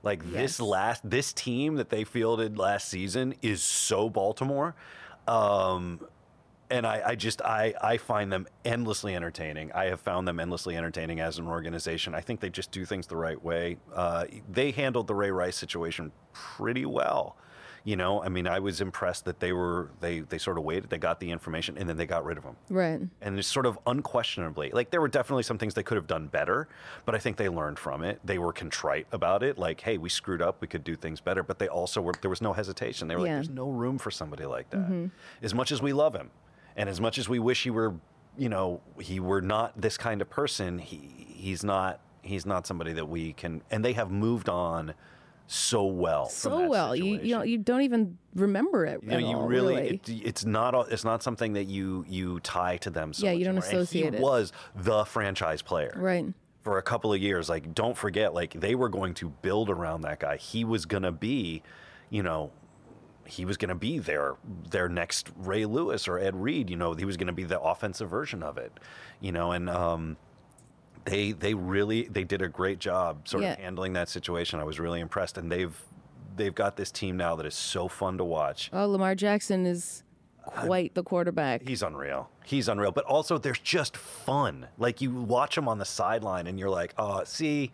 Like 0.03 0.20
Yes. 0.25 0.33
this 0.59 0.61
last 0.61 1.09
this 1.09 1.33
team 1.33 1.77
that 1.77 1.88
they 1.88 2.05
fielded 2.05 2.59
last 2.59 2.88
season 2.88 3.35
is 3.40 3.62
so 3.62 4.11
Baltimore. 4.11 4.75
Um, 5.29 6.01
and 6.73 6.87
I, 6.87 7.03
I 7.11 7.15
just 7.15 7.43
I, 7.43 7.75
I 7.83 7.99
find 7.99 8.33
them 8.33 8.47
endlessly 8.65 9.15
entertaining. 9.15 9.71
I 9.73 9.85
have 9.87 10.01
found 10.01 10.27
them 10.27 10.41
endlessly 10.41 10.77
entertaining 10.77 11.21
as 11.21 11.39
an 11.39 11.47
organization. 11.47 12.15
I 12.15 12.21
think 12.23 12.41
they 12.41 12.51
just 12.51 12.71
do 12.73 12.85
things 12.85 13.07
the 13.07 13.17
right 13.17 13.41
way. 13.43 13.77
Uh, 13.95 14.25
they 14.51 14.71
handled 14.73 15.07
the 15.07 15.15
Ray 15.15 15.31
Rice 15.31 15.57
situation 15.57 16.11
pretty 16.33 16.87
well. 16.87 17.37
You 17.85 17.97
know, 17.97 18.23
I 18.23 18.29
mean, 18.29 18.47
I 18.47 18.61
was 18.61 18.81
impressed 18.81 19.25
that 19.25 19.41
they 19.41 19.53
were 19.53 19.91
they 20.01 20.21
they 20.21 20.39
sort 20.39 20.57
of 20.57 20.63
waited, 20.65 20.89
they 20.89 20.99
got 20.99 21.19
the 21.21 21.31
information, 21.33 21.77
and 21.77 21.89
then 21.89 21.97
they 21.97 22.07
got 22.07 22.25
rid 22.25 22.39
of 22.39 22.45
him 22.45 22.55
Right. 22.71 23.01
and 23.21 23.39
it's 23.39 23.49
sort 23.49 23.67
of 23.67 23.77
unquestionably 23.89 24.71
like 24.71 24.91
there 24.91 25.01
were 25.01 25.09
definitely 25.09 25.43
some 25.43 25.59
things 25.59 25.75
they 25.75 25.83
could 25.83 25.97
have 25.97 26.07
done 26.07 26.29
better 26.29 26.69
but 27.05 27.15
i 27.17 27.19
think 27.19 27.37
they 27.37 27.49
learned 27.49 27.79
from 27.81 28.05
it 28.05 28.21
they 28.25 28.39
were 28.39 28.53
contrite 28.53 29.07
about 29.11 29.43
it 29.43 29.59
like 29.59 29.81
hey 29.81 29.99
we 29.99 30.09
screwed 30.09 30.41
up 30.41 30.61
we 30.61 30.69
could 30.69 30.85
do 30.85 30.95
things 30.95 31.21
better 31.21 31.43
but 31.43 31.59
they 31.59 31.67
also 31.69 32.01
were 32.01 32.13
there 32.21 32.31
was 32.31 32.41
no 32.41 32.53
hesitation 32.53 33.09
they 33.09 33.17
were 33.17 33.27
Yeah. 33.27 33.33
like 33.33 33.37
there's 33.47 33.49
no 33.65 33.69
room 33.69 33.99
for 33.99 34.13
somebody 34.13 34.45
like 34.47 34.71
that 34.71 35.11
as 35.43 35.53
much 35.53 35.73
as 35.73 35.83
we 35.83 35.93
love 35.93 36.15
him 36.15 36.31
and 36.77 36.89
as 36.89 37.01
much 37.01 37.19
as 37.19 37.29
we 37.29 37.39
wish 37.39 37.63
he 37.65 37.71
were 37.71 37.95
you 38.37 38.49
know 38.49 38.81
he 39.01 39.21
were 39.21 39.41
not 39.41 39.79
this 39.81 39.97
kind 39.97 40.23
of 40.23 40.31
person 40.31 40.79
he 40.79 41.11
he's 41.29 41.65
not 41.65 42.01
he's 42.23 42.47
not 42.47 42.67
somebody 42.67 42.93
that 42.93 43.09
we 43.09 43.33
can 43.33 43.63
and 43.71 43.85
they 43.85 43.93
have 43.93 44.11
moved 44.11 44.49
on 44.49 44.95
so 45.47 45.85
well. 45.85 46.27
so 46.27 46.69
well. 46.69 46.97
You 46.97 47.21
you, 47.21 47.37
know, 47.37 47.43
you 47.43 47.59
don't 47.59 47.83
even 47.83 48.17
remember 48.35 48.87
it. 48.87 49.03
You 49.03 49.11
know, 49.11 49.19
you 49.19 49.37
all, 49.37 49.47
really, 49.47 49.75
really. 49.75 49.89
It, 49.97 50.09
it's 50.09 50.45
not 50.45 50.91
it's 50.91 51.05
not 51.05 51.23
something 51.23 51.53
that 51.55 51.65
you 51.65 52.05
you 52.09 52.41
tie 52.41 52.79
to 52.79 52.91
them. 52.91 53.13
So 53.13 53.27
Yeah, 53.27 53.33
you 53.33 53.45
don't 53.45 53.57
anymore. 53.57 53.69
And 53.69 53.79
associate 53.79 54.15
he 54.15 54.19
it. 54.19 54.23
was 54.23 54.53
the 54.75 55.05
franchise 55.05 55.61
player, 55.63 55.93
right. 55.97 56.27
For 56.63 56.79
a 56.79 56.83
couple 56.83 57.13
of 57.13 57.21
years, 57.21 57.49
like 57.49 57.75
don't 57.75 57.97
forget, 57.97 58.35
like 58.35 58.55
they 58.55 58.75
were 58.75 58.89
going 58.89 59.15
to 59.15 59.29
build 59.29 59.68
around 59.68 60.03
that 60.03 60.20
guy. 60.20 60.37
He 60.37 60.64
was 60.64 60.87
gonna 60.87 61.12
be, 61.12 61.62
you 62.09 62.23
know, 62.23 62.53
he 63.27 63.45
was 63.45 63.57
gonna 63.57 63.75
be 63.75 63.99
their 63.99 64.35
their 64.70 64.89
next 64.89 65.31
Ray 65.37 65.64
Lewis 65.66 66.09
or 66.09 66.18
Ed 66.18 66.35
Reed. 66.37 66.68
You 66.70 66.77
know, 66.77 66.95
he 66.95 67.05
was 67.05 67.16
gonna 67.16 67.33
be 67.33 67.45
the 67.45 67.61
offensive 67.61 68.09
version 68.11 68.43
of 68.43 68.59
it. 68.59 68.73
You 69.20 69.33
know, 69.33 69.53
and 69.53 69.68
um, 69.70 70.16
they 71.05 71.33
they 71.33 71.55
really 71.55 72.05
they 72.05 72.25
did 72.25 72.43
a 72.43 72.49
great 72.49 72.79
job 72.79 73.27
sort 73.29 73.43
Yeah. 73.43 73.53
of 73.53 73.59
handling 73.59 73.93
that 73.95 74.09
situation. 74.09 74.61
I 74.61 74.64
was 74.64 74.79
really 74.79 75.01
impressed, 75.01 75.37
and 75.39 75.51
they've 75.51 75.77
they've 76.37 76.55
got 76.55 76.77
this 76.77 76.91
team 76.91 77.16
now 77.16 77.37
that 77.37 77.47
is 77.47 77.55
so 77.55 77.89
fun 77.89 78.18
to 78.18 78.25
watch. 78.25 78.70
Oh, 78.73 78.87
Lamar 78.87 79.14
Jackson 79.14 79.66
is 79.66 80.03
quite 80.45 80.95
the 80.95 81.03
quarterback. 81.03 81.62
He's 81.66 81.83
unreal. 81.83 82.31
He's 82.45 82.68
unreal. 82.68 82.91
But 82.91 83.05
also, 83.05 83.39
there's 83.39 83.59
just 83.61 83.97
fun. 83.97 84.66
Like 84.79 85.01
you 85.01 85.11
watch 85.12 85.57
him 85.57 85.68
on 85.68 85.79
the 85.79 85.85
sideline, 85.85 86.47
and 86.47 86.59
you're 86.59 86.70
like, 86.70 86.95
oh, 86.99 87.23
see, 87.25 87.70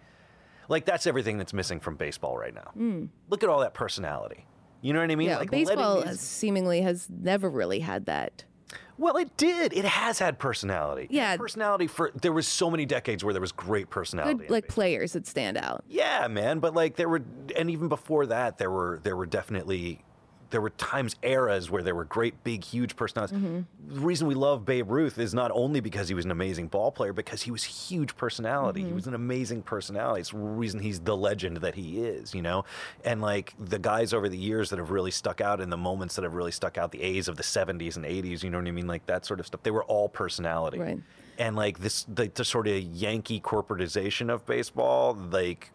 like 0.69 0.85
that's 0.85 1.07
everything 1.07 1.39
that's 1.39 1.53
missing 1.55 1.81
from 1.81 1.97
baseball 1.97 2.37
right 2.37 2.55
now. 2.55 3.09
Look 3.31 3.43
at 3.43 3.49
all 3.49 3.61
that 3.61 3.75
personality. 3.75 4.45
You 4.81 4.93
know 4.93 5.01
what 5.01 5.11
I 5.11 5.17
mean? 5.17 5.29
Yeah, 5.29 5.39
like 5.39 5.51
baseball 5.51 6.03
these- 6.03 6.21
seemingly 6.21 6.81
has 6.83 7.09
never 7.11 7.49
really 7.51 7.81
had 7.81 8.07
that. 8.07 8.45
Well, 8.97 9.17
it 9.17 9.37
did. 9.37 9.73
It 9.75 9.85
has 9.85 10.19
had 10.19 10.41
personality. 10.41 11.07
Yeah. 11.09 11.37
personality 11.37 11.87
for 11.87 12.11
there 12.21 12.33
was 12.33 12.49
so 12.49 12.69
many 12.69 12.85
decades 12.85 13.23
where 13.23 13.33
there 13.33 13.41
was 13.41 13.53
great 13.53 13.91
personality. 13.91 14.39
Good 14.39 14.51
like 14.51 14.65
baseball. 14.65 14.75
players 14.75 15.13
that 15.13 15.27
stand 15.27 15.57
out. 15.57 15.85
Yeah, 15.89 16.27
man. 16.27 16.59
But 16.59 16.75
like 16.75 16.97
there 16.97 17.09
were, 17.09 17.23
and 17.57 17.71
even 17.71 17.89
before 17.89 18.27
that, 18.27 18.59
there 18.59 18.71
were 18.73 18.99
there 19.05 19.17
were 19.17 19.27
definitely 19.27 20.03
there 20.51 20.61
were 20.61 20.71
times 20.71 21.15
eras 21.23 21.71
where 21.71 21.83
there 21.83 21.95
were 21.95 22.05
great 22.05 22.43
big 22.45 22.65
huge 22.65 22.97
personalities. 22.97 23.37
Mm-hmm. 23.37 23.95
The 23.95 24.01
reason 24.01 24.27
we 24.27 24.35
love 24.35 24.65
Babe 24.65 24.91
Ruth 24.91 25.19
is 25.19 25.35
not 25.35 25.51
only 25.53 25.81
because 25.81 26.09
he 26.09 26.15
was 26.15 26.25
an 26.25 26.31
amazing 26.31 26.69
ball 26.69 26.91
player, 26.91 27.13
because 27.13 27.43
he 27.43 27.51
was 27.51 27.65
huge 27.65 28.17
personality. 28.17 28.81
Mm-hmm. 28.81 28.89
He 28.89 28.95
was 28.95 29.07
an 29.07 29.15
amazing 29.15 29.63
personality. 29.63 30.21
It's 30.21 30.31
the 30.31 30.39
reason 30.39 30.81
he's 30.81 31.01
the 31.01 31.17
legend 31.17 31.59
that 31.59 31.75
he 31.75 32.01
is. 32.03 32.35
You 32.35 32.43
know, 32.43 32.65
and 33.05 33.21
like 33.21 33.55
the 33.59 33.79
guys 33.79 34.13
over 34.15 34.29
the 34.29 34.39
years 34.39 34.71
that 34.71 34.79
have 34.79 34.91
really 34.91 35.11
stuck 35.11 35.41
out 35.41 35.61
in 35.61 35.71
the 35.71 35.77
moments 35.77 36.17
that 36.17 36.23
have 36.25 36.35
really 36.35 36.53
stuck 36.53 36.79
out, 36.79 36.93
the 36.93 37.03
A's 37.03 37.29
of 37.29 37.37
the 37.37 37.43
'70s 37.43 37.97
and 37.97 38.05
'80s. 38.05 38.43
You 38.43 38.51
know 38.51 38.59
what 38.59 38.69
I 38.69 38.73
mean? 38.73 38.87
Like 38.87 39.07
that 39.07 39.27
sort 39.27 39.41
of 39.41 39.47
stuff. 39.47 39.63
They 39.63 39.71
were 39.71 39.85
all 39.85 40.09
personality 40.09 40.79
Right. 40.79 40.99
and 41.39 41.57
like 41.57 41.79
this 41.81 42.05
the, 42.05 42.31
the 42.35 42.45
sort 42.45 42.67
of 42.69 42.83
yankee 42.83 43.41
corporatization 43.41 44.31
of 44.33 44.45
baseball 44.47 45.15
like 45.15 45.73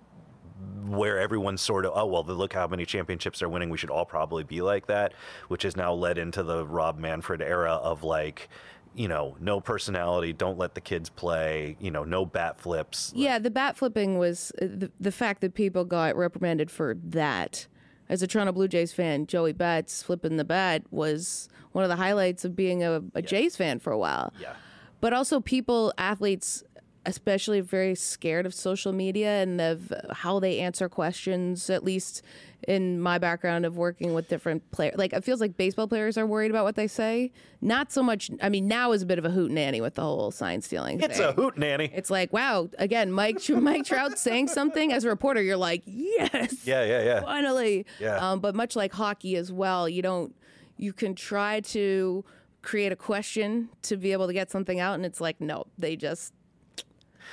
where 0.86 1.20
everyone's 1.20 1.62
sort 1.62 1.86
of 1.86 1.92
oh 1.96 2.06
well 2.06 2.24
look 2.24 2.54
how 2.54 2.68
many 2.68 2.86
championships 2.86 3.40
they're 3.40 3.50
winning 3.50 3.70
we 3.70 3.78
should 3.78 3.90
all 3.90 4.06
probably 4.06 4.44
be 4.44 4.62
like 4.62 4.88
that 4.88 5.14
which 5.48 5.64
has 5.64 5.76
now 5.76 5.94
led 5.94 6.18
into 6.18 6.44
the 6.44 6.66
rob 6.66 7.00
manfred 7.00 7.42
era 7.42 7.74
of 7.74 8.04
like 8.04 8.50
you 8.96 9.08
know 9.08 9.36
no 9.40 9.60
personality 9.60 10.34
don't 10.34 10.58
let 10.58 10.76
the 10.76 10.82
kids 10.82 11.10
play 11.10 11.76
you 11.80 11.90
know 11.90 12.04
no 12.04 12.26
bat 12.26 12.60
flips 12.60 13.12
Yeah, 13.16 13.40
the 13.40 13.50
bat 13.50 13.76
flipping 13.78 14.20
was 14.20 14.52
uh, 14.62 14.66
the, 14.66 14.92
the 15.00 15.12
fact 15.12 15.42
that 15.42 15.54
people 15.56 15.84
got 15.86 16.16
reprimanded 16.16 16.70
for 16.70 16.96
that. 17.06 17.68
As 18.10 18.22
a 18.22 18.28
Toronto 18.28 18.52
Blue 18.52 18.68
Jays 18.68 18.92
fan, 18.92 19.26
Joey 19.26 19.54
Bats 19.54 20.04
flipping 20.04 20.38
the 20.38 20.44
bat 20.44 20.84
was 20.92 21.48
one 21.72 21.84
of 21.84 21.90
the 21.90 21.96
highlights 21.96 22.46
of 22.46 22.56
being 22.56 22.84
a, 22.84 23.02
a 23.16 23.22
Jays 23.22 23.56
fan 23.56 23.80
for 23.80 23.92
a 23.92 23.98
while. 23.98 24.32
Yeah. 24.40 24.54
But 25.02 25.14
also, 25.14 25.40
people, 25.40 25.94
athletes, 25.98 26.64
especially, 27.06 27.62
very 27.62 27.96
scared 27.96 28.46
of 28.46 28.54
social 28.54 28.94
media 28.94 29.42
and 29.42 29.60
of 29.60 29.94
how 30.12 30.40
they 30.40 30.60
answer 30.60 30.88
questions. 30.88 31.70
At 31.70 31.84
least 31.84 32.22
in 32.68 33.00
my 33.02 33.18
background 33.18 33.66
of 33.66 33.76
working 33.76 34.14
with 34.14 34.30
different 34.30 34.72
players, 34.72 34.96
like 34.98 35.12
it 35.14 35.24
feels 35.24 35.42
like 35.42 35.58
baseball 35.58 35.88
players 35.88 36.18
are 36.18 36.26
worried 36.26 36.50
about 36.50 36.64
what 36.64 36.76
they 36.76 36.88
say. 36.88 37.32
Not 37.62 37.92
so 37.92 38.02
much. 38.02 38.32
I 38.42 38.50
mean, 38.50 38.68
now 38.68 38.92
is 38.92 39.02
a 39.02 39.06
bit 39.06 39.20
of 39.20 39.26
a 39.26 39.30
hoot 39.30 39.52
nanny 39.52 39.82
with 39.82 39.96
the 39.96 40.02
whole 40.02 40.32
sign 40.32 40.62
stealing. 40.62 41.02
it's 41.02 41.18
thing. 41.18 41.28
a 41.28 41.34
hoot 41.34 41.58
nanny 41.58 41.92
It's 41.94 42.10
like, 42.10 42.32
wow, 42.32 42.70
again, 42.78 43.12
Mike 43.12 43.48
Mike 43.50 43.86
Trout 43.86 44.18
saying 44.18 44.48
something 44.48 44.94
as 44.94 45.04
a 45.04 45.10
reporter, 45.10 45.42
you're 45.42 45.58
like, 45.58 45.84
yes, 45.86 46.66
yeah 46.66 46.84
yeah 46.84 47.04
yeah 47.04 47.22
finally. 47.22 47.86
Yeah. 48.00 48.16
Um, 48.18 48.40
but 48.40 48.56
much 48.56 48.76
like 48.76 48.94
hockey 48.94 49.36
as 49.36 49.52
well, 49.52 49.90
you 49.90 50.02
don't, 50.02 50.36
you 50.78 50.94
can 50.94 51.16
try 51.16 51.60
to 51.62 52.24
create 52.62 52.92
a 52.92 52.96
question 52.96 53.70
to 53.84 53.98
be 53.98 54.14
able 54.14 54.28
to 54.28 54.34
get 54.34 54.50
something 54.50 54.80
out, 54.80 54.96
and 54.96 55.06
it's 55.06 55.20
like, 55.22 55.42
no, 55.42 55.66
they 55.78 55.96
just 55.96 56.34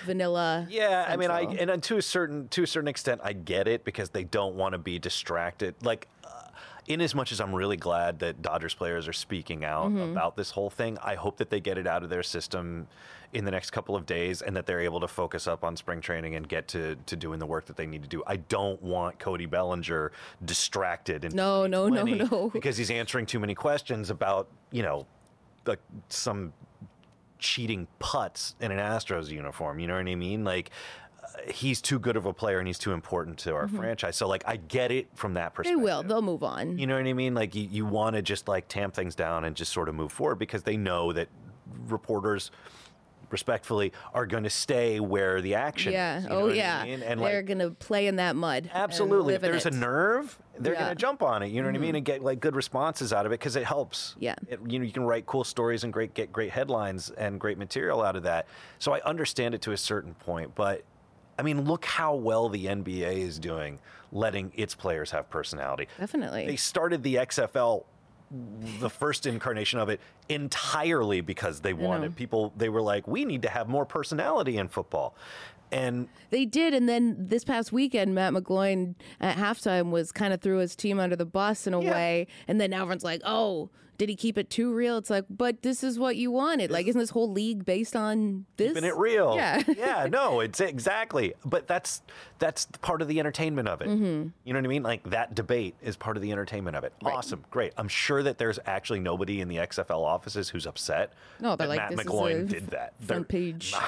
vanilla. 0.05 0.67
Yeah, 0.71 1.07
I 1.09 1.17
mean, 1.17 1.31
I 1.31 1.43
and 1.43 1.71
uh, 1.71 1.77
to 1.79 1.97
a 1.99 2.03
certain 2.03 2.49
to 2.49 2.63
a 2.63 2.67
certain 2.67 2.89
extent, 2.89 3.21
I 3.25 3.33
get 3.33 3.69
it 3.69 3.85
because 3.85 4.11
they 4.11 4.25
don't 4.25 4.55
want 4.55 4.73
to 4.73 4.79
be 4.79 4.99
distracted. 4.99 5.75
Like, 5.83 6.09
uh, 6.25 6.29
in 6.87 7.01
as 7.01 7.15
much 7.15 7.33
as 7.33 7.41
I'm 7.41 7.55
really 7.55 7.77
glad 7.77 8.19
that 8.21 8.43
Dodgers 8.43 8.75
players 8.75 9.07
are 9.09 9.13
speaking 9.13 9.65
out 9.65 9.89
Mm-hmm. 9.91 10.13
about 10.13 10.37
this 10.37 10.51
whole 10.51 10.71
thing, 10.71 10.99
I 11.03 11.15
hope 11.15 11.37
that 11.39 11.51
they 11.51 11.61
get 11.61 11.79
it 11.79 11.87
out 11.87 12.03
of 12.03 12.11
their 12.11 12.23
system 12.23 12.87
in 13.33 13.45
the 13.45 13.51
next 13.53 13.71
couple 13.71 13.95
of 13.95 14.07
days 14.07 14.43
and 14.43 14.57
that 14.57 14.67
they're 14.67 14.81
able 14.81 14.99
to 14.99 15.07
focus 15.07 15.47
up 15.47 15.63
on 15.63 15.77
spring 15.77 16.01
training 16.01 16.35
and 16.35 16.49
get 16.49 16.67
to 16.67 16.97
to 17.07 17.15
doing 17.15 17.39
the 17.39 17.47
work 17.47 17.65
that 17.67 17.77
they 17.77 17.87
need 17.87 18.03
to 18.03 18.09
do. 18.09 18.23
I 18.27 18.37
don't 18.37 18.83
want 18.83 19.21
Cody 19.21 19.47
Bellinger 19.47 20.11
distracted. 20.45 21.25
In 21.25 21.37
No, 21.37 21.67
no, 21.67 21.87
no, 21.89 22.05
2020 22.05 22.31
no. 22.31 22.51
because 22.51 22.77
he's 22.77 22.91
answering 22.91 23.27
too 23.27 23.39
many 23.39 23.55
questions 23.55 24.11
about 24.11 24.49
you 24.73 24.83
know, 24.83 25.07
like 25.67 25.79
some 26.09 26.53
cheating 27.41 27.89
putts 27.99 28.55
in 28.61 28.71
an 28.71 28.79
Astros 28.79 29.29
uniform. 29.29 29.79
You 29.81 29.87
know 29.89 29.97
what 29.97 30.07
I 30.07 30.15
mean? 30.15 30.45
Like 30.45 30.71
uh, 31.23 31.51
he's 31.53 31.81
too 31.81 31.99
good 31.99 32.17
of 32.17 32.27
a 32.27 32.33
player 32.33 32.59
and 32.59 32.67
he's 32.69 32.79
too 32.79 32.93
important 32.93 33.39
to 33.39 33.55
our 33.55 33.67
franchise. 33.67 34.17
So 34.17 34.29
like 34.29 34.45
I 34.47 34.57
get 34.57 34.93
it 34.93 35.09
from 35.15 35.35
that 35.35 35.55
Mm-hmm. 35.55 35.63
they 35.63 35.77
will. 35.77 36.03
They'll 36.03 36.23
move 36.23 36.43
on. 36.43 36.79
You 36.79 36.87
know 36.87 36.97
what 36.97 37.07
I 37.07 37.13
mean? 37.13 37.35
Like 37.35 37.55
you, 37.55 37.67
you 37.71 37.85
want 37.87 38.17
to 38.17 38.23
just 38.23 38.47
like 38.47 38.69
tamp 38.69 38.95
things 38.95 39.15
down 39.15 39.45
and 39.45 39.57
just 39.57 39.73
sort 39.73 39.89
of 39.89 39.95
move 39.95 40.13
forward 40.13 40.37
because 40.37 40.63
they 40.63 40.77
know 40.77 41.13
that 41.13 41.29
reporters 41.89 42.51
respectfully 43.33 43.93
are 44.15 44.27
going 44.27 44.45
to 44.45 44.51
stay 44.51 45.01
where 45.01 45.41
the 45.41 45.55
action 45.55 45.93
yeah. 45.93 46.19
is. 46.19 46.25
you 46.25 46.31
know 46.31 46.37
oh, 46.37 46.43
what 46.47 46.53
I 46.53 46.57
yeah. 46.57 46.85
mean? 46.85 47.03
And 47.03 47.21
They're 47.21 47.39
like 47.39 47.47
gonna 47.47 47.71
play 47.71 48.07
in 48.07 48.17
that 48.17 48.37
mud. 48.37 48.71
Absolutely. 48.73 49.35
If 49.35 49.41
there's 49.43 49.67
a 49.67 49.71
nerve, 49.71 50.39
they're 50.59 50.73
Yeah. 50.73 50.79
Mm-hmm. 50.79 50.85
going 50.87 50.97
to 50.97 51.01
jump 51.01 51.23
on 51.23 51.43
it. 51.43 51.49
You 51.49 51.63
know 51.63 51.69
what 51.69 51.75
I 51.75 51.79
mean, 51.79 51.95
and 51.95 52.05
get 52.05 52.23
like 52.23 52.41
good 52.41 52.55
responses 52.55 53.13
out 53.13 53.27
of 53.27 53.33
it 53.33 53.41
because 53.41 53.57
it 53.57 53.65
helps. 53.65 54.15
Yeah. 54.19 54.35
It, 54.49 54.61
you 54.67 54.79
know, 54.79 54.85
you 54.85 54.93
can 54.93 55.05
write 55.05 55.27
cool 55.27 55.45
stories 55.45 55.85
and 55.85 55.93
great 55.93 56.15
get 56.15 56.33
great 56.33 56.51
headlines 56.51 57.11
and 57.11 57.41
great 57.41 57.59
material 57.59 58.03
out 58.03 58.17
of 58.17 58.25
that. 58.25 58.47
So 58.79 58.93
I 58.93 59.01
understand 59.03 59.55
it 59.55 59.63
to 59.63 59.73
a 59.73 59.77
certain 59.77 60.15
point, 60.15 60.55
but 60.55 60.85
I 61.39 61.43
mean, 61.43 61.65
look 61.65 61.87
how 61.87 62.15
well 62.15 62.51
the 62.51 62.67
NBA 62.67 63.19
is 63.19 63.39
doing, 63.39 63.79
letting 64.13 64.53
its 64.55 64.75
players 64.75 65.11
have 65.13 65.31
personality. 65.31 65.89
Definitely. 65.99 66.47
They 66.47 66.57
started 66.57 67.03
the 67.03 67.15
XFL 67.15 67.85
the 68.31 68.89
first 68.89 69.27
incarnation 69.27 69.81
of 69.81 69.89
it 69.89 70.01
entirely 70.29 71.21
because 71.21 71.61
they 71.61 71.73
wanted 71.73 72.15
people 72.15 72.53
they 72.57 72.69
were 72.69 72.81
like 72.83 73.09
we 73.09 73.25
need 73.25 73.43
to 73.43 73.49
have 73.51 73.69
more 73.69 73.85
personality 73.85 74.57
in 74.57 74.69
football 74.69 75.17
and 75.73 76.09
They 76.31 76.47
did, 76.47 76.75
and 76.75 76.89
then 76.89 77.15
this 77.29 77.45
past 77.45 77.71
weekend, 77.71 78.13
Matt 78.13 78.33
McGloin 78.33 78.97
at 79.21 79.37
halftime 79.37 79.91
was 79.93 80.11
kind 80.11 80.33
of 80.35 80.41
threw 80.41 80.59
his 80.59 80.75
team 80.75 80.99
under 80.99 81.15
the 81.15 81.25
bus 81.25 81.65
in 81.65 81.75
a 81.75 81.81
Yeah. 81.81 81.93
way, 81.93 82.27
and 82.49 82.61
then 82.61 82.73
everyone's 82.73 83.05
like, 83.05 83.21
"Oh, 83.25 83.71
did 84.01 84.09
he 84.09 84.17
keep 84.17 84.39
it 84.39 84.49
too 84.49 84.73
real?" 84.73 84.97
It's 84.97 85.11
like, 85.11 85.27
but 85.29 85.61
this 85.61 85.85
is 85.85 85.99
what 85.99 86.17
you 86.17 86.31
wanted. 86.31 86.71
Like, 86.71 86.87
isn't 86.87 86.99
this 86.99 87.11
whole 87.11 87.31
league 87.31 87.67
based 87.67 87.95
on 87.95 88.47
this? 88.57 88.69
keeping 88.73 88.89
it 88.89 88.97
real. 88.97 89.35
Yeah. 89.37 89.63
yeah, 89.77 90.07
no, 90.11 90.41
it's 90.41 90.59
exactly. 90.61 91.35
But 91.45 91.67
that's 91.69 92.01
that's 92.39 92.65
part 92.81 93.03
of 93.03 93.09
the 93.09 93.21
entertainment 93.21 93.69
of 93.69 93.83
it. 93.83 93.89
Mm-hmm. 93.89 94.29
You 94.45 94.53
know 94.55 94.59
what 94.59 94.65
I 94.65 94.69
mean? 94.69 94.83
Like 94.83 95.03
that 95.11 95.35
debate 95.35 95.75
is 95.83 95.97
part 95.97 96.17
of 96.17 96.23
the 96.23 96.33
entertainment 96.33 96.77
of 96.77 96.85
it. 96.85 96.95
Awesome, 97.05 97.45
great. 97.51 97.73
I'm 97.77 97.89
sure 97.89 98.23
that 98.23 98.39
there's 98.39 98.59
actually 98.65 99.01
nobody 99.01 99.41
in 99.43 99.49
the 99.49 99.57
XFL 99.57 100.01
offices 100.03 100.49
who's 100.49 100.67
upset. 100.67 101.13
No, 101.39 101.55
they're 101.57 101.67
that 101.67 101.69
like, 101.69 101.79
Matt 101.79 101.91
"This 101.91 102.01
is 102.01 102.07
McGloin 102.07 102.49
did 102.49 102.67
that. 102.69 102.95
front 103.03 103.29
They're- 103.29 103.41
page." 103.41 103.75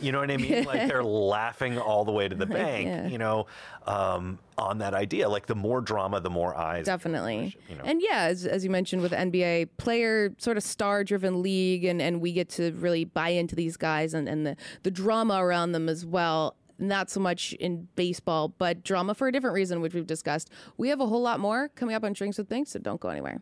You 0.00 0.12
know 0.12 0.18
what 0.20 0.30
I 0.30 0.36
mean? 0.36 0.64
like 0.64 0.88
they're 0.88 1.04
laughing 1.04 1.78
all 1.78 2.04
the 2.04 2.12
way 2.12 2.28
to 2.28 2.34
the 2.34 2.46
bank. 2.46 2.86
Yeah. 2.86 3.06
You 3.08 3.16
know, 3.18 3.46
um, 3.86 4.38
on 4.56 4.78
that 4.78 4.94
idea. 4.94 5.28
Like 5.28 5.46
the 5.46 5.54
more 5.54 5.80
drama, 5.80 6.20
the 6.20 6.30
more 6.30 6.56
eyes. 6.56 6.86
Definitely. 6.86 7.56
You 7.68 7.76
know. 7.76 7.84
And 7.84 8.00
yeah, 8.02 8.24
as, 8.24 8.46
as 8.46 8.64
you 8.64 8.70
mentioned 8.70 9.02
with 9.02 9.12
NBA, 9.12 9.70
player 9.76 10.34
sort 10.38 10.56
of 10.56 10.62
star 10.62 11.04
driven 11.04 11.42
league, 11.42 11.84
and, 11.84 12.00
and 12.00 12.20
we 12.20 12.32
get 12.32 12.48
to 12.50 12.72
really 12.72 13.04
buy 13.04 13.30
into 13.30 13.54
these 13.54 13.76
guys 13.76 14.14
and, 14.14 14.28
and 14.28 14.46
the, 14.46 14.56
the 14.82 14.90
drama 14.90 15.42
around 15.42 15.72
them 15.72 15.88
as 15.88 16.04
well. 16.04 16.56
Not 16.76 17.08
so 17.08 17.20
much 17.20 17.52
in 17.54 17.86
baseball, 17.94 18.48
but 18.48 18.82
drama 18.82 19.14
for 19.14 19.28
a 19.28 19.32
different 19.32 19.54
reason, 19.54 19.80
which 19.80 19.94
we've 19.94 20.06
discussed. 20.06 20.50
We 20.76 20.88
have 20.88 21.00
a 21.00 21.06
whole 21.06 21.22
lot 21.22 21.38
more 21.38 21.68
coming 21.68 21.94
up 21.94 22.02
on 22.02 22.14
Drinks 22.14 22.36
with 22.36 22.48
Binks, 22.48 22.72
so 22.72 22.80
don't 22.80 23.00
go 23.00 23.10
anywhere. 23.10 23.40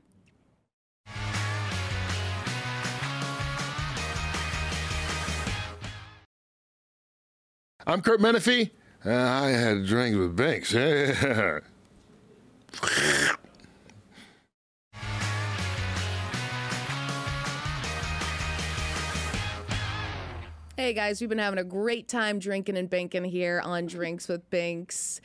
I'm 7.87 8.01
Kurt 8.01 8.21
Menefee. 8.21 8.71
Uh, 9.05 9.11
I 9.11 9.49
had 9.51 9.79
a 9.79 9.87
drink 9.87 10.17
with 10.17 10.37
Banks. 10.37 10.73
Hey 20.75 20.95
guys, 20.95 21.21
we've 21.21 21.29
been 21.29 21.39
having 21.39 21.61
a 21.61 21.65
great 21.65 22.09
time 22.09 22.41
drinking 22.41 22.77
and 22.77 22.91
banking 22.91 23.23
here 23.25 23.61
on 23.65 23.87
Drinks 23.87 24.27
with 24.27 24.49
Binks. 24.51 25.21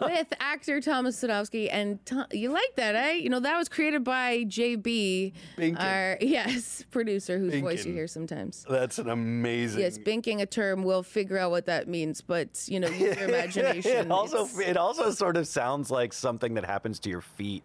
With 0.00 0.32
actor 0.40 0.80
Thomas 0.80 1.20
Sadoski. 1.22 1.68
And 1.70 2.04
Tom, 2.06 2.26
you 2.32 2.50
like 2.50 2.74
that, 2.76 2.94
eh? 2.94 3.12
You 3.12 3.28
know, 3.30 3.40
that 3.40 3.56
was 3.56 3.68
created 3.68 4.04
by 4.04 4.44
JB, 4.44 5.32
Binkin. 5.56 5.80
our, 5.80 6.18
yes, 6.20 6.84
producer 6.90 7.38
whose 7.38 7.60
voice 7.60 7.84
you 7.86 7.92
hear 7.92 8.06
sometimes. 8.06 8.64
That's 8.68 8.98
an 8.98 9.08
amazing. 9.08 9.80
Yes, 9.80 9.98
binking 9.98 10.40
a 10.40 10.46
term. 10.46 10.82
We'll 10.84 11.02
figure 11.02 11.38
out 11.38 11.50
what 11.50 11.66
that 11.66 11.88
means, 11.88 12.20
but, 12.20 12.64
you 12.66 12.80
know, 12.80 12.88
use 12.88 13.16
your 13.18 13.28
imagination. 13.28 13.92
it 13.92 14.10
also 14.10 14.44
It's- 14.44 14.58
it 14.68 14.76
also 14.76 15.10
sort 15.10 15.36
of 15.36 15.46
sounds 15.46 15.90
like 15.90 16.12
something 16.12 16.54
that 16.54 16.64
happens 16.64 16.98
to 17.00 17.10
your 17.10 17.20
feet. 17.20 17.64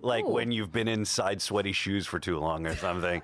Like 0.00 0.24
Oh. 0.24 0.30
when 0.30 0.52
you've 0.52 0.70
been 0.72 0.86
inside 0.86 1.42
sweaty 1.42 1.72
shoes 1.72 2.06
for 2.06 2.20
too 2.20 2.38
long 2.38 2.66
or 2.66 2.76
something. 2.76 3.20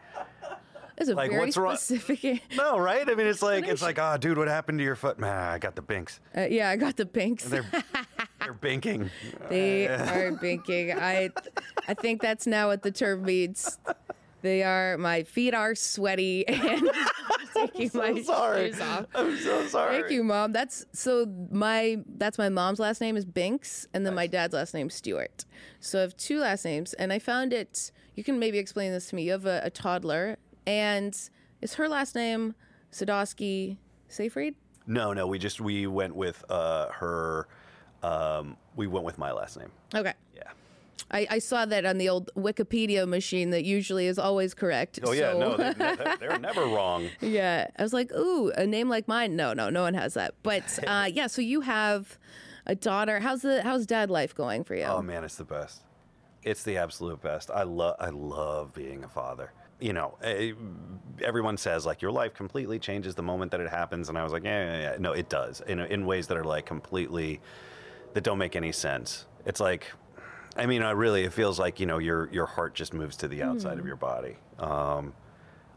It's 0.97 1.09
a 1.11 1.15
Like, 1.15 1.31
very 1.31 1.41
what's 1.41 1.57
wrong- 1.57 1.77
specific. 1.77 2.43
No, 2.57 2.79
right? 2.79 3.09
I 3.09 3.15
mean, 3.15 3.27
it's 3.27 3.43
like 3.43 3.67
it's 3.67 3.83
like, 3.83 3.99
oh, 3.99 4.17
dude, 4.17 4.39
what 4.39 4.49
happened 4.49 4.79
to 4.79 4.85
your 4.85 4.97
foot? 4.97 5.19
Man, 5.19 5.35
I 5.37 5.59
got 5.59 5.75
the 5.75 5.83
binks. 5.83 6.21
Uh, 6.37 6.43
yeah, 6.43 6.71
I 6.71 6.77
got 6.77 6.97
the 6.97 7.05
binks. 7.07 7.45
They're 7.45 7.65
they're 8.41 8.55
binking. 8.55 9.11
They 9.49 9.89
are 9.89 10.33
binking. 10.33 10.97
I, 10.97 11.31
I 11.89 11.95
think 11.95 12.21
that's 12.23 12.47
now 12.47 12.69
what 12.69 12.83
the 12.83 12.91
term 12.91 13.25
means. 13.25 13.79
They 14.43 14.63
are. 14.63 14.99
My 14.99 15.23
feet 15.23 15.55
are 15.55 15.75
sweaty 15.75 16.47
and 16.47 16.91
I'm 17.57 17.69
taking 17.69 17.91
my 17.95 18.21
sorry. 18.23 18.73
shoes 18.73 18.81
off. 18.81 19.07
I'm 19.15 19.39
so 19.39 19.67
sorry. 19.67 20.01
Thank 20.01 20.13
you, 20.13 20.23
mom. 20.23 20.53
That's 20.53 20.85
so 20.93 21.27
my 21.51 21.99
that's 22.19 22.37
my 22.37 22.51
mom's 22.51 22.79
last 22.79 23.01
name 23.01 23.17
is 23.17 23.25
Binks, 23.25 23.87
and 23.95 24.05
then 24.05 24.15
my 24.15 24.27
dad's 24.27 24.53
last 24.53 24.75
name 24.75 24.89
is 24.89 24.95
Stewart. 24.95 25.45
So 25.81 25.99
I 25.99 26.03
have 26.03 26.17
two 26.19 26.41
last 26.41 26.65
names, 26.67 26.93
and 26.95 27.13
I 27.13 27.19
found 27.19 27.53
it. 27.55 27.91
You 28.17 28.23
can 28.23 28.39
maybe 28.39 28.59
explain 28.59 28.93
this 28.93 29.09
to 29.09 29.17
me. 29.17 29.23
You 29.25 29.33
have 29.33 29.47
a, 29.47 29.63
a 29.65 29.71
toddler, 29.71 30.37
and 30.67 31.17
is 31.61 31.75
her 31.75 31.89
last 31.89 32.15
name 32.15 32.55
Sadoski 32.93 33.77
Seyfried? 34.09 34.55
No, 34.87 35.13
no, 35.13 35.27
we 35.27 35.39
just 35.39 35.61
we 35.61 35.87
went 35.87 36.15
with 36.15 36.45
uh, 36.49 36.89
her. 36.93 37.49
Um, 38.03 38.57
we 38.77 38.87
went 38.87 39.05
with 39.07 39.17
my 39.17 39.33
last 39.33 39.59
name. 39.59 39.71
Okay. 39.95 40.13
Yeah. 40.37 40.43
I, 41.11 41.27
I 41.31 41.39
saw 41.39 41.65
that 41.65 41.87
on 41.87 41.99
the 41.99 42.09
old 42.09 42.31
Wikipedia 42.37 43.07
machine 43.09 43.51
that 43.51 43.65
usually 43.65 44.07
is 44.07 44.19
always 44.19 44.53
correct. 44.53 44.99
Oh 45.05 45.13
yeah, 45.13 45.33
so- 45.33 45.39
no, 45.39 45.57
they're, 45.73 46.17
they're 46.19 46.39
never 46.39 46.67
wrong. 46.67 47.09
Yeah, 47.21 47.69
I 47.79 47.83
was 47.83 47.93
like, 47.93 48.13
ooh, 48.13 48.51
a 48.57 48.67
name 48.67 48.89
like 48.89 49.09
mine. 49.09 49.37
No, 49.37 49.53
no, 49.55 49.71
no 49.71 49.83
one 49.83 49.95
has 49.95 50.15
that. 50.15 50.35
But 50.43 50.79
uh, 50.87 51.09
yeah, 51.11 51.27
so 51.29 51.41
you 51.41 51.63
have 51.63 52.19
a 52.67 52.75
daughter. 52.75 53.21
How's 53.21 53.43
the 53.43 53.63
how's 53.63 53.87
dad 53.87 54.11
life 54.11 54.35
going 54.35 54.65
for 54.65 54.75
you? 54.75 54.85
Oh 54.85 55.03
man, 55.03 55.25
it's 55.25 55.37
the 55.37 55.45
best. 55.45 55.83
It's 56.43 56.63
the 56.63 56.77
absolute 56.77 57.23
best. 57.23 57.51
I 57.51 57.63
love 57.63 57.97
I 57.99 58.11
love 58.11 58.75
being 58.75 59.03
a 59.05 59.09
father. 59.09 59.53
You 59.81 59.93
know, 59.93 60.17
eh, 60.23 60.53
everyone 61.23 61.57
says 61.57 61.85
like 61.85 62.01
your 62.03 62.13
life 62.13 62.35
completely 62.35 62.79
changes 62.79 63.15
the 63.15 63.23
moment 63.23 63.51
that 63.53 63.61
it 63.61 63.69
happens, 63.69 64.09
and 64.09 64.17
I 64.17 64.23
was 64.23 64.33
like, 64.33 64.45
yeah, 64.45 64.65
yeah, 64.65 64.81
yeah. 64.93 64.97
no, 64.99 65.13
it 65.13 65.29
does 65.29 65.61
in 65.63 65.81
in 65.81 66.07
ways 66.07 66.27
that 66.29 66.37
are 66.37 66.45
like 66.45 66.67
completely 66.67 67.41
that 68.15 68.23
don't 68.23 68.39
make 68.39 68.57
any 68.57 68.73
sense. 68.73 69.27
It's 69.45 69.61
like, 69.61 69.87
I 70.57 70.67
mean, 70.67 70.83
I 70.83 70.93
really, 70.93 71.25
it 71.25 71.33
feels 71.33 71.59
like 71.59 71.81
you 71.81 71.87
know 71.87 71.99
your 71.99 72.29
your 72.33 72.47
heart 72.47 72.75
just 72.75 72.95
moves 72.95 73.17
to 73.19 73.29
the 73.29 73.43
outside 73.43 73.79
of 73.79 73.87
your 73.87 73.97
body. 73.97 74.37
Um, 74.59 75.13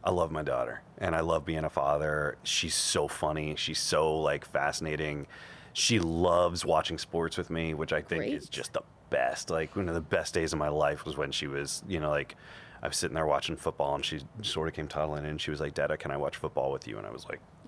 I 0.04 0.12
love 0.12 0.32
my 0.32 0.42
daughter 0.42 0.82
and 1.00 1.14
I 1.14 1.20
love 1.20 1.44
being 1.44 1.66
a 1.66 1.70
father. 1.70 2.38
She's 2.44 2.76
so 2.76 3.10
funny. 3.10 3.56
She's 3.58 3.80
so 3.80 4.20
like 4.20 4.46
fascinating. 4.46 5.28
She 5.74 6.00
loves 6.00 6.64
watching 6.64 6.98
sports 6.98 7.38
with 7.38 7.50
me, 7.50 7.74
which 7.74 7.92
I 7.92 8.02
think 8.02 8.26
is 8.26 8.48
just 8.48 8.72
the 8.72 8.84
best. 9.10 9.50
Like 9.50 9.76
one 9.76 9.90
of 9.90 9.96
the 9.96 10.02
best 10.02 10.34
days 10.34 10.54
of 10.54 10.60
my 10.60 10.70
life 10.70 11.06
was 11.06 11.18
when 11.18 11.32
she 11.32 11.48
was, 11.48 11.84
you 11.90 12.00
know, 12.00 12.10
like 12.10 12.38
I 12.82 12.88
was 12.88 12.98
sitting 12.98 13.16
there 13.16 13.26
watching 13.26 13.56
football 13.56 13.96
and 13.96 14.06
she 14.06 14.20
sort 14.42 14.68
of 14.68 14.74
came 14.74 14.88
toddling 14.88 15.24
in 15.24 15.32
and 15.32 15.42
she 15.42 15.52
was 15.52 15.60
like, 15.60 15.74
Dada, 15.74 15.98
can 15.98 16.12
I 16.12 16.18
watch 16.18 16.36
football 16.38 16.72
with 16.72 16.88
you? 16.88 16.98
And 16.98 17.08
I 17.08 17.12
was 17.12 17.26
like, 17.26 17.40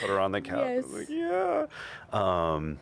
put 0.00 0.10
her 0.10 0.20
on 0.20 0.32
the 0.32 0.40
couch. 0.40 0.58
I 0.58 0.76
was 0.76 0.92
like, 0.92 1.08
yeah. 1.08 1.66
Um, 2.12 2.78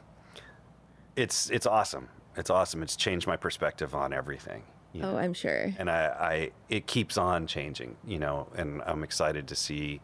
it's, 1.17 1.51
it's 1.51 1.67
awesome. 1.67 2.09
It's 2.37 2.51
awesome. 2.51 2.83
It's 2.83 2.97
changed 2.97 3.27
my 3.27 3.37
perspective 3.37 3.95
on 3.95 4.13
everything. 4.13 4.65
you 4.93 5.03
know? 5.03 5.13
Oh, 5.13 5.17
I'm 5.17 5.33
sure. 5.35 5.73
and 5.79 5.89
I, 5.89 6.07
I 6.07 6.51
it 6.69 6.87
keeps 6.87 7.17
on 7.17 7.47
changing, 7.47 7.97
you 8.05 8.19
know, 8.19 8.49
and 8.57 8.83
I'm 8.85 9.03
excited 9.05 9.47
to 9.49 9.55
see 9.57 10.01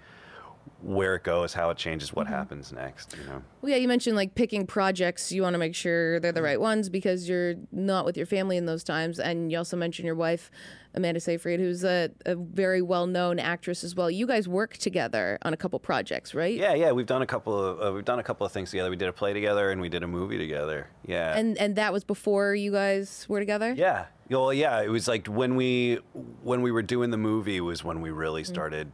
where 0.83 1.15
it 1.15 1.25
goes, 1.25 1.53
how 1.53 1.71
it 1.71 1.77
changes, 1.77 2.13
what 2.13 2.27
mm-hmm. 2.27 2.35
happens 2.35 2.73
next, 2.73 3.15
you 3.17 3.25
know. 3.25 3.43
Well, 3.61 3.71
yeah, 3.71 3.77
you 3.77 3.87
mentioned 3.87 4.17
like 4.17 4.35
picking 4.35 4.67
projects. 4.67 5.31
You 5.31 5.43
want 5.43 5.55
to 5.55 5.59
make 5.59 5.75
sure 5.75 6.19
they're 6.21 6.33
the 6.33 6.41
mm-hmm. 6.41 6.47
right 6.47 6.61
ones 6.61 6.89
because 6.89 7.29
you're 7.29 7.55
not 7.71 8.05
with 8.05 8.17
your 8.17 8.27
family 8.27 8.57
in 8.57 8.65
those 8.65 8.83
times. 8.83 9.19
And 9.19 9.53
you 9.53 9.59
also 9.59 9.77
mentioned 9.77 10.07
your 10.07 10.15
wife, 10.15 10.51
Amanda 10.95 11.21
Seyfried, 11.21 11.61
who's 11.61 11.85
a, 11.85 12.11
a 12.25 12.35
very 12.35 12.81
well 12.81 13.07
known 13.07 13.39
actress 13.39 13.85
as 13.85 13.95
well. 13.95 14.11
You 14.11 14.27
guys 14.27 14.49
work 14.49 14.79
together 14.79 15.39
on 15.43 15.53
a 15.53 15.57
couple 15.57 15.79
projects, 15.79 16.35
right? 16.35 16.57
Yeah, 16.57 16.75
yeah, 16.75 16.93
we've 16.93 17.07
done 17.07 17.23
a 17.23 17.27
couple 17.27 17.63
of 17.63 17.83
uh, 17.83 17.95
we've 17.95 18.05
done 18.05 18.19
a 18.19 18.25
couple 18.25 18.47
of 18.47 18.53
things 18.53 18.71
together. 18.71 18.89
We 18.89 18.97
did 18.97 19.09
a 19.09 19.13
play 19.13 19.35
together 19.35 19.71
and 19.71 19.81
we 19.81 19.91
did 19.91 20.03
a 20.03 20.09
movie 20.09 20.39
together. 20.39 20.89
Yeah. 21.07 21.37
And 21.37 21.59
and 21.59 21.77
that 21.77 21.93
was 21.93 22.05
before 22.05 22.55
you 22.55 22.73
guys 22.73 23.27
were 23.29 23.41
together. 23.41 23.75
yeah. 23.77 24.07
Well, 24.31 24.55
yeah, 24.55 24.81
it 24.81 24.89
was 24.89 25.09
like 25.09 25.27
when 25.27 25.57
we 25.57 25.99
when 26.45 26.63
we 26.63 26.71
were 26.71 26.83
doing 26.83 27.11
the 27.11 27.19
movie 27.19 27.61
was 27.61 27.83
when 27.83 28.01
we 28.01 28.11
really 28.11 28.45
mm. 28.45 28.47
started 28.47 28.93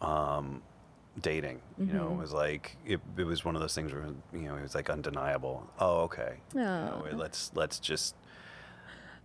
um 0.00 0.62
dating. 1.20 1.60
You 1.78 1.92
know, 1.92 2.12
it 2.12 2.16
was 2.16 2.32
like 2.32 2.76
it, 2.86 3.00
it 3.16 3.24
was 3.24 3.44
one 3.44 3.54
of 3.54 3.60
those 3.60 3.74
things 3.74 3.92
where 3.92 4.06
you 4.32 4.40
know, 4.40 4.56
it 4.56 4.62
was 4.62 4.74
like 4.74 4.90
undeniable. 4.90 5.68
Oh, 5.78 6.02
okay. 6.02 6.34
You 6.54 6.60
know, 6.60 7.04
let's 7.12 7.50
let's 7.54 7.78
just 7.78 8.14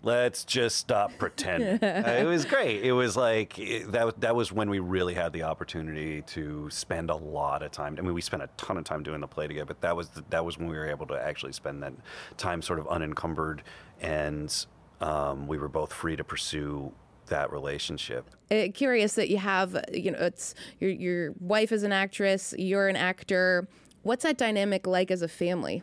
let's 0.04 0.44
just 0.44 0.78
stop 0.78 1.12
pretending. 1.20 1.84
Uh, 1.84 2.18
it 2.20 2.26
was 2.26 2.46
great. 2.46 2.84
It 2.84 2.92
was 2.92 3.16
like 3.16 3.58
it, 3.60 3.92
that. 3.92 4.22
That 4.22 4.36
was 4.36 4.52
when 4.52 4.70
we 4.70 4.80
really 4.80 5.14
had 5.14 5.34
the 5.34 5.44
opportunity 5.44 6.22
to 6.24 6.70
spend 6.70 7.10
a 7.10 7.16
lot 7.16 7.62
of 7.64 7.72
time. 7.72 7.96
I 7.98 8.02
mean, 8.02 8.14
we 8.14 8.22
spent 8.22 8.44
a 8.44 8.50
ton 8.58 8.78
of 8.78 8.84
time 8.84 9.04
doing 9.04 9.22
the 9.22 9.28
play 9.28 9.48
together, 9.48 9.66
but 9.66 9.82
that 9.82 9.96
was 9.96 10.10
the, 10.10 10.24
that 10.30 10.44
was 10.44 10.58
when 10.58 10.68
we 10.68 10.76
were 10.76 10.88
able 10.88 11.08
to 11.08 11.16
actually 11.16 11.54
spend 11.54 11.84
that 11.84 11.94
time 12.38 12.62
sort 12.62 12.80
of 12.80 12.88
unencumbered, 12.88 13.64
and 14.02 14.66
um, 15.02 15.48
we 15.48 15.58
were 15.58 15.70
both 15.70 15.92
free 15.92 16.16
to 16.16 16.24
pursue 16.24 16.92
that 17.28 17.52
relationship. 17.52 18.30
Uh, 18.52 18.66
curious 18.74 19.14
that 19.14 19.30
you 19.30 19.38
have, 19.38 19.84
you 19.92 20.12
know, 20.12 20.20
it's 20.20 20.56
your 20.80 20.92
your 20.92 21.34
wife 21.40 21.72
is 21.72 21.84
an 21.84 21.92
actress, 21.92 22.54
you're 22.58 22.88
an 22.88 22.96
actor. 22.96 23.68
What's 24.04 24.24
that 24.24 24.38
dynamic 24.38 24.86
like 24.86 25.10
as 25.10 25.22
a 25.22 25.28
family? 25.28 25.82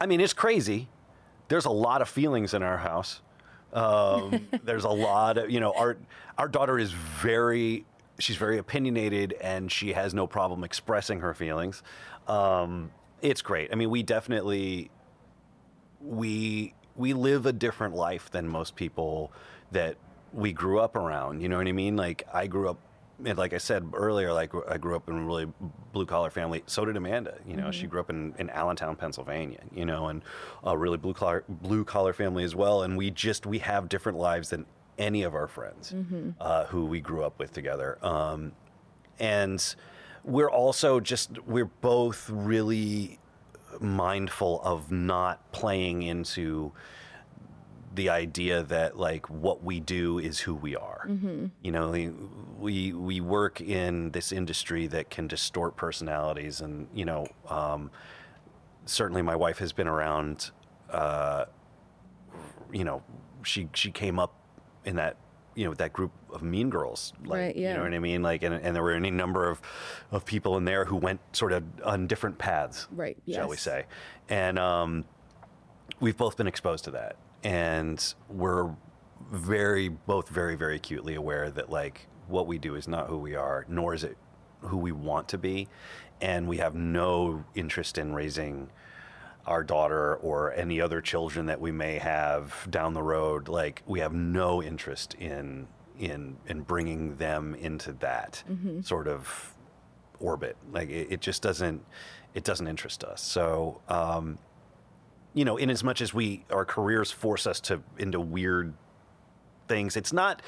I 0.00 0.06
mean, 0.06 0.20
it's 0.20 0.32
crazy. 0.32 0.88
There's 1.48 1.66
a 1.66 1.70
lot 1.70 2.02
of 2.02 2.08
feelings 2.08 2.54
in 2.54 2.62
our 2.62 2.78
house. 2.78 3.20
Um, 3.72 4.48
there's 4.64 4.84
a 4.84 4.90
lot 4.90 5.38
of, 5.38 5.50
you 5.50 5.60
know, 5.60 5.72
our 5.76 5.96
our 6.38 6.48
daughter 6.48 6.78
is 6.78 6.92
very, 6.92 7.84
she's 8.18 8.36
very 8.36 8.58
opinionated, 8.58 9.34
and 9.40 9.70
she 9.70 9.92
has 9.92 10.14
no 10.14 10.26
problem 10.26 10.64
expressing 10.64 11.20
her 11.20 11.34
feelings. 11.34 11.82
Um, 12.26 12.90
it's 13.20 13.42
great. 13.42 13.70
I 13.72 13.76
mean, 13.76 13.90
we 13.90 14.02
definitely 14.02 14.90
we 16.00 16.74
we 16.96 17.12
live 17.12 17.46
a 17.46 17.52
different 17.52 17.94
life 17.94 18.30
than 18.30 18.48
most 18.48 18.76
people 18.76 19.32
that 19.70 19.96
we 20.32 20.52
grew 20.52 20.80
up 20.80 20.96
around. 20.96 21.40
You 21.40 21.48
know 21.48 21.58
what 21.58 21.66
I 21.66 21.72
mean? 21.72 21.96
Like 21.96 22.26
I 22.32 22.46
grew 22.46 22.68
up, 22.68 22.78
and 23.24 23.38
like 23.38 23.52
I 23.52 23.58
said 23.58 23.88
earlier, 23.92 24.32
like 24.32 24.52
I 24.68 24.78
grew 24.78 24.96
up 24.96 25.08
in 25.08 25.16
a 25.16 25.24
really 25.24 25.46
blue 25.92 26.06
collar 26.06 26.30
family. 26.30 26.62
So 26.66 26.84
did 26.84 26.96
Amanda. 26.96 27.38
You 27.46 27.56
know, 27.56 27.70
she 27.70 27.86
grew 27.86 28.00
up 28.00 28.10
in, 28.10 28.34
in 28.38 28.50
Allentown, 28.50 28.96
Pennsylvania. 28.96 29.60
You 29.74 29.84
know, 29.84 30.08
and 30.08 30.22
a 30.64 30.76
really 30.76 30.98
blue 30.98 31.14
collar 31.14 31.44
blue 31.48 31.84
collar 31.84 32.12
family 32.12 32.44
as 32.44 32.54
well. 32.54 32.82
And 32.82 32.96
we 32.96 33.10
just 33.10 33.46
we 33.46 33.58
have 33.58 33.88
different 33.88 34.18
lives 34.18 34.50
than 34.50 34.66
any 34.98 35.22
of 35.22 35.34
our 35.34 35.48
friends 35.48 35.94
uh, 36.40 36.64
who 36.66 36.84
we 36.84 37.00
grew 37.00 37.24
up 37.24 37.38
with 37.38 37.52
together. 37.52 37.98
Um, 38.02 38.52
and 39.18 39.74
we're 40.24 40.50
also 40.50 41.00
just 41.00 41.30
we're 41.46 41.64
both 41.64 42.28
really 42.30 43.18
mindful 43.80 44.60
of 44.62 44.92
not 44.92 45.50
playing 45.52 46.02
into 46.02 46.72
the 47.94 48.08
idea 48.08 48.62
that 48.62 48.96
like 48.96 49.28
what 49.28 49.62
we 49.62 49.78
do 49.80 50.18
is 50.18 50.40
who 50.40 50.54
we 50.54 50.74
are. 50.76 51.06
You 51.62 51.72
know, 51.72 51.90
we- 52.58 52.92
we 52.92 53.20
work 53.20 53.60
in 53.60 54.10
this 54.12 54.32
industry 54.32 54.86
that 54.88 55.10
can 55.10 55.26
distort 55.26 55.76
personalities, 55.76 56.60
and 56.60 56.88
you 56.94 57.04
know, 57.04 57.26
um, 57.48 57.90
certainly 58.86 59.22
my 59.22 59.36
wife 59.36 59.58
has 59.58 59.72
been 59.72 59.88
around. 59.88 60.50
Uh, 60.90 61.44
you 62.72 62.84
know, 62.84 63.02
she 63.42 63.68
she 63.74 63.90
came 63.90 64.18
up 64.18 64.34
in 64.84 64.96
that 64.96 65.16
you 65.54 65.64
know 65.64 65.70
with 65.70 65.78
that 65.80 65.92
group 65.92 66.12
of 66.30 66.42
mean 66.42 66.70
girls 66.70 67.12
like 67.26 67.38
Right, 67.40 67.56
you 67.56 67.76
know 67.76 67.82
what 67.82 67.92
i 67.92 67.98
mean? 67.98 68.22
Like 68.22 68.42
and, 68.42 68.54
and 68.54 68.74
there 68.74 68.82
were 68.82 68.92
any 68.92 69.10
number 69.10 69.50
of 69.50 69.60
of 70.10 70.24
people 70.24 70.56
in 70.56 70.64
there 70.64 70.86
who 70.86 70.96
went 70.96 71.20
sort 71.36 71.52
of 71.52 71.62
on 71.84 72.06
different 72.06 72.38
paths 72.38 72.88
Right, 72.90 73.18
shall 73.34 73.48
we 73.50 73.56
say. 73.58 73.84
And 74.30 74.58
um 74.58 75.04
we've 76.00 76.16
both 76.16 76.38
been 76.38 76.46
exposed 76.46 76.84
to 76.84 76.90
that 76.92 77.16
and 77.42 78.14
we're 78.28 78.70
very 79.30 79.88
both 79.88 80.28
very 80.28 80.56
very 80.56 80.76
acutely 80.76 81.14
aware 81.14 81.50
that 81.50 81.70
like 81.70 82.06
what 82.28 82.46
we 82.46 82.58
do 82.58 82.74
is 82.74 82.86
not 82.86 83.06
who 83.06 83.16
we 83.18 83.34
are 83.34 83.64
nor 83.68 83.94
is 83.94 84.04
it 84.04 84.16
who 84.62 84.76
we 84.76 84.92
want 84.92 85.28
to 85.28 85.38
be. 85.38 85.68
And 86.20 86.48
we 86.48 86.58
have 86.58 86.74
no 86.74 87.44
interest 87.54 87.98
in 87.98 88.14
raising 88.14 88.70
our 89.46 89.64
daughter 89.64 90.16
or 90.16 90.52
any 90.54 90.80
other 90.80 91.00
children 91.00 91.46
that 91.46 91.60
we 91.60 91.72
may 91.72 91.98
have 91.98 92.66
down 92.70 92.94
the 92.94 93.02
road. 93.02 93.48
Like 93.48 93.82
we 93.86 94.00
have 94.00 94.12
no 94.12 94.62
interest 94.62 95.14
in 95.14 95.66
in 95.98 96.36
in 96.46 96.62
bringing 96.62 97.16
them 97.16 97.54
into 97.56 97.92
that 97.94 98.42
sort 98.82 99.08
of 99.08 99.54
orbit. 100.20 100.56
Like 100.70 100.90
it, 100.90 101.08
it 101.10 101.20
just 101.20 101.42
doesn't 101.42 101.84
it 102.34 102.44
doesn't 102.44 102.68
interest 102.68 103.04
us. 103.04 103.20
So, 103.20 103.80
um, 103.88 104.38
you 105.34 105.44
know, 105.44 105.56
in 105.56 105.70
as 105.70 105.82
much 105.82 106.00
as 106.02 106.12
we 106.12 106.44
our 106.50 106.64
careers 106.64 107.10
force 107.10 107.46
us 107.46 107.60
to 107.60 107.82
into 107.98 108.20
weird 108.20 108.74
things, 109.68 109.96
it's 109.96 110.12
not. 110.12 110.42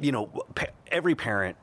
You 0.00 0.12
know, 0.12 0.26
pa- 0.54 0.66
every 0.90 1.14
parent 1.14 1.56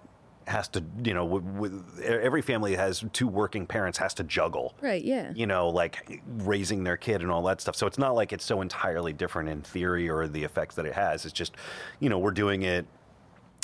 has 0.48 0.68
to. 0.70 0.84
You 1.04 1.14
know, 1.14 1.26
with, 1.26 1.44
with 1.44 2.00
every 2.02 2.42
family 2.42 2.76
has 2.76 3.04
two 3.14 3.28
working 3.28 3.66
parents 3.66 3.98
has 3.98 4.14
to 4.16 4.24
juggle 4.24 4.76
Right, 4.82 5.04
yeah. 5.04 5.32
you 5.36 5.48
know, 5.48 5.70
like 5.70 6.22
raising 6.38 6.84
their 6.84 6.98
kid 6.98 7.22
and 7.22 7.32
all 7.32 7.44
that 7.44 7.62
stuff. 7.62 7.76
So 7.76 7.88
it's 7.88 7.98
not 7.98 8.16
like 8.16 8.32
it's 8.34 8.46
so 8.46 8.62
entirely 8.62 9.14
different 9.14 9.50
in 9.50 9.62
theory 9.62 10.10
or 10.10 10.28
the 10.28 10.44
effects 10.44 10.76
that 10.76 10.86
it 10.86 10.94
has. 10.94 11.26
It's 11.26 11.34
just, 11.34 11.56
you 12.00 12.10
know, 12.10 12.20
we're 12.20 12.32
doing 12.32 12.62
it 12.64 12.86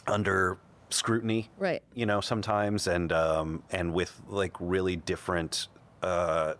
under 0.07 0.57
scrutiny, 0.89 1.49
Right. 1.57 1.81
You 1.93 2.05
know, 2.05 2.21
sometimes 2.21 2.87
and 2.87 3.11
um, 3.11 3.63
and 3.71 3.93
with 3.93 4.21
like 4.27 4.55
really 4.59 4.95
different 4.95 5.67
uh, 6.01 6.53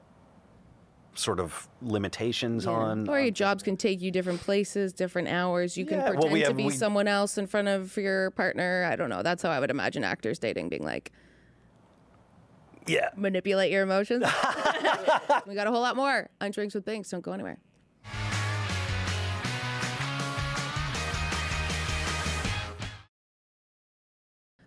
sort 1.16 1.40
of 1.40 1.68
limitations 1.82 2.66
Yeah. 2.66 2.72
on. 2.72 3.08
or 3.10 3.18
your 3.20 3.28
on- 3.28 3.34
jobs 3.34 3.64
can 3.64 3.78
take 3.78 4.02
you 4.02 4.12
different 4.12 4.42
places, 4.42 4.94
different 4.94 5.28
hours. 5.30 5.78
You 5.78 5.86
can 5.86 6.00
Yeah, 6.00 6.04
well, 6.12 6.14
pretend 6.14 6.34
we 6.34 6.44
to 6.44 6.54
be 6.54 6.66
we- 6.66 6.72
someone 6.72 7.08
else 7.08 7.38
in 7.38 7.48
front 7.48 7.68
of 7.68 7.96
your 7.98 8.32
partner. 8.32 8.88
I 8.90 8.96
don't 8.96 9.10
know. 9.10 9.24
That's 9.24 9.42
how 9.44 9.50
I 9.50 9.60
would 9.60 9.70
imagine 9.72 10.04
actors 10.04 10.40
dating, 10.40 10.70
being 10.70 10.84
like 10.84 11.12
yeah. 12.88 13.10
manipulate 13.16 13.72
your 13.72 13.84
emotions. 13.84 14.24
we 15.48 15.56
got 15.56 15.68
a 15.68 15.72
whole 15.72 15.82
lot 15.82 15.96
more 15.96 16.30
on 16.42 16.52
Drinks 16.52 16.76
with 16.76 16.86
Binks. 16.86 17.10
Don't 17.10 17.22
go 17.22 17.32
anywhere. 17.32 17.58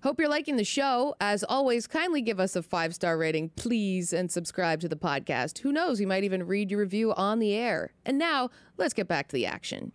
Hope 0.04 0.20
you're 0.20 0.28
liking 0.28 0.56
the 0.56 0.64
show. 0.64 1.16
As 1.20 1.42
always, 1.48 1.88
kindly 1.88 2.22
give 2.22 2.38
us 2.38 2.54
a 2.54 2.62
five 2.62 2.94
star 2.94 3.18
rating, 3.18 3.48
please, 3.50 4.12
and 4.12 4.30
subscribe 4.30 4.80
to 4.80 4.88
the 4.88 4.96
podcast. 4.96 5.58
Who 5.58 5.72
knows? 5.72 5.98
We 5.98 6.06
might 6.06 6.22
even 6.22 6.46
read 6.46 6.70
your 6.70 6.78
review 6.80 7.12
on 7.14 7.40
the 7.40 7.54
air. 7.54 7.92
And 8.06 8.16
now, 8.16 8.50
let's 8.76 8.94
get 8.94 9.08
back 9.08 9.26
to 9.28 9.34
the 9.34 9.46
action. 9.46 9.90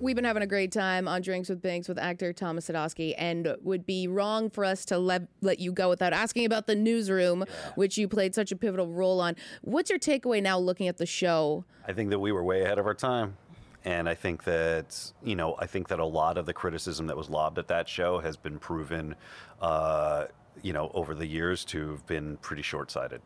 We've 0.00 0.16
been 0.16 0.24
having 0.24 0.42
a 0.42 0.48
great 0.48 0.72
time 0.72 1.06
on 1.08 1.22
Drinks 1.22 1.48
with 1.48 1.62
Binks 1.62 1.88
with 1.88 1.96
actor 1.96 2.32
Thomas 2.32 2.68
Sadoski, 2.68 3.14
and 3.16 3.56
would 3.62 3.86
be 3.86 4.08
wrong 4.08 4.50
for 4.50 4.64
us 4.64 4.84
to 4.86 4.98
let, 4.98 5.28
let 5.40 5.60
you 5.60 5.72
go 5.72 5.88
without 5.88 6.12
asking 6.12 6.44
about 6.44 6.66
the 6.66 6.74
newsroom, 6.74 7.44
which 7.76 7.96
you 7.96 8.08
played 8.08 8.34
such 8.34 8.50
a 8.50 8.56
pivotal 8.56 8.88
role 8.88 9.20
on. 9.20 9.36
What's 9.62 9.90
your 9.90 10.00
takeaway 10.00 10.42
now 10.42 10.58
looking 10.58 10.88
at 10.88 10.98
the 10.98 11.06
show? 11.06 11.64
I 11.86 11.92
think 11.92 12.10
that 12.10 12.18
we 12.18 12.32
were 12.32 12.42
way 12.42 12.62
ahead 12.62 12.80
of 12.80 12.86
our 12.86 12.94
time. 12.94 13.36
And 13.84 14.08
I 14.08 14.14
think 14.14 14.44
that, 14.44 15.12
you 15.24 15.34
know, 15.34 15.56
I 15.58 15.66
think 15.66 15.88
that 15.88 15.98
a 15.98 16.04
lot 16.04 16.38
of 16.38 16.46
the 16.46 16.52
criticism 16.52 17.06
that 17.08 17.16
was 17.16 17.28
lobbed 17.28 17.58
at 17.58 17.68
that 17.68 17.88
show 17.88 18.20
has 18.20 18.36
been 18.36 18.58
proven, 18.58 19.16
uh, 19.60 20.26
you 20.62 20.72
know, 20.72 20.90
over 20.94 21.14
the 21.14 21.26
years 21.26 21.64
to 21.66 21.90
have 21.90 22.06
been 22.06 22.36
pretty 22.38 22.62
short 22.62 22.90
sighted. 22.90 23.20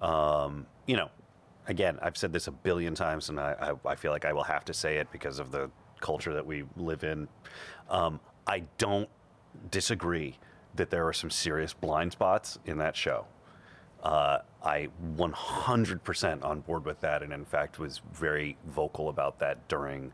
Um, 0.00 0.66
you 0.86 0.96
know, 0.96 1.08
again, 1.66 1.98
I've 2.02 2.16
said 2.16 2.32
this 2.32 2.46
a 2.46 2.50
billion 2.50 2.94
times 2.94 3.30
and 3.30 3.40
I, 3.40 3.74
I, 3.86 3.90
I 3.90 3.94
feel 3.94 4.10
like 4.10 4.24
I 4.24 4.32
will 4.32 4.42
have 4.42 4.64
to 4.66 4.74
say 4.74 4.96
it 4.98 5.10
because 5.12 5.38
of 5.38 5.50
the 5.50 5.70
culture 6.00 6.34
that 6.34 6.44
we 6.44 6.64
live 6.76 7.04
in. 7.04 7.28
Um, 7.88 8.20
I 8.46 8.64
don't 8.78 9.08
disagree 9.70 10.38
that 10.74 10.90
there 10.90 11.06
are 11.06 11.12
some 11.12 11.30
serious 11.30 11.72
blind 11.72 12.12
spots 12.12 12.58
in 12.66 12.78
that 12.78 12.96
show. 12.96 13.26
Uh, 14.02 14.38
I 14.64 14.88
100% 15.16 16.44
on 16.44 16.60
board 16.60 16.84
with 16.84 17.00
that, 17.00 17.22
and 17.22 17.32
in 17.32 17.44
fact 17.44 17.78
was 17.78 18.00
very 18.12 18.56
vocal 18.66 19.08
about 19.08 19.38
that 19.40 19.68
during, 19.68 20.12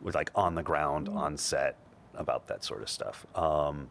with 0.00 0.14
like 0.14 0.30
on 0.34 0.54
the 0.54 0.62
ground, 0.62 1.08
on 1.08 1.36
set, 1.36 1.76
about 2.14 2.46
that 2.48 2.64
sort 2.64 2.82
of 2.82 2.88
stuff. 2.88 3.26
Um, 3.34 3.90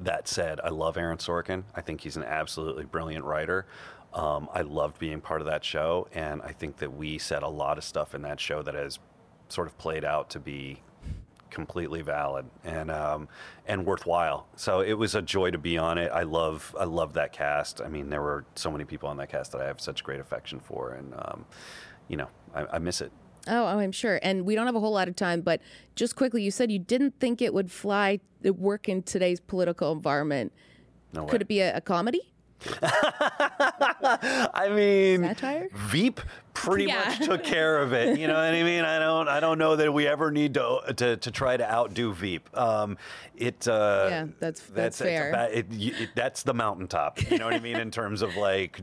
that 0.00 0.28
said, 0.28 0.60
I 0.60 0.70
love 0.70 0.96
Aaron 0.96 1.18
Sorkin. 1.18 1.64
I 1.74 1.80
think 1.80 2.00
he's 2.00 2.16
an 2.16 2.24
absolutely 2.24 2.84
brilliant 2.84 3.24
writer. 3.24 3.66
Um, 4.14 4.48
I 4.52 4.62
loved 4.62 4.98
being 4.98 5.20
part 5.20 5.40
of 5.40 5.46
that 5.46 5.64
show, 5.64 6.08
and 6.12 6.42
I 6.42 6.52
think 6.52 6.78
that 6.78 6.96
we 6.96 7.18
said 7.18 7.42
a 7.42 7.48
lot 7.48 7.78
of 7.78 7.84
stuff 7.84 8.14
in 8.14 8.22
that 8.22 8.40
show 8.40 8.62
that 8.62 8.74
has 8.74 8.98
sort 9.48 9.66
of 9.66 9.76
played 9.78 10.04
out 10.04 10.30
to 10.30 10.40
be 10.40 10.80
completely 11.50 12.02
valid 12.02 12.46
and 12.64 12.90
um, 12.90 13.28
and 13.66 13.84
worthwhile. 13.84 14.46
So 14.56 14.80
it 14.80 14.94
was 14.94 15.14
a 15.14 15.22
joy 15.22 15.50
to 15.50 15.58
be 15.58 15.78
on 15.78 15.98
it. 15.98 16.10
I 16.12 16.22
love 16.22 16.74
I 16.78 16.84
love 16.84 17.14
that 17.14 17.32
cast. 17.32 17.80
I 17.80 17.88
mean, 17.88 18.10
there 18.10 18.22
were 18.22 18.44
so 18.54 18.70
many 18.70 18.84
people 18.84 19.08
on 19.08 19.16
that 19.18 19.28
cast 19.28 19.52
that 19.52 19.60
I 19.60 19.66
have 19.66 19.80
such 19.80 20.04
great 20.04 20.20
affection 20.20 20.60
for, 20.60 20.92
and 20.92 21.14
um, 21.14 21.44
you 22.08 22.16
know, 22.16 22.28
I, 22.54 22.66
I 22.72 22.78
miss 22.78 23.00
it. 23.00 23.12
Oh, 23.46 23.64
oh, 23.64 23.78
I'm 23.78 23.92
sure. 23.92 24.20
And 24.22 24.44
we 24.44 24.54
don't 24.54 24.66
have 24.66 24.76
a 24.76 24.80
whole 24.80 24.92
lot 24.92 25.08
of 25.08 25.16
time, 25.16 25.40
but 25.40 25.60
just 25.96 26.14
quickly, 26.14 26.42
you 26.42 26.50
said 26.50 26.70
you 26.70 26.78
didn't 26.78 27.18
think 27.18 27.40
it 27.40 27.54
would 27.54 27.70
fly, 27.70 28.20
work 28.42 28.88
in 28.88 29.02
today's 29.02 29.40
political 29.40 29.92
environment. 29.92 30.52
No 31.12 31.24
way. 31.24 31.30
Could 31.30 31.42
it 31.42 31.48
be 31.48 31.60
a, 31.60 31.76
a 31.76 31.80
comedy? 31.80 32.32
I 32.82 34.70
mean, 34.70 35.22
Satire? 35.22 35.68
Veep 35.72 36.20
pretty 36.64 36.84
Yeah. 36.84 37.04
much 37.06 37.18
took 37.20 37.42
care 37.44 37.78
of 37.78 37.92
it. 37.92 38.18
You 38.18 38.26
know 38.26 38.34
what 38.34 38.54
I 38.54 38.62
mean? 38.62 38.84
I 38.84 38.98
don't. 38.98 39.28
I 39.28 39.40
don't 39.40 39.58
know 39.58 39.76
that 39.76 39.92
we 39.92 40.06
ever 40.06 40.30
need 40.30 40.54
to 40.54 40.80
to, 40.96 41.16
to 41.16 41.30
try 41.30 41.56
to 41.56 41.70
outdo 41.70 42.12
Veep. 42.12 42.48
Um, 42.56 42.96
it. 43.36 43.66
Uh, 43.66 44.06
Yeah, 44.10 44.26
that's- 44.38 44.62
that's 44.72 45.00
a 45.00 45.04
fair. 45.04 45.32
ba- 45.32 45.58
it, 45.58 45.66
it, 45.70 46.10
that's 46.14 46.42
the 46.42 46.54
mountaintop. 46.54 47.30
You 47.30 47.38
know 47.38 47.46
what 47.46 47.54
I 47.54 47.60
mean? 47.60 47.76
In 47.76 47.90
terms 47.90 48.22
of 48.22 48.36
like, 48.36 48.80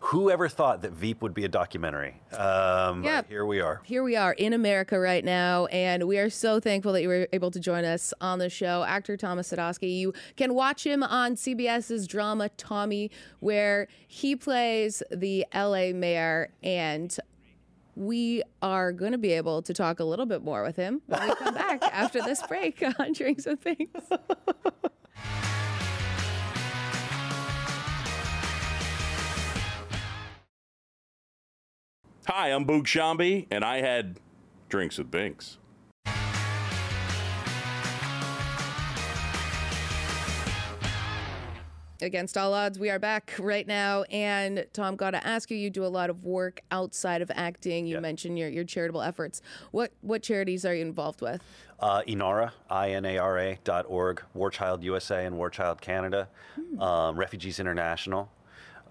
whoever 0.00 0.48
thought 0.48 0.82
that 0.82 0.92
Veep 0.92 1.22
would 1.22 1.34
be 1.34 1.44
a 1.44 1.48
documentary? 1.48 2.20
Um, 2.36 3.04
Yeah. 3.04 3.22
Here 3.28 3.44
we 3.44 3.60
are. 3.60 3.80
Here 3.84 4.02
we 4.02 4.16
are 4.16 4.32
in 4.32 4.52
America 4.52 4.98
right 4.98 5.24
now, 5.24 5.66
and 5.66 6.04
we 6.08 6.18
are 6.18 6.30
so 6.30 6.60
thankful 6.60 6.92
that 6.92 7.02
you 7.02 7.08
were 7.08 7.28
able 7.32 7.50
to 7.50 7.60
join 7.60 7.84
us 7.84 8.14
on 8.20 8.38
the 8.38 8.48
show. 8.48 8.84
Actor 8.84 9.16
Thomas 9.16 9.50
Sadoski. 9.52 9.98
You 9.98 10.12
can 10.36 10.54
watch 10.54 10.84
him 10.86 11.02
on 11.02 11.34
CBS's 11.36 12.06
drama 12.06 12.48
Tommy, 12.56 13.10
where 13.40 13.88
he 14.06 14.34
plays 14.36 15.02
the 15.10 15.44
LA 15.54 15.92
mayor, 15.92 16.50
and 16.62 17.17
we 17.98 18.44
are 18.62 18.92
going 18.92 19.10
to 19.10 19.18
be 19.18 19.32
able 19.32 19.60
to 19.60 19.74
talk 19.74 19.98
a 19.98 20.04
little 20.04 20.24
bit 20.24 20.42
more 20.42 20.62
with 20.62 20.76
him 20.76 21.02
when 21.06 21.28
we 21.28 21.34
come 21.34 21.52
back 21.52 21.82
after 21.92 22.22
this 22.22 22.40
break 22.46 22.80
on 22.98 23.12
Drinks 23.12 23.44
with 23.44 23.62
Binks. 23.62 24.08
Hi, 32.26 32.48
I'm 32.52 32.64
Boog 32.66 32.84
Sciambi, 32.84 33.46
and 33.50 33.64
I 33.64 33.80
had 33.80 34.20
drinks 34.68 34.98
with 34.98 35.10
Binks. 35.10 35.58
Against 42.00 42.38
all 42.38 42.54
odds, 42.54 42.78
we 42.78 42.90
are 42.90 43.00
back 43.00 43.34
right 43.40 43.66
now. 43.66 44.04
And 44.04 44.64
Tom, 44.72 44.94
got 44.94 45.10
to 45.12 45.26
ask 45.26 45.50
you, 45.50 45.56
you 45.56 45.68
do 45.68 45.84
a 45.84 45.88
lot 45.88 46.10
of 46.10 46.24
work 46.24 46.60
outside 46.70 47.22
of 47.22 47.30
acting. 47.34 47.86
You 47.88 47.94
Yeah. 47.96 48.00
mentioned 48.00 48.38
your, 48.38 48.48
your 48.48 48.62
charitable 48.62 49.02
efforts. 49.02 49.42
What 49.72 49.92
what 50.02 50.22
charities 50.22 50.64
are 50.64 50.72
you 50.74 50.82
involved 50.82 51.20
with? 51.20 51.42
Uh, 51.80 52.02
Inara, 52.06 52.52
I-N-A-R-A 52.70 53.58
dot 53.64 53.84
org, 53.88 54.22
War 54.32 54.48
Child 54.50 54.84
USA 54.84 55.26
and 55.26 55.36
War 55.36 55.50
Child 55.50 55.80
Canada, 55.80 56.28
um, 56.78 57.16
Refugees 57.18 57.58
International, 57.58 58.30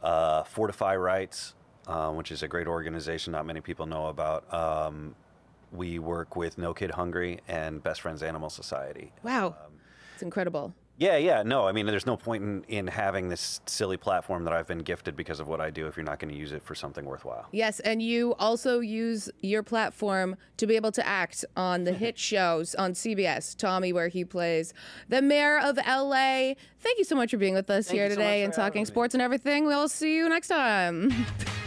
uh, 0.03 0.43
Fortify 0.43 0.95
Rights, 0.97 1.53
uh, 1.87 2.11
which 2.11 2.29
is 2.33 2.43
a 2.43 2.47
great 2.49 2.67
organization 2.67 3.31
not 3.31 3.45
many 3.45 3.61
people 3.61 3.85
know 3.85 4.07
about. 4.07 4.53
Um, 4.53 5.15
we 5.71 5.97
work 5.99 6.35
with 6.35 6.57
No 6.57 6.73
Kid 6.73 6.91
Hungry 6.91 7.39
and 7.47 7.81
Best 7.81 8.01
Friends 8.01 8.21
Animal 8.21 8.49
Society. 8.49 9.13
Wow, 9.23 9.55
it's 10.13 10.23
incredible. 10.23 10.73
Yeah, 10.99 11.17
yeah, 11.17 11.43
no, 11.43 11.67
I 11.67 11.73
mean, 11.73 11.85
there's 11.85 12.07
no 12.07 12.17
point 12.17 12.43
in, 12.43 12.63
in 12.67 12.87
having 12.87 13.29
this 13.29 13.61
silly 13.67 13.97
platform 13.97 14.43
that 14.45 14.53
I've 14.53 14.65
been 14.65 14.79
gifted 14.79 15.15
because 15.15 15.39
of 15.39 15.47
what 15.47 15.61
I 15.61 15.69
do 15.69 15.85
if 15.85 15.95
you're 15.95 16.03
not 16.03 16.17
going 16.19 16.33
to 16.33 16.39
use 16.39 16.51
it 16.51 16.63
for 16.63 16.73
something 16.73 17.05
worthwhile. 17.05 17.45
Yes, 17.51 17.79
and 17.81 18.01
you 18.01 18.33
also 18.39 18.79
use 18.79 19.29
your 19.41 19.61
platform 19.61 20.35
to 20.57 20.65
be 20.65 20.75
able 20.75 20.91
to 20.93 21.05
act 21.05 21.45
on 21.55 21.83
the 21.83 21.93
hit 21.93 22.17
shows 22.17 22.73
on 22.75 22.93
CBS, 22.93 23.55
Tommy, 23.55 23.93
where 23.93 24.07
he 24.07 24.25
plays 24.25 24.73
the 25.07 25.21
mayor 25.21 25.59
of 25.59 25.77
LA. 25.77 26.53
Thank 26.79 26.97
you 26.97 27.03
so 27.03 27.15
much 27.15 27.29
for 27.29 27.37
being 27.37 27.53
with 27.53 27.69
us 27.69 27.89
here 27.89 28.05
you 28.05 28.09
so 28.11 28.15
today 28.15 28.43
and 28.43 28.51
talking 28.51 28.81
me. 28.81 28.85
sports 28.85 29.13
and 29.13 29.21
everything. 29.21 29.65
We'll 29.65 29.89
see 29.89 30.15
you 30.15 30.27
next 30.27 30.47
time. 30.47 31.13